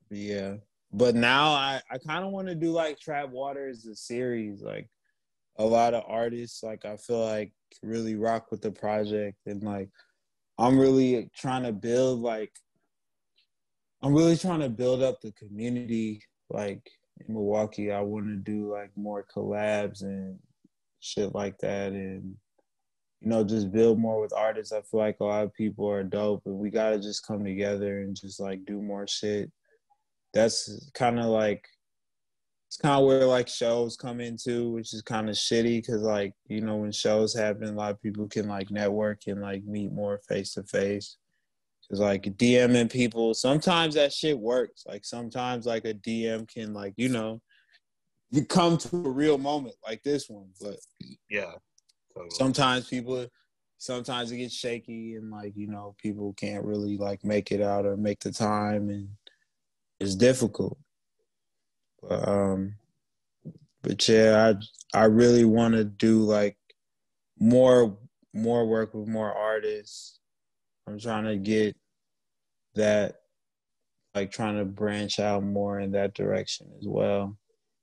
Yeah. 0.09 0.55
But 0.91 1.15
now 1.15 1.51
I, 1.51 1.81
I 1.89 1.97
kind 1.97 2.25
of 2.25 2.31
want 2.31 2.47
to 2.47 2.55
do 2.55 2.71
like 2.71 2.99
Trap 2.99 3.29
Water 3.29 3.69
as 3.69 3.85
a 3.85 3.95
series. 3.95 4.61
Like 4.61 4.89
a 5.57 5.65
lot 5.65 5.93
of 5.93 6.03
artists, 6.05 6.63
like 6.63 6.83
I 6.85 6.97
feel 6.97 7.23
like 7.23 7.53
really 7.81 8.15
rock 8.15 8.51
with 8.51 8.61
the 8.61 8.71
project. 8.71 9.38
And 9.45 9.63
like 9.63 9.89
I'm 10.58 10.80
really 10.80 11.30
trying 11.36 11.64
to 11.64 11.72
build 11.72 12.22
like 12.22 12.51
I'm 14.01 14.14
really 14.14 14.38
trying 14.38 14.62
to 14.62 14.70
build 14.70 15.01
up 15.01 15.22
the 15.22 15.32
community 15.34 16.22
like 16.49 16.89
in 17.20 17.34
Milwaukee. 17.34 17.91
I 17.91 18.01
want 18.01 18.28
to 18.28 18.36
do 18.36 18.72
like 18.72 18.91
more 18.95 19.26
collabs 19.36 20.01
and 20.01 20.38
shit 20.99 21.34
like 21.34 21.58
that 21.60 21.93
and 21.93 22.36
you 23.22 23.30
know, 23.30 23.43
just 23.43 23.72
build 23.72 23.99
more 23.99 24.22
with 24.22 24.34
artists. 24.34 24.72
I 24.72 24.82
feel 24.82 24.99
like 24.99 25.18
a 25.20 25.26
lot 25.26 25.43
of 25.43 25.53
people 25.53 25.89
are 25.89 26.03
dope, 26.03 26.43
and 26.45 26.55
we 26.55 26.70
gotta 26.70 26.99
just 26.99 27.26
come 27.26 27.43
together 27.43 28.01
and 28.01 28.16
just 28.16 28.39
like 28.39 28.66
do 28.66 28.82
more 28.82 29.08
shit. 29.08 29.51
That's 30.34 30.91
kind 30.93 31.20
of 31.20 31.26
like 31.26 31.68
it's 32.68 32.78
kind 32.78 32.99
of 32.99 33.05
where 33.05 33.26
like 33.26 33.47
shows 33.47 33.95
come 33.95 34.20
into, 34.20 34.72
which 34.72 34.93
is 34.93 35.01
kind 35.01 35.30
of 35.30 35.36
shitty 35.36 35.78
because 35.78 36.01
like 36.01 36.34
you 36.47 36.61
know 36.61 36.76
when 36.76 36.91
shows 36.91 37.34
happen, 37.34 37.70
a 37.70 37.72
lot 37.72 37.91
of 37.91 38.01
people 38.01 38.28
can 38.28 38.47
like 38.47 38.70
network 38.70 39.22
and 39.28 39.41
like 39.41 39.63
meet 39.63 39.91
more 39.91 40.20
face 40.28 40.53
to 40.53 40.63
face. 40.63 41.18
Cause 41.89 42.01
like 42.01 42.24
DMing 42.24 42.91
people, 42.91 43.34
sometimes 43.34 43.95
that 43.95 44.11
shit 44.11 44.38
works. 44.38 44.84
Like 44.86 45.05
sometimes 45.05 45.65
like 45.65 45.86
a 45.86 45.93
DM 45.93 46.45
can 46.53 46.74
like 46.74 46.93
you 46.97 47.07
know 47.07 47.41
you 48.32 48.43
come 48.45 48.78
to 48.78 48.97
a 48.97 49.09
real 49.09 49.38
moment 49.38 49.76
like 49.88 50.03
this 50.03 50.30
one, 50.30 50.49
but 50.59 50.78
yeah, 51.30 51.53
sometimes 52.32 52.89
people 52.89 53.28
sometimes 53.78 54.32
it 54.32 54.38
gets 54.38 54.53
shaky 54.53 55.15
and 55.15 55.32
like 55.32 55.53
you 55.55 55.68
know 55.68 55.95
people 56.01 56.34
can't 56.34 56.65
really 56.65 56.97
like 56.97 57.24
make 57.24 57.53
it 57.53 57.61
out 57.61 57.86
or 57.86 57.95
make 57.95 58.20
the 58.20 58.32
time 58.32 58.89
and 58.89 59.07
it's 59.99 60.15
difficult 60.15 60.78
um 62.09 62.75
but 63.81 64.07
yeah 64.07 64.53
i 64.93 64.99
i 64.99 65.05
really 65.05 65.45
want 65.45 65.73
to 65.73 65.83
do 65.83 66.19
like 66.19 66.57
more 67.39 67.97
more 68.33 68.67
work 68.67 68.93
with 68.93 69.07
more 69.07 69.33
artists 69.33 70.19
i'm 70.87 70.99
trying 70.99 71.25
to 71.25 71.37
get 71.37 71.75
that 72.75 73.15
like 74.13 74.31
trying 74.31 74.57
to 74.57 74.65
branch 74.65 75.19
out 75.19 75.43
more 75.43 75.79
in 75.79 75.91
that 75.91 76.13
direction 76.13 76.67
as 76.79 76.87
well 76.87 77.37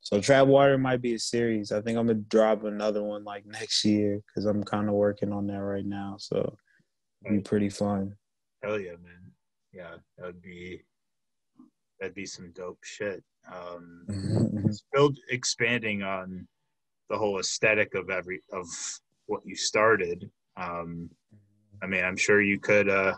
so 0.04 0.20
Trap 0.20 0.48
Water 0.48 0.76
might 0.76 1.00
be 1.00 1.14
a 1.14 1.18
series. 1.18 1.72
I 1.72 1.80
think 1.80 1.96
I'm 1.96 2.06
gonna 2.06 2.20
drop 2.20 2.64
another 2.64 3.02
one 3.02 3.24
like 3.24 3.46
next 3.46 3.82
year 3.86 4.20
because 4.26 4.44
I'm 4.44 4.62
kind 4.62 4.86
of 4.86 4.94
working 4.94 5.32
on 5.32 5.46
that 5.46 5.62
right 5.62 5.84
now. 5.84 6.16
So 6.18 6.56
it'd 7.24 7.38
be 7.38 7.42
pretty 7.42 7.70
fun. 7.70 8.14
Hell 8.62 8.78
yeah, 8.78 8.90
man! 9.02 9.32
Yeah, 9.72 9.94
that'd 10.18 10.42
be 10.42 10.82
that'd 11.98 12.14
be 12.14 12.26
some 12.26 12.52
dope 12.52 12.84
shit. 12.84 13.24
Um, 13.52 14.06
build 14.92 15.18
expanding 15.30 16.02
on 16.02 16.46
the 17.10 17.18
whole 17.18 17.38
aesthetic 17.38 17.94
of 17.94 18.10
every 18.10 18.40
of 18.52 18.66
what 19.26 19.42
you 19.44 19.54
started. 19.54 20.30
Um, 20.56 21.10
I 21.82 21.86
mean, 21.86 22.04
I'm 22.04 22.16
sure 22.16 22.40
you 22.40 22.58
could 22.58 22.88
uh, 22.88 23.14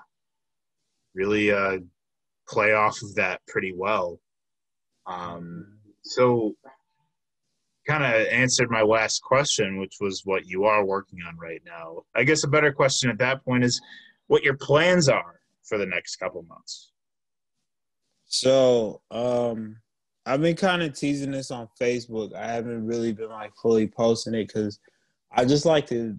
really 1.14 1.52
uh, 1.52 1.78
play 2.48 2.72
off 2.72 3.02
of 3.02 3.14
that 3.14 3.40
pretty 3.46 3.72
well. 3.76 4.20
Um, 5.06 5.78
so 6.02 6.54
kind 7.86 8.04
of 8.04 8.26
answered 8.28 8.70
my 8.70 8.82
last 8.82 9.22
question, 9.22 9.78
which 9.78 9.96
was 10.00 10.22
what 10.24 10.46
you 10.46 10.64
are 10.64 10.84
working 10.84 11.20
on 11.26 11.36
right 11.38 11.62
now. 11.64 12.02
I 12.14 12.24
guess 12.24 12.44
a 12.44 12.48
better 12.48 12.72
question 12.72 13.10
at 13.10 13.18
that 13.18 13.44
point 13.44 13.64
is 13.64 13.80
what 14.26 14.42
your 14.42 14.56
plans 14.56 15.08
are 15.08 15.40
for 15.62 15.78
the 15.78 15.86
next 15.86 16.16
couple 16.16 16.42
months. 16.42 16.90
So, 18.26 19.02
um, 19.12 19.76
I've 20.26 20.40
been 20.40 20.56
kind 20.56 20.82
of 20.82 20.98
teasing 20.98 21.30
this 21.30 21.52
on 21.52 21.68
Facebook. 21.80 22.34
I 22.34 22.48
haven't 22.48 22.84
really 22.84 23.12
been 23.12 23.30
like 23.30 23.52
fully 23.62 23.86
posting 23.86 24.34
it 24.34 24.48
because 24.48 24.78
I 25.32 25.44
just 25.44 25.64
like 25.64 25.86
to. 25.88 26.16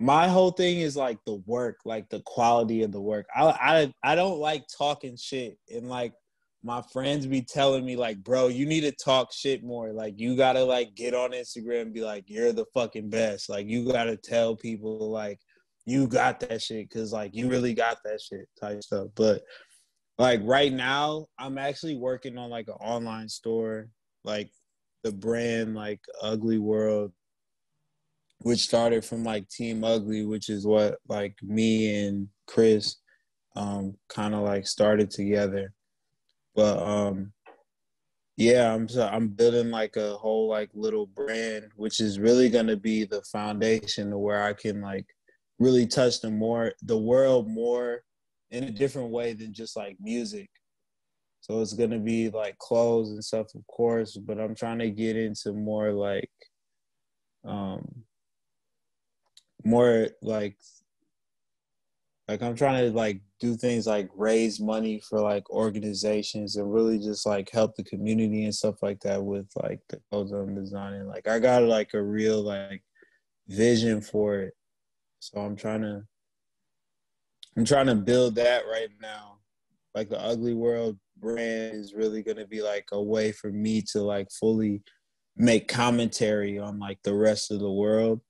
My 0.00 0.28
whole 0.28 0.50
thing 0.50 0.80
is 0.80 0.96
like 0.96 1.18
the 1.24 1.42
work, 1.46 1.78
like 1.84 2.08
the 2.08 2.20
quality 2.26 2.82
of 2.82 2.92
the 2.92 3.00
work. 3.00 3.26
I 3.34 3.44
I 4.02 4.12
I 4.12 4.14
don't 4.14 4.38
like 4.38 4.64
talking 4.76 5.16
shit 5.16 5.56
and 5.72 5.88
like 5.88 6.12
my 6.64 6.82
friends 6.92 7.26
be 7.26 7.40
telling 7.40 7.84
me 7.84 7.96
like, 7.96 8.22
bro, 8.22 8.48
you 8.48 8.66
need 8.66 8.80
to 8.80 8.92
talk 8.92 9.32
shit 9.32 9.62
more. 9.62 9.92
Like 9.92 10.18
you 10.18 10.36
gotta 10.36 10.62
like 10.64 10.94
get 10.94 11.14
on 11.14 11.30
Instagram 11.30 11.82
and 11.82 11.94
be 11.94 12.02
like, 12.02 12.24
you're 12.26 12.52
the 12.52 12.66
fucking 12.74 13.10
best. 13.10 13.48
Like 13.48 13.68
you 13.68 13.90
gotta 13.90 14.16
tell 14.16 14.56
people 14.56 15.10
like 15.10 15.38
you 15.86 16.06
got 16.06 16.40
that 16.40 16.60
shit 16.60 16.88
because 16.88 17.12
like 17.12 17.34
you 17.34 17.48
really 17.48 17.74
got 17.74 17.98
that 18.04 18.20
shit 18.20 18.48
type 18.60 18.82
stuff. 18.82 19.08
But 19.14 19.42
like 20.18 20.40
right 20.42 20.72
now, 20.72 21.26
I'm 21.38 21.58
actually 21.58 21.96
working 21.96 22.36
on 22.38 22.50
like 22.50 22.68
an 22.68 22.74
online 22.74 23.28
store, 23.28 23.88
like 24.24 24.50
the 25.04 25.12
brand 25.12 25.74
like 25.74 26.00
Ugly 26.20 26.58
World, 26.58 27.12
which 28.40 28.60
started 28.60 29.04
from 29.04 29.22
like 29.22 29.48
Team 29.48 29.84
Ugly, 29.84 30.26
which 30.26 30.48
is 30.48 30.66
what 30.66 30.98
like 31.08 31.36
me 31.42 32.06
and 32.06 32.28
Chris 32.46 32.96
um 33.56 33.96
kind 34.08 34.34
of 34.34 34.42
like 34.42 34.66
started 34.66 35.10
together. 35.10 35.72
But 36.54 36.78
um, 36.78 37.32
yeah, 38.36 38.74
I'm 38.74 38.88
so 38.88 39.06
I'm 39.06 39.28
building 39.28 39.70
like 39.70 39.96
a 39.96 40.16
whole 40.16 40.48
like 40.48 40.70
little 40.74 41.06
brand, 41.06 41.66
which 41.76 42.00
is 42.00 42.18
really 42.18 42.48
gonna 42.48 42.76
be 42.76 43.04
the 43.04 43.22
foundation 43.22 44.10
to 44.10 44.18
where 44.18 44.42
I 44.42 44.52
can 44.52 44.80
like 44.80 45.06
really 45.60 45.86
touch 45.86 46.20
the 46.20 46.30
more 46.30 46.72
the 46.82 46.98
world 46.98 47.48
more 47.48 48.02
in 48.50 48.64
a 48.64 48.70
different 48.70 49.10
way 49.10 49.32
than 49.32 49.52
just 49.52 49.76
like 49.76 49.96
music. 50.00 50.48
So 51.40 51.60
it's 51.60 51.74
gonna 51.74 51.98
be 51.98 52.30
like 52.30 52.58
clothes 52.58 53.10
and 53.10 53.24
stuff, 53.24 53.54
of 53.54 53.66
course, 53.66 54.16
but 54.16 54.38
I'm 54.40 54.54
trying 54.54 54.78
to 54.80 54.90
get 54.90 55.16
into 55.16 55.52
more 55.52 55.92
like 55.92 56.30
um 57.44 58.04
more 59.64 60.08
like 60.22 60.56
like 62.28 62.42
I'm 62.42 62.54
trying 62.54 62.84
to 62.84 62.96
like 62.96 63.20
do 63.40 63.56
things 63.56 63.86
like 63.86 64.10
raise 64.14 64.60
money 64.60 65.00
for 65.00 65.20
like 65.20 65.48
organizations 65.50 66.56
and 66.56 66.72
really 66.72 66.98
just 66.98 67.24
like 67.24 67.50
help 67.50 67.74
the 67.74 67.84
community 67.84 68.44
and 68.44 68.54
stuff 68.54 68.82
like 68.82 69.00
that 69.00 69.22
with 69.24 69.46
like 69.56 69.80
the 69.88 69.98
clothes 70.10 70.32
I'm 70.32 70.54
designing. 70.54 71.06
Like 71.06 71.26
I 71.26 71.38
got 71.38 71.62
like 71.62 71.94
a 71.94 72.02
real 72.02 72.42
like 72.42 72.82
vision 73.48 74.02
for 74.02 74.40
it. 74.40 74.54
So 75.20 75.40
I'm 75.40 75.56
trying 75.56 75.82
to 75.82 76.02
I'm 77.58 77.64
trying 77.64 77.86
to 77.86 77.96
build 77.96 78.36
that 78.36 78.68
right 78.70 78.90
now. 79.02 79.38
Like 79.92 80.08
the 80.08 80.20
ugly 80.20 80.54
world 80.54 80.96
brand 81.18 81.74
is 81.74 81.92
really 81.92 82.22
gonna 82.22 82.46
be 82.46 82.62
like 82.62 82.86
a 82.92 83.02
way 83.02 83.32
for 83.32 83.50
me 83.50 83.82
to 83.90 84.00
like 84.00 84.30
fully 84.30 84.80
make 85.36 85.66
commentary 85.66 86.60
on 86.60 86.78
like 86.78 87.02
the 87.02 87.14
rest 87.14 87.50
of 87.50 87.58
the 87.58 87.70
world 87.70 88.20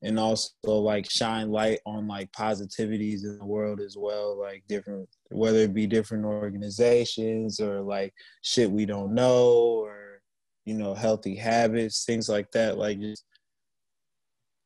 and 0.00 0.18
also 0.18 0.50
like 0.64 1.10
shine 1.10 1.50
light 1.50 1.80
on 1.84 2.08
like 2.08 2.32
positivities 2.32 3.24
in 3.24 3.38
the 3.38 3.44
world 3.44 3.78
as 3.78 3.94
well 3.98 4.40
like 4.40 4.64
different 4.68 5.06
whether 5.30 5.58
it 5.58 5.74
be 5.74 5.86
different 5.86 6.24
organizations 6.24 7.60
or 7.60 7.82
like 7.82 8.14
shit 8.42 8.70
we 8.70 8.86
don't 8.86 9.14
know 9.14 9.50
or 9.82 10.22
you 10.64 10.74
know 10.74 10.94
healthy 10.94 11.36
habits 11.36 12.04
things 12.04 12.28
like 12.28 12.50
that 12.52 12.78
like 12.78 12.98
just 13.00 13.24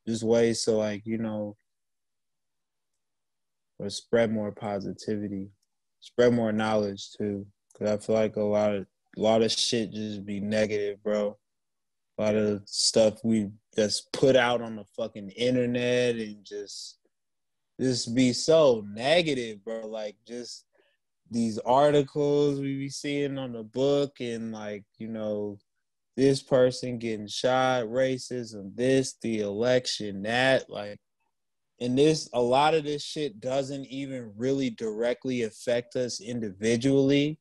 just 0.07 0.23
ways 0.23 0.63
to 0.63 0.71
like 0.71 1.05
you 1.05 1.17
know 1.17 1.55
or 3.79 3.89
spread 3.89 4.31
more 4.31 4.51
positivity 4.51 5.47
spread 5.99 6.33
more 6.33 6.51
knowledge 6.51 7.11
too 7.17 7.45
because 7.73 7.91
i 7.91 7.97
feel 7.97 8.15
like 8.15 8.35
a 8.35 8.41
lot 8.41 8.75
of 8.75 8.85
a 9.17 9.19
lot 9.21 9.41
of 9.41 9.51
shit 9.51 9.91
just 9.91 10.25
be 10.25 10.39
negative 10.39 11.01
bro 11.03 11.37
a 12.17 12.21
lot 12.21 12.35
of 12.35 12.61
stuff 12.65 13.23
we 13.23 13.49
just 13.75 14.11
put 14.11 14.35
out 14.35 14.61
on 14.61 14.75
the 14.75 14.85
fucking 14.95 15.29
internet 15.29 16.15
and 16.15 16.43
just 16.43 16.97
just 17.79 18.15
be 18.15 18.33
so 18.33 18.83
negative, 18.91 19.63
bro. 19.63 19.87
Like 19.87 20.15
just 20.27 20.65
these 21.29 21.59
articles 21.59 22.59
we 22.59 22.77
be 22.77 22.89
seeing 22.89 23.37
on 23.37 23.53
the 23.53 23.63
book 23.63 24.19
and 24.19 24.51
like, 24.51 24.83
you 24.97 25.07
know, 25.07 25.57
this 26.15 26.41
person 26.41 26.97
getting 26.97 27.27
shot, 27.27 27.85
racism, 27.85 28.75
this, 28.75 29.15
the 29.21 29.41
election, 29.41 30.23
that, 30.23 30.69
like 30.69 30.99
and 31.79 31.97
this 31.97 32.29
a 32.33 32.41
lot 32.41 32.73
of 32.73 32.83
this 32.83 33.03
shit 33.03 33.39
doesn't 33.39 33.85
even 33.85 34.31
really 34.35 34.69
directly 34.69 35.43
affect 35.43 35.95
us 35.95 36.19
individually, 36.19 37.39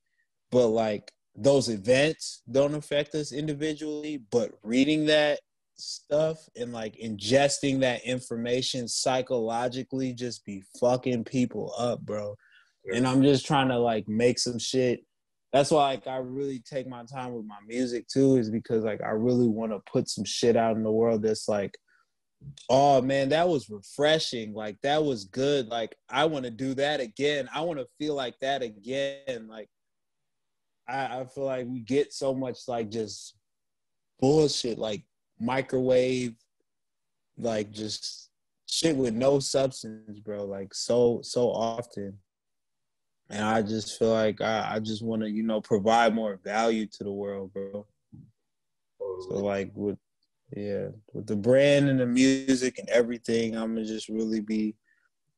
but 0.50 0.68
like 0.68 1.10
those 1.34 1.68
events 1.68 2.42
don't 2.50 2.74
affect 2.74 3.14
us 3.14 3.32
individually, 3.32 4.22
but 4.30 4.52
reading 4.62 5.06
that 5.06 5.40
stuff 5.76 6.38
and 6.56 6.72
like 6.72 6.96
ingesting 6.96 7.80
that 7.80 8.02
information 8.04 8.88
psychologically 8.88 10.12
just 10.12 10.44
be 10.44 10.62
fucking 10.80 11.24
people 11.24 11.74
up, 11.78 12.00
bro. 12.00 12.34
Yeah. 12.84 12.96
And 12.96 13.06
I'm 13.06 13.22
just 13.22 13.46
trying 13.46 13.68
to 13.68 13.78
like 13.78 14.08
make 14.08 14.38
some 14.38 14.58
shit. 14.58 15.00
That's 15.52 15.70
why 15.70 15.92
like 15.92 16.06
I 16.06 16.16
really 16.16 16.60
take 16.60 16.86
my 16.86 17.04
time 17.04 17.34
with 17.34 17.46
my 17.46 17.58
music 17.66 18.08
too, 18.08 18.36
is 18.36 18.50
because 18.50 18.84
like 18.84 19.02
I 19.02 19.10
really 19.10 19.48
want 19.48 19.72
to 19.72 19.80
put 19.90 20.08
some 20.08 20.24
shit 20.24 20.56
out 20.56 20.76
in 20.76 20.82
the 20.82 20.92
world 20.92 21.22
that's 21.22 21.48
like, 21.48 21.76
oh 22.68 23.00
man, 23.02 23.28
that 23.30 23.48
was 23.48 23.70
refreshing. 23.70 24.54
Like 24.54 24.80
that 24.82 25.02
was 25.02 25.24
good. 25.24 25.68
Like 25.68 25.96
I 26.08 26.24
want 26.24 26.44
to 26.44 26.50
do 26.50 26.74
that 26.74 27.00
again. 27.00 27.48
I 27.54 27.60
want 27.62 27.78
to 27.78 27.86
feel 27.98 28.14
like 28.14 28.38
that 28.40 28.62
again. 28.62 29.48
Like 29.48 29.68
I, 30.88 31.20
I 31.20 31.24
feel 31.26 31.44
like 31.44 31.66
we 31.66 31.80
get 31.80 32.12
so 32.12 32.34
much 32.34 32.58
like 32.68 32.90
just 32.90 33.34
bullshit, 34.20 34.78
like 34.78 35.04
microwave, 35.38 36.34
like 37.38 37.70
just 37.70 38.30
shit 38.66 38.96
with 38.96 39.14
no 39.14 39.38
substance, 39.38 40.18
bro. 40.20 40.44
Like 40.44 40.74
so 40.74 41.20
so 41.22 41.50
often. 41.50 42.18
And 43.28 43.44
I 43.44 43.60
just 43.60 43.98
feel 43.98 44.12
like 44.12 44.40
I, 44.40 44.74
I 44.74 44.78
just 44.78 45.02
want 45.02 45.22
to, 45.22 45.28
you 45.28 45.42
know, 45.42 45.60
provide 45.60 46.14
more 46.14 46.38
value 46.44 46.86
to 46.86 47.04
the 47.04 47.10
world, 47.10 47.52
bro. 47.52 47.84
So 49.00 49.34
like 49.38 49.72
with 49.74 49.98
yeah, 50.54 50.88
with 51.12 51.26
the 51.26 51.36
brand 51.36 51.88
and 51.88 52.00
the 52.00 52.06
music 52.06 52.78
and 52.78 52.88
everything, 52.88 53.56
I'm 53.56 53.74
gonna 53.74 53.86
just 53.86 54.08
really 54.08 54.40
be 54.40 54.76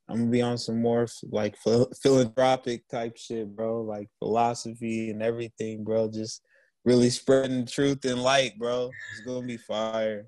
I'm 0.09 0.16
gonna 0.16 0.30
be 0.30 0.42
on 0.42 0.56
some 0.56 0.80
more 0.80 1.06
like 1.30 1.56
philanthropic 2.02 2.88
type 2.88 3.16
shit, 3.16 3.54
bro. 3.54 3.82
Like 3.82 4.09
philosophy 4.18 5.11
and 5.11 5.22
everything, 5.22 5.84
bro. 5.84 6.11
Just 6.11 6.42
really 6.84 7.11
spreading 7.11 7.66
truth 7.66 8.04
and 8.04 8.22
light, 8.22 8.59
bro. 8.59 8.90
It's 9.11 9.20
gonna 9.20 9.46
be 9.46 9.59
fire. 9.59 10.26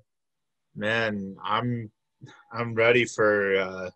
Man, 0.75 1.35
I'm 1.43 1.91
I'm 2.53 2.75
ready 2.75 3.05
for 3.05 3.57
uh, 3.57 3.89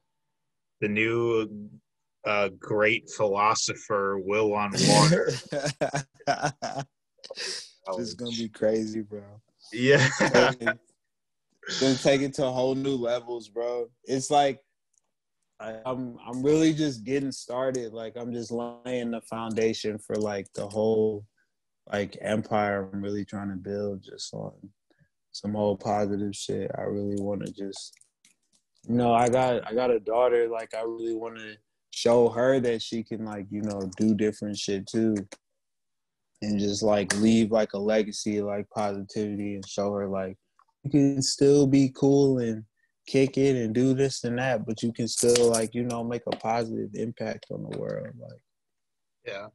the 0.82 0.88
new 0.88 1.70
uh, 2.26 2.50
great 2.60 3.10
philosopher 3.16 4.18
Will 4.18 4.54
on 4.54 4.72
Water. 4.88 5.34
it's 8.00 8.14
gonna 8.16 8.32
be 8.32 8.50
crazy, 8.50 9.02
bro. 9.02 9.22
Yeah. 9.72 10.08
gonna 11.80 11.96
take 12.04 12.22
it 12.22 12.34
to 12.36 12.44
whole 12.44 12.76
new 12.76 12.96
levels, 12.96 13.50
bro. 13.50 13.88
It's 14.06 14.30
like 14.30 14.60
I, 15.60 15.80
I'm 15.86 16.18
I'm 16.26 16.44
really 16.44 16.74
just 16.74 17.04
getting 17.04 17.32
started. 17.32 17.94
Like 17.94 18.16
I'm 18.18 18.34
just 18.34 18.52
laying 18.52 19.12
the 19.12 19.22
foundation 19.22 19.98
for 19.98 20.16
like 20.16 20.48
the 20.54 20.68
whole 20.68 21.26
like 21.92 22.18
empire 22.22 22.90
I'm 22.92 23.02
really 23.02 23.26
trying 23.26 23.50
to 23.50 23.56
build 23.56 24.04
just 24.04 24.34
on 24.34 24.54
some 25.32 25.56
old 25.56 25.80
positive 25.80 26.36
shit. 26.36 26.72
I 26.78 26.82
really 26.84 27.22
want 27.22 27.46
to 27.46 27.52
just 27.52 27.94
you 28.88 28.96
know, 28.96 29.14
I 29.14 29.30
got 29.30 29.68
I 29.68 29.74
got 29.74 29.92
a 29.92 30.00
daughter 30.00 30.48
like 30.48 30.74
I 30.76 30.82
really 30.82 31.16
want 31.16 31.38
to 31.38 31.56
show 31.92 32.30
her 32.30 32.60
that 32.60 32.82
she 32.82 33.04
can 33.04 33.26
like, 33.26 33.48
you 33.50 33.62
know, 33.62 33.90
do 33.98 34.14
different 34.14 34.58
shit 34.58 34.86
too. 34.86 35.16
And 36.46 36.60
just 36.60 36.84
like 36.84 37.16
leave 37.18 37.52
like 37.52 37.74
a 37.74 37.80
legacy 37.80 38.42
like 38.42 38.70
positivity 38.70 39.56
and 39.56 39.68
show 39.68 39.92
her 39.94 40.08
like 40.08 40.38
you 40.84 40.92
can 40.92 41.22
still 41.22 41.66
be 41.66 41.92
cool 41.96 42.38
and 42.38 42.64
kick 43.08 43.38
it 43.38 43.56
and 43.56 43.74
do 43.74 43.94
this 43.94 44.24
and 44.24 44.38
that, 44.38 44.66
but 44.66 44.84
you 44.84 44.92
can 44.94 45.08
still 45.08 45.50
like 45.50 45.74
you 45.74 45.84
know 45.84 46.04
make 46.04 46.22
a 46.28 46.36
positive 46.38 46.90
impact 46.94 47.48
on 47.52 47.64
the 47.64 47.78
world. 47.78 48.08
Like, 48.20 48.42
yeah, 49.26 49.48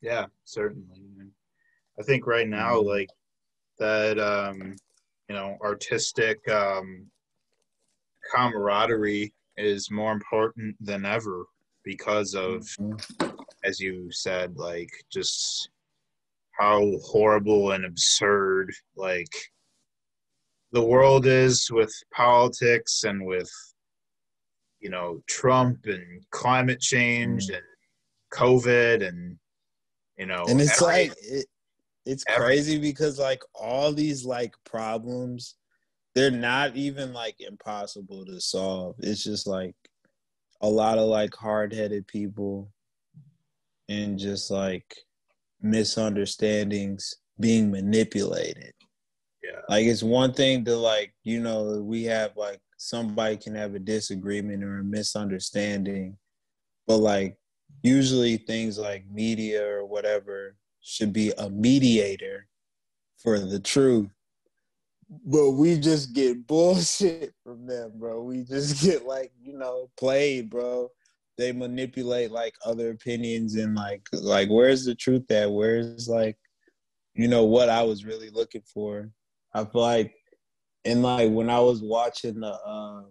yeah, 0.00 0.26
certainly. 0.44 1.02
I 1.98 2.02
think 2.02 2.26
right 2.26 2.48
now, 2.48 2.76
mm-hmm. 2.76 2.88
like 2.88 3.10
that, 3.78 4.18
um, 4.18 4.76
you 5.28 5.34
know, 5.34 5.56
artistic 5.62 6.46
um, 6.48 7.06
camaraderie 8.32 9.32
is 9.56 9.90
more 9.90 10.12
important 10.12 10.74
than 10.80 11.04
ever 11.04 11.46
because 11.84 12.34
of, 12.34 12.62
mm-hmm. 12.80 13.28
as 13.64 13.78
you 13.78 14.10
said, 14.10 14.56
like 14.56 14.90
just 15.12 15.70
how 16.58 16.92
horrible 17.04 17.72
and 17.72 17.84
absurd 17.84 18.70
like 18.96 19.34
the 20.72 20.82
world 20.82 21.26
is 21.26 21.68
with 21.70 21.92
politics 22.14 23.04
and 23.04 23.24
with 23.24 23.50
you 24.80 24.90
know 24.90 25.20
Trump 25.28 25.86
and 25.86 26.22
climate 26.30 26.80
change 26.80 27.48
mm. 27.48 27.54
and 27.54 27.64
COVID 28.34 29.06
and 29.06 29.36
you 30.18 30.26
know 30.26 30.44
and 30.48 30.60
it's 30.60 30.82
every, 30.82 30.94
like 30.94 31.12
it, 31.22 31.46
it's 32.04 32.24
every, 32.28 32.44
crazy 32.44 32.78
because 32.78 33.18
like 33.18 33.42
all 33.54 33.92
these 33.92 34.24
like 34.24 34.52
problems 34.64 35.56
they're 36.14 36.30
not 36.30 36.76
even 36.76 37.12
like 37.12 37.36
impossible 37.40 38.24
to 38.24 38.40
solve 38.40 38.96
it's 38.98 39.22
just 39.22 39.46
like 39.46 39.74
a 40.60 40.68
lot 40.68 40.98
of 40.98 41.08
like 41.08 41.34
hard-headed 41.34 42.06
people 42.06 42.70
and 43.88 44.18
just 44.18 44.50
like 44.50 44.94
misunderstandings 45.62 47.16
being 47.38 47.70
manipulated 47.70 48.72
yeah. 49.42 49.60
Like 49.68 49.86
it's 49.86 50.02
one 50.02 50.32
thing 50.32 50.64
to 50.64 50.76
like, 50.76 51.14
you 51.24 51.40
know, 51.40 51.80
we 51.82 52.04
have 52.04 52.36
like 52.36 52.60
somebody 52.76 53.36
can 53.36 53.54
have 53.54 53.74
a 53.74 53.78
disagreement 53.78 54.62
or 54.62 54.78
a 54.78 54.84
misunderstanding, 54.84 56.16
but 56.86 56.98
like 56.98 57.36
usually 57.82 58.36
things 58.36 58.78
like 58.78 59.04
media 59.10 59.66
or 59.66 59.84
whatever 59.84 60.56
should 60.80 61.12
be 61.12 61.32
a 61.38 61.50
mediator 61.50 62.46
for 63.18 63.38
the 63.38 63.58
truth. 63.58 64.08
But 65.26 65.50
we 65.52 65.78
just 65.78 66.12
get 66.12 66.46
bullshit 66.46 67.34
from 67.44 67.66
them, 67.66 67.92
bro. 67.96 68.22
We 68.22 68.44
just 68.44 68.82
get 68.82 69.06
like, 69.06 69.32
you 69.42 69.58
know, 69.58 69.90
played, 69.96 70.50
bro. 70.50 70.90
They 71.42 71.50
manipulate 71.50 72.30
like 72.30 72.54
other 72.64 72.90
opinions 72.90 73.56
and 73.56 73.74
like 73.74 74.06
like 74.12 74.48
where's 74.48 74.84
the 74.84 74.94
truth 74.94 75.28
at? 75.32 75.50
Where's 75.50 76.08
like 76.08 76.36
you 77.14 77.26
know 77.26 77.44
what 77.44 77.68
I 77.68 77.82
was 77.82 78.04
really 78.04 78.30
looking 78.30 78.62
for? 78.62 79.10
I 79.52 79.64
feel 79.64 79.80
like, 79.80 80.14
and 80.84 81.02
like 81.02 81.32
when 81.32 81.50
I 81.50 81.58
was 81.58 81.82
watching 81.82 82.38
the 82.38 82.54
um, 82.64 83.06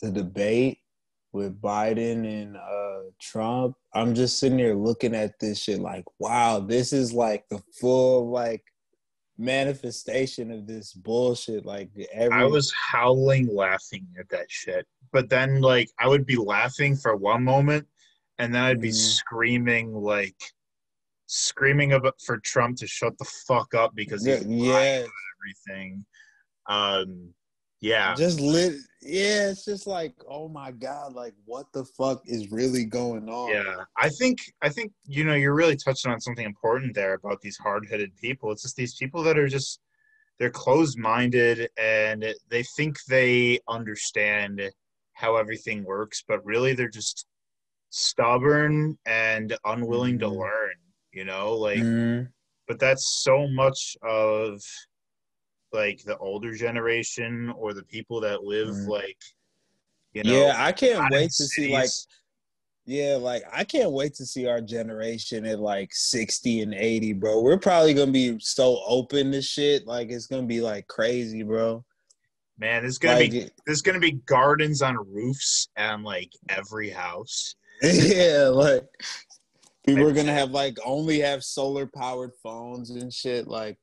the 0.00 0.10
debate 0.10 0.78
with 1.32 1.60
Biden 1.60 2.26
and 2.26 2.56
uh, 2.56 3.10
Trump, 3.20 3.76
I'm 3.94 4.12
just 4.12 4.40
sitting 4.40 4.58
there 4.58 4.74
looking 4.74 5.14
at 5.14 5.38
this 5.38 5.60
shit 5.60 5.78
like, 5.78 6.04
wow, 6.18 6.58
this 6.58 6.92
is 6.92 7.12
like 7.12 7.44
the 7.48 7.62
full 7.80 8.28
like 8.28 8.64
manifestation 9.38 10.50
of 10.50 10.66
this 10.66 10.92
bullshit. 10.92 11.64
Like 11.64 11.90
every 12.12 12.36
I 12.36 12.44
was 12.44 12.72
howling 12.72 13.48
laughing 13.54 14.06
at 14.18 14.28
that 14.30 14.50
shit. 14.50 14.86
But 15.12 15.28
then 15.28 15.60
like 15.60 15.90
I 15.98 16.08
would 16.08 16.26
be 16.26 16.36
laughing 16.36 16.96
for 16.96 17.16
one 17.16 17.44
moment 17.44 17.86
and 18.38 18.54
then 18.54 18.62
I'd 18.62 18.80
be 18.80 18.90
mm. 18.90 18.94
screaming 18.94 19.92
like 19.92 20.36
screaming 21.26 21.92
about 21.92 22.20
for 22.24 22.38
Trump 22.38 22.76
to 22.78 22.86
shut 22.86 23.16
the 23.18 23.24
fuck 23.24 23.74
up 23.74 23.94
because 23.94 24.24
he's 24.24 24.44
yeah, 24.46 24.72
yeah. 24.72 25.06
everything. 25.68 26.04
Um, 26.66 27.34
Yeah. 27.82 28.14
Just 28.14 28.40
lit. 28.40 28.76
Yeah, 29.02 29.50
it's 29.50 29.64
just 29.64 29.88
like, 29.88 30.14
oh 30.30 30.48
my 30.48 30.70
god, 30.70 31.14
like 31.14 31.34
what 31.44 31.66
the 31.72 31.84
fuck 31.84 32.22
is 32.24 32.52
really 32.52 32.84
going 32.84 33.28
on? 33.28 33.50
Yeah, 33.50 33.82
I 33.98 34.08
think 34.08 34.38
I 34.62 34.68
think 34.68 34.92
you 35.04 35.24
know 35.24 35.34
you're 35.34 35.56
really 35.56 35.74
touching 35.76 36.12
on 36.12 36.20
something 36.20 36.46
important 36.46 36.94
there 36.94 37.14
about 37.14 37.40
these 37.40 37.56
hard-headed 37.56 38.16
people. 38.16 38.52
It's 38.52 38.62
just 38.62 38.76
these 38.76 38.94
people 38.94 39.24
that 39.24 39.36
are 39.36 39.48
just 39.48 39.80
they're 40.38 40.50
closed-minded 40.50 41.68
and 41.76 42.32
they 42.48 42.62
think 42.76 42.96
they 43.08 43.58
understand 43.68 44.62
how 45.14 45.34
everything 45.34 45.82
works, 45.82 46.22
but 46.26 46.44
really 46.44 46.74
they're 46.74 46.88
just 46.88 47.26
stubborn 47.90 48.96
and 49.04 49.56
unwilling 49.64 50.18
mm-hmm. 50.18 50.32
to 50.32 50.38
learn. 50.38 50.74
You 51.12 51.24
know, 51.24 51.54
like, 51.54 51.80
mm-hmm. 51.80 52.26
but 52.68 52.78
that's 52.78 53.22
so 53.24 53.48
much 53.48 53.96
of 54.02 54.62
like 55.72 56.02
the 56.04 56.16
older 56.18 56.54
generation 56.54 57.52
or 57.56 57.72
the 57.72 57.84
people 57.84 58.20
that 58.20 58.44
live 58.44 58.68
mm. 58.68 58.88
like 58.88 59.18
you 60.12 60.22
know 60.22 60.32
yeah 60.32 60.54
i 60.58 60.72
can't 60.72 61.10
wait 61.10 61.30
to 61.30 61.44
cities. 61.44 61.52
see 61.52 61.72
like 61.72 61.88
yeah 62.84 63.16
like 63.16 63.42
i 63.52 63.64
can't 63.64 63.92
wait 63.92 64.14
to 64.14 64.26
see 64.26 64.46
our 64.46 64.60
generation 64.60 65.46
at 65.46 65.60
like 65.60 65.90
60 65.92 66.62
and 66.62 66.74
80 66.74 67.12
bro. 67.14 67.40
We're 67.40 67.58
probably 67.58 67.94
gonna 67.94 68.10
be 68.10 68.38
so 68.40 68.82
open 68.86 69.32
to 69.32 69.42
shit. 69.42 69.86
Like 69.86 70.10
it's 70.10 70.26
gonna 70.26 70.46
be 70.46 70.60
like 70.60 70.86
crazy 70.88 71.42
bro. 71.42 71.84
Man 72.58 72.82
there's 72.82 72.98
gonna 72.98 73.20
like, 73.20 73.30
be 73.30 73.48
there's 73.66 73.82
gonna 73.82 74.00
be 74.00 74.20
gardens 74.26 74.82
on 74.82 74.96
roofs 75.12 75.68
and 75.76 76.04
like 76.04 76.32
every 76.48 76.90
house. 76.90 77.54
Yeah 77.82 78.48
like 78.48 78.88
people 79.84 80.06
are 80.06 80.12
gonna 80.12 80.32
have 80.32 80.50
like 80.50 80.76
only 80.84 81.20
have 81.20 81.42
solar 81.42 81.86
powered 81.86 82.32
phones 82.42 82.90
and 82.90 83.12
shit 83.12 83.48
like 83.48 83.78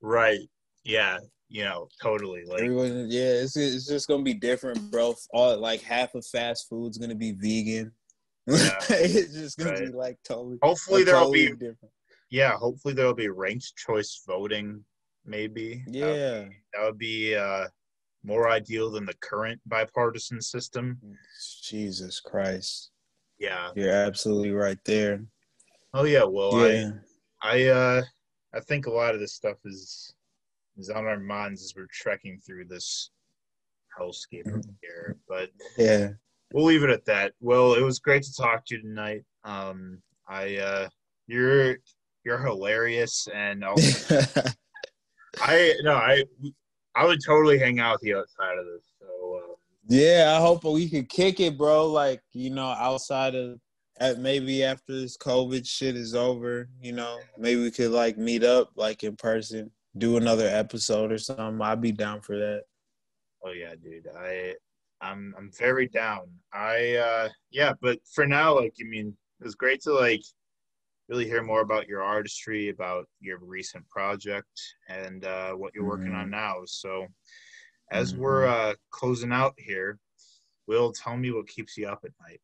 right 0.00 0.48
yeah, 0.84 1.18
you 1.48 1.64
know, 1.64 1.88
totally. 2.02 2.44
Like, 2.44 2.62
Everyone, 2.62 3.06
yeah, 3.08 3.42
it's 3.42 3.56
it's 3.56 3.86
just 3.86 4.08
gonna 4.08 4.22
be 4.22 4.34
different, 4.34 4.90
bro. 4.90 5.14
All 5.30 5.58
like 5.58 5.82
half 5.82 6.14
of 6.14 6.26
fast 6.26 6.68
food's 6.68 6.98
gonna 6.98 7.14
be 7.14 7.32
vegan. 7.32 7.92
Yeah, 8.50 8.78
it's 8.88 9.34
just 9.34 9.58
gonna 9.58 9.72
right. 9.72 9.86
be 9.86 9.92
like 9.92 10.16
totally. 10.26 10.58
Hopefully, 10.62 11.04
there'll 11.04 11.24
totally 11.24 11.48
be 11.48 11.52
different. 11.52 11.92
Yeah, 12.30 12.52
hopefully 12.52 12.94
there'll 12.94 13.14
be 13.14 13.28
ranked 13.28 13.76
choice 13.76 14.22
voting. 14.26 14.84
Maybe. 15.26 15.84
Yeah, 15.86 16.06
that 16.06 16.14
would 16.14 16.48
be, 16.48 16.54
that 16.72 16.84
would 16.84 16.98
be 16.98 17.36
uh, 17.36 17.66
more 18.24 18.48
ideal 18.48 18.90
than 18.90 19.04
the 19.04 19.14
current 19.20 19.60
bipartisan 19.66 20.40
system. 20.40 20.98
Jesus 21.62 22.20
Christ. 22.20 22.90
Yeah, 23.38 23.70
you're 23.74 23.92
absolutely 23.92 24.52
right 24.52 24.78
there. 24.84 25.22
Oh 25.94 26.04
yeah, 26.04 26.24
well, 26.24 26.68
yeah. 26.68 26.90
I, 27.42 27.64
I, 27.64 27.68
uh, 27.68 28.02
I 28.54 28.60
think 28.60 28.86
a 28.86 28.90
lot 28.90 29.14
of 29.14 29.20
this 29.20 29.34
stuff 29.34 29.58
is 29.64 30.14
is 30.78 30.90
on 30.90 31.06
our 31.06 31.18
minds 31.18 31.62
as 31.62 31.74
we're 31.76 31.88
trekking 31.92 32.40
through 32.44 32.64
this 32.66 33.10
hellscape 33.98 34.46
mm-hmm. 34.46 34.60
here. 34.80 35.16
But 35.28 35.50
yeah, 35.76 36.10
we'll 36.52 36.64
leave 36.64 36.84
it 36.84 36.90
at 36.90 37.04
that. 37.06 37.32
Well, 37.40 37.74
it 37.74 37.82
was 37.82 37.98
great 37.98 38.22
to 38.22 38.34
talk 38.34 38.64
to 38.66 38.76
you 38.76 38.82
tonight. 38.82 39.24
Um, 39.44 40.00
I 40.28 40.56
uh, 40.56 40.88
you're 41.26 41.76
you're 42.24 42.38
hilarious, 42.38 43.28
and 43.34 43.64
also, 43.64 44.20
I 45.40 45.74
no, 45.82 45.94
I 45.94 46.24
I 46.94 47.04
would 47.04 47.20
totally 47.24 47.58
hang 47.58 47.80
out 47.80 47.94
with 47.94 48.08
you 48.08 48.18
outside 48.18 48.58
of 48.58 48.66
this. 48.66 48.84
So 49.00 49.40
um, 49.42 49.54
yeah, 49.88 50.34
I 50.36 50.40
hope 50.40 50.64
we 50.64 50.88
could 50.88 51.08
kick 51.08 51.40
it, 51.40 51.58
bro. 51.58 51.86
Like 51.86 52.22
you 52.32 52.50
know, 52.50 52.68
outside 52.68 53.34
of 53.34 53.58
at 54.00 54.18
maybe 54.18 54.62
after 54.62 54.92
this 54.92 55.16
COVID 55.16 55.66
shit 55.66 55.96
is 55.96 56.14
over, 56.14 56.68
you 56.80 56.92
know, 56.92 57.18
maybe 57.36 57.62
we 57.62 57.70
could 57.70 57.90
like 57.90 58.16
meet 58.16 58.44
up 58.44 58.70
like 58.76 59.02
in 59.02 59.16
person 59.16 59.72
do 59.98 60.16
another 60.16 60.46
episode 60.46 61.12
or 61.12 61.18
something, 61.18 61.60
I'd 61.60 61.80
be 61.80 61.92
down 61.92 62.20
for 62.20 62.36
that. 62.36 62.62
Oh 63.44 63.52
yeah, 63.52 63.74
dude. 63.82 64.08
I 64.16 64.54
I'm 65.00 65.34
I'm 65.36 65.50
very 65.58 65.88
down. 65.88 66.26
I 66.52 66.96
uh 66.96 67.28
yeah, 67.50 67.72
but 67.80 67.98
for 68.14 68.26
now, 68.26 68.56
like 68.56 68.74
I 68.80 68.84
mean, 68.88 69.16
it 69.40 69.44
was 69.44 69.54
great 69.54 69.80
to 69.82 69.92
like 69.92 70.22
really 71.08 71.24
hear 71.24 71.42
more 71.42 71.60
about 71.60 71.88
your 71.88 72.02
artistry, 72.02 72.68
about 72.68 73.06
your 73.20 73.38
recent 73.40 73.88
project 73.88 74.60
and 74.88 75.24
uh 75.24 75.52
what 75.52 75.72
you're 75.74 75.84
working 75.84 76.08
mm-hmm. 76.08 76.20
on 76.20 76.30
now. 76.30 76.56
So 76.66 77.06
as 77.90 78.12
mm-hmm. 78.12 78.22
we're 78.22 78.46
uh 78.46 78.74
closing 78.90 79.32
out 79.32 79.54
here, 79.56 79.98
Will 80.68 80.92
tell 80.92 81.16
me 81.16 81.32
what 81.32 81.48
keeps 81.48 81.78
you 81.78 81.88
up 81.88 82.00
at 82.04 82.10
night. 82.28 82.40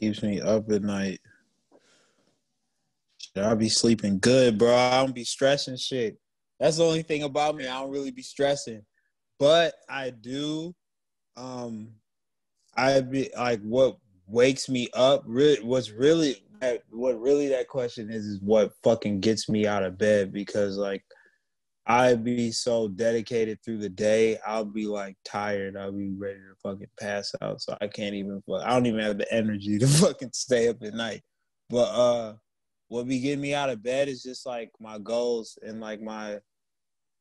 Keeps 0.00 0.22
me 0.22 0.40
up 0.40 0.70
at 0.70 0.82
night. 0.82 1.20
I'll 3.36 3.56
be 3.56 3.68
sleeping 3.68 4.18
good, 4.18 4.58
bro. 4.58 4.74
I 4.74 5.02
don't 5.02 5.14
be 5.14 5.24
stressing 5.24 5.76
shit. 5.76 6.18
That's 6.58 6.78
the 6.78 6.84
only 6.84 7.02
thing 7.02 7.22
about 7.22 7.56
me. 7.56 7.66
I 7.66 7.80
don't 7.80 7.90
really 7.90 8.10
be 8.10 8.22
stressing. 8.22 8.82
But 9.38 9.74
I 9.88 10.10
do 10.10 10.74
um 11.36 11.90
I 12.76 13.00
be 13.00 13.30
like 13.36 13.60
what 13.62 13.96
wakes 14.26 14.68
me 14.68 14.88
up 14.94 15.22
really 15.26 15.62
what's 15.64 15.90
really 15.90 16.42
what 16.90 17.20
really 17.20 17.48
that 17.48 17.68
question 17.68 18.10
is 18.10 18.24
is 18.24 18.40
what 18.40 18.72
fucking 18.82 19.20
gets 19.20 19.48
me 19.48 19.66
out 19.66 19.84
of 19.84 19.96
bed 19.96 20.32
because 20.32 20.76
like 20.76 21.04
I 21.88 22.16
be 22.16 22.52
so 22.52 22.88
dedicated 22.88 23.60
through 23.64 23.78
the 23.78 23.88
day. 23.88 24.38
I'll 24.46 24.66
be 24.66 24.86
like 24.86 25.16
tired. 25.24 25.74
I'll 25.74 25.90
be 25.90 26.10
ready 26.10 26.38
to 26.40 26.54
fucking 26.62 26.90
pass 27.00 27.32
out. 27.40 27.62
So 27.62 27.78
I 27.80 27.86
can't 27.88 28.14
even. 28.14 28.42
I 28.62 28.74
don't 28.74 28.84
even 28.84 29.00
have 29.00 29.16
the 29.16 29.32
energy 29.32 29.78
to 29.78 29.86
fucking 29.86 30.32
stay 30.34 30.68
up 30.68 30.82
at 30.82 30.92
night. 30.92 31.22
But 31.70 31.88
uh, 31.88 32.34
what 32.88 33.06
be 33.06 33.20
getting 33.20 33.40
me 33.40 33.54
out 33.54 33.70
of 33.70 33.82
bed 33.82 34.08
is 34.08 34.22
just 34.22 34.46
like 34.46 34.70
my 34.80 34.98
goals 34.98 35.58
and 35.62 35.80
like 35.80 36.00
my 36.00 36.38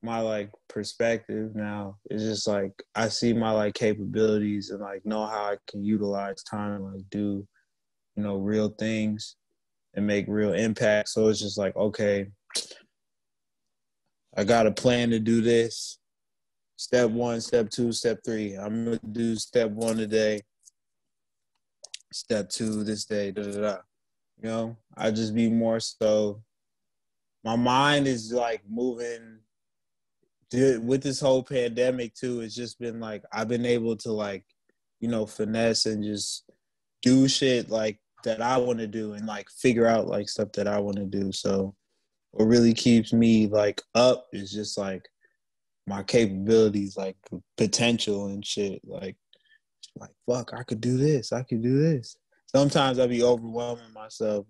my 0.01 0.19
like 0.19 0.51
perspective 0.69 1.55
now. 1.55 1.97
It's 2.09 2.23
just 2.23 2.47
like 2.47 2.71
i 2.95 3.07
see 3.09 3.33
my 3.33 3.51
like 3.51 3.73
capabilities 3.73 4.69
and 4.69 4.79
like 4.79 5.05
know 5.05 5.25
how 5.25 5.43
i 5.51 5.57
can 5.69 5.83
utilize 5.83 6.43
time 6.43 6.83
like 6.83 7.03
do 7.09 7.45
you 8.15 8.23
know 8.23 8.37
real 8.37 8.69
things 8.69 9.35
and 9.93 10.07
make 10.07 10.25
real 10.27 10.53
impact. 10.53 11.09
So 11.09 11.27
it's 11.27 11.41
just 11.41 11.57
like 11.57 11.75
okay 11.75 12.27
i 14.35 14.43
got 14.43 14.67
a 14.67 14.71
plan 14.71 15.09
to 15.09 15.19
do 15.19 15.41
this. 15.41 15.99
Step 16.77 17.09
one 17.09 17.41
step 17.41 17.69
two 17.69 17.91
step 17.91 18.19
three. 18.23 18.55
I'm 18.55 18.85
gonna 18.85 18.99
do 19.11 19.35
step 19.35 19.71
one 19.71 19.97
today. 19.97 20.41
Step 22.13 22.49
two 22.49 22.83
this 22.83 23.03
day 23.03 23.31
da 23.31 23.43
da 23.43 23.61
da 23.61 23.77
you 24.41 24.49
know, 24.49 24.77
I 24.95 25.11
just 25.11 25.33
be 25.33 25.49
more 25.49 25.79
so. 25.79 26.43
My 27.43 27.55
mind 27.55 28.07
is 28.07 28.31
like 28.31 28.61
moving. 28.69 29.39
With 30.53 31.03
this 31.03 31.19
whole 31.19 31.43
pandemic 31.43 32.13
too, 32.13 32.39
it's 32.39 32.55
just 32.55 32.79
been 32.79 33.01
like 33.01 33.23
I've 33.33 33.49
been 33.49 33.65
able 33.65 33.97
to 33.97 34.11
like, 34.13 34.45
you 35.01 35.09
know, 35.09 35.25
finesse 35.25 35.85
and 35.85 36.03
just 36.03 36.49
do 37.01 37.27
shit 37.27 37.69
like 37.69 37.99
that 38.23 38.41
I 38.41 38.57
want 38.57 38.79
to 38.79 38.87
do 38.87 39.13
and 39.13 39.25
like 39.25 39.49
figure 39.49 39.87
out 39.87 40.07
like 40.07 40.29
stuff 40.29 40.53
that 40.53 40.67
I 40.67 40.79
want 40.79 40.97
to 40.97 41.05
do. 41.05 41.31
So, 41.33 41.75
what 42.31 42.45
really 42.45 42.73
keeps 42.73 43.11
me 43.11 43.47
like 43.47 43.81
up 43.93 44.27
is 44.31 44.51
just 44.51 44.77
like 44.77 45.05
my 45.85 46.03
capabilities, 46.03 46.95
like 46.95 47.17
potential 47.57 48.27
and 48.27 48.45
shit. 48.45 48.81
Like, 48.85 49.17
like 49.97 50.11
fuck, 50.29 50.53
I 50.53 50.63
could 50.63 50.79
do 50.79 50.97
this. 50.97 51.33
I 51.33 51.43
could 51.43 51.61
do 51.61 51.77
this 51.77 52.15
sometimes 52.47 52.99
I'll 52.99 53.07
be 53.07 53.23
overwhelming 53.23 53.93
myself 53.93 54.45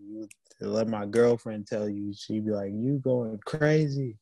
to 0.59 0.67
let 0.67 0.87
my 0.87 1.05
girlfriend 1.05 1.67
tell 1.67 1.89
you. 1.89 2.13
She'd 2.13 2.45
be 2.45 2.51
like, 2.51 2.71
"You 2.71 2.99
going 3.03 3.39
crazy? 3.45 4.17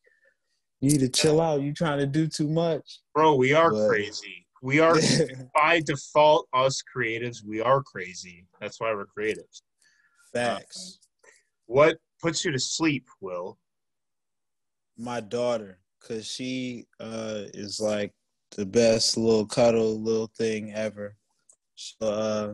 You 0.81 0.91
need 0.91 0.99
to 0.99 1.09
chill 1.09 1.39
out. 1.39 1.61
You 1.61 1.73
trying 1.73 1.99
to 1.99 2.07
do 2.07 2.27
too 2.27 2.49
much." 2.49 2.99
Bro, 3.13 3.35
we 3.35 3.53
are 3.53 3.71
but, 3.71 3.87
crazy. 3.87 4.45
We 4.61 4.79
are 4.79 4.97
by 5.55 5.81
default 5.85 6.47
us 6.53 6.81
creatives. 6.95 7.43
We 7.45 7.61
are 7.61 7.83
crazy. 7.83 8.47
That's 8.59 8.79
why 8.79 8.93
we're 8.93 9.05
creatives. 9.05 9.61
Facts. 10.33 10.99
Um, 10.99 11.29
what 11.67 11.97
puts 12.21 12.43
you 12.43 12.51
to 12.51 12.59
sleep, 12.59 13.07
Will? 13.21 13.57
My 14.97 15.19
daughter, 15.19 15.79
cause 16.01 16.25
she 16.25 16.85
uh, 16.99 17.43
is 17.53 17.79
like 17.79 18.13
the 18.51 18.65
best 18.65 19.17
little 19.17 19.45
cuddle 19.45 20.01
little 20.01 20.31
thing 20.37 20.73
ever. 20.73 21.15
So, 21.75 22.07
uh, 22.07 22.53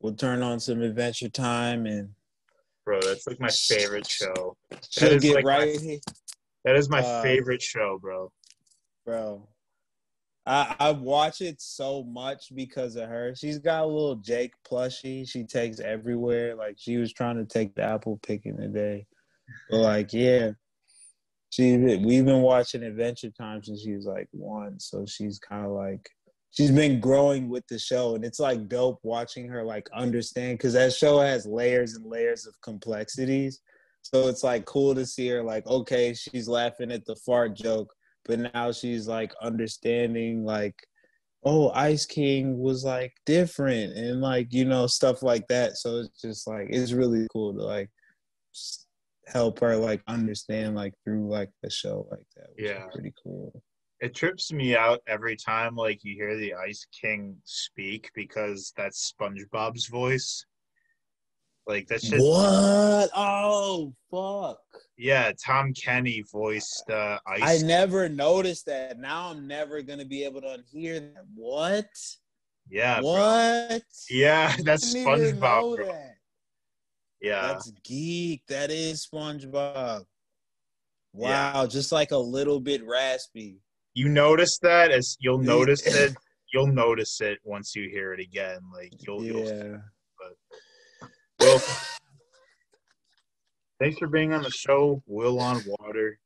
we'll 0.00 0.14
turn 0.14 0.42
on 0.42 0.60
some 0.60 0.82
Adventure 0.82 1.28
Time 1.28 1.86
and. 1.86 2.10
Bro, 2.84 3.00
that's 3.02 3.26
like 3.26 3.38
my 3.38 3.50
favorite 3.50 4.06
show. 4.06 4.56
She'll 4.88 5.18
get 5.18 5.34
like 5.36 5.44
right. 5.44 5.76
My, 5.82 5.98
that 6.64 6.76
is 6.76 6.88
my 6.88 7.00
uh, 7.00 7.22
favorite 7.22 7.62
show, 7.62 7.98
bro. 8.00 8.32
Bro, 9.04 9.46
I 10.46 10.74
I 10.78 10.90
watch 10.92 11.40
it 11.42 11.60
so 11.60 12.02
much 12.02 12.54
because 12.54 12.96
of 12.96 13.08
her. 13.08 13.34
She's 13.36 13.58
got 13.58 13.84
a 13.84 13.86
little 13.86 14.16
Jake 14.16 14.54
plushie. 14.68 15.28
She 15.28 15.44
takes 15.44 15.78
everywhere. 15.78 16.56
Like 16.56 16.76
she 16.78 16.96
was 16.96 17.12
trying 17.12 17.36
to 17.36 17.44
take 17.44 17.74
the 17.74 17.82
apple 17.82 18.18
picking 18.22 18.56
today. 18.56 19.06
But 19.70 19.80
like, 19.80 20.12
yeah, 20.12 20.52
she 21.50 21.76
we've 21.76 22.24
been 22.24 22.42
watching 22.42 22.82
Adventure 22.82 23.30
Time 23.30 23.62
since 23.62 23.82
she 23.82 23.92
was 23.92 24.06
like 24.06 24.28
one, 24.32 24.80
so 24.80 25.04
she's 25.06 25.38
kind 25.38 25.66
of 25.66 25.72
like 25.72 26.08
she's 26.50 26.70
been 26.70 27.00
growing 27.00 27.48
with 27.48 27.66
the 27.68 27.78
show 27.78 28.14
and 28.14 28.24
it's 28.24 28.40
like 28.40 28.68
dope 28.68 28.98
watching 29.02 29.48
her 29.48 29.62
like 29.62 29.88
understand 29.92 30.58
because 30.58 30.72
that 30.72 30.92
show 30.92 31.20
has 31.20 31.46
layers 31.46 31.94
and 31.94 32.04
layers 32.06 32.46
of 32.46 32.60
complexities. 32.62 33.60
So 34.02 34.28
it's 34.28 34.42
like 34.42 34.64
cool 34.64 34.94
to 34.94 35.06
see 35.06 35.28
her 35.28 35.42
like 35.42 35.66
okay 35.66 36.14
she's 36.14 36.48
laughing 36.48 36.90
at 36.90 37.04
the 37.04 37.16
fart 37.16 37.54
joke 37.54 37.92
but 38.24 38.38
now 38.54 38.72
she's 38.72 39.06
like 39.06 39.32
understanding 39.42 40.44
like 40.44 40.74
oh 41.44 41.70
ice 41.70 42.06
king 42.06 42.58
was 42.58 42.84
like 42.84 43.12
different 43.26 43.96
and 43.96 44.20
like 44.20 44.52
you 44.52 44.64
know 44.64 44.86
stuff 44.86 45.22
like 45.22 45.46
that. 45.48 45.76
So 45.76 45.98
it's 45.98 46.20
just 46.20 46.46
like 46.46 46.68
it's 46.70 46.92
really 46.92 47.26
cool 47.32 47.54
to 47.54 47.62
like 47.62 47.90
help 49.26 49.60
her 49.60 49.76
like 49.76 50.02
understand 50.08 50.74
like 50.74 50.94
through 51.04 51.30
like 51.30 51.50
the 51.62 51.70
show 51.70 52.06
like 52.10 52.26
that 52.36 52.48
yeah. 52.58 52.86
pretty 52.92 53.12
cool 53.22 53.62
it 54.00 54.14
trips 54.14 54.52
me 54.52 54.76
out 54.76 55.00
every 55.06 55.36
time 55.36 55.74
like 55.76 56.02
you 56.02 56.14
hear 56.14 56.36
the 56.36 56.54
ice 56.54 56.86
king 56.98 57.36
speak 57.44 58.10
because 58.14 58.72
that's 58.76 59.12
spongebob's 59.12 59.86
voice 59.86 60.44
like 61.66 61.86
that's 61.86 62.08
just 62.08 62.24
what 62.24 63.10
oh 63.14 63.92
fuck 64.10 64.58
yeah, 65.00 65.32
Tom 65.42 65.72
Kenny 65.72 66.22
voiced 66.30 66.90
uh, 66.90 67.18
Ice. 67.26 67.62
I 67.64 67.66
never 67.66 68.06
noticed 68.06 68.66
that. 68.66 68.98
Now 68.98 69.30
I'm 69.30 69.46
never 69.46 69.80
gonna 69.80 70.04
be 70.04 70.24
able 70.24 70.42
to 70.42 70.58
hear 70.70 71.00
that. 71.00 71.24
What? 71.34 71.86
Yeah. 72.68 73.00
What? 73.00 73.68
Bro. 73.68 73.78
Yeah, 74.10 74.54
that's 74.62 74.94
SpongeBob. 74.94 75.78
That. 75.78 76.16
Yeah. 77.22 77.46
That's 77.46 77.72
geek. 77.82 78.42
That 78.48 78.70
is 78.70 79.08
SpongeBob. 79.10 80.04
Wow, 81.14 81.62
yeah. 81.62 81.66
just 81.66 81.92
like 81.92 82.10
a 82.10 82.18
little 82.18 82.60
bit 82.60 82.86
raspy. 82.86 83.56
You 83.94 84.08
notice 84.08 84.58
that 84.58 84.90
as 84.90 85.16
you'll 85.20 85.38
notice 85.38 85.86
it. 85.86 86.16
You'll 86.52 86.66
notice 86.66 87.20
it 87.20 87.38
once 87.44 87.74
you 87.76 87.88
hear 87.88 88.12
it 88.12 88.20
again. 88.20 88.58
Like 88.72 88.92
you'll. 89.06 89.24
Yeah. 89.24 89.32
You'll, 89.32 89.82
but, 90.18 91.10
well, 91.40 91.62
thanks 93.78 93.98
for 93.98 94.08
being 94.08 94.32
on 94.32 94.42
the 94.42 94.50
show, 94.50 95.02
Will 95.06 95.40
on 95.40 95.62
Water. 95.78 96.18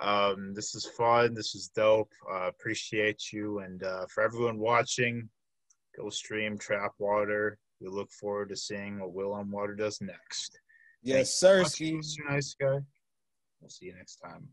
Um, 0.00 0.52
this 0.54 0.74
is 0.74 0.84
fun. 0.86 1.34
This 1.34 1.54
is 1.54 1.68
dope. 1.68 2.12
Uh, 2.30 2.48
appreciate 2.48 3.32
you. 3.32 3.60
And 3.60 3.82
uh, 3.82 4.06
for 4.06 4.22
everyone 4.22 4.58
watching, 4.58 5.28
go 5.96 6.10
stream 6.10 6.58
Trap 6.58 6.92
Water. 6.98 7.58
We 7.80 7.88
look 7.88 8.10
forward 8.10 8.50
to 8.50 8.56
seeing 8.56 8.98
what 9.00 9.12
Will 9.12 9.32
on 9.32 9.50
Water 9.50 9.74
does 9.74 10.00
next. 10.00 10.58
Yes, 11.02 11.34
sir. 11.34 11.64
Nice 12.28 12.54
guy. 12.58 12.78
We'll 13.60 13.70
see 13.70 13.86
you 13.86 13.94
next 13.94 14.16
time. 14.16 14.48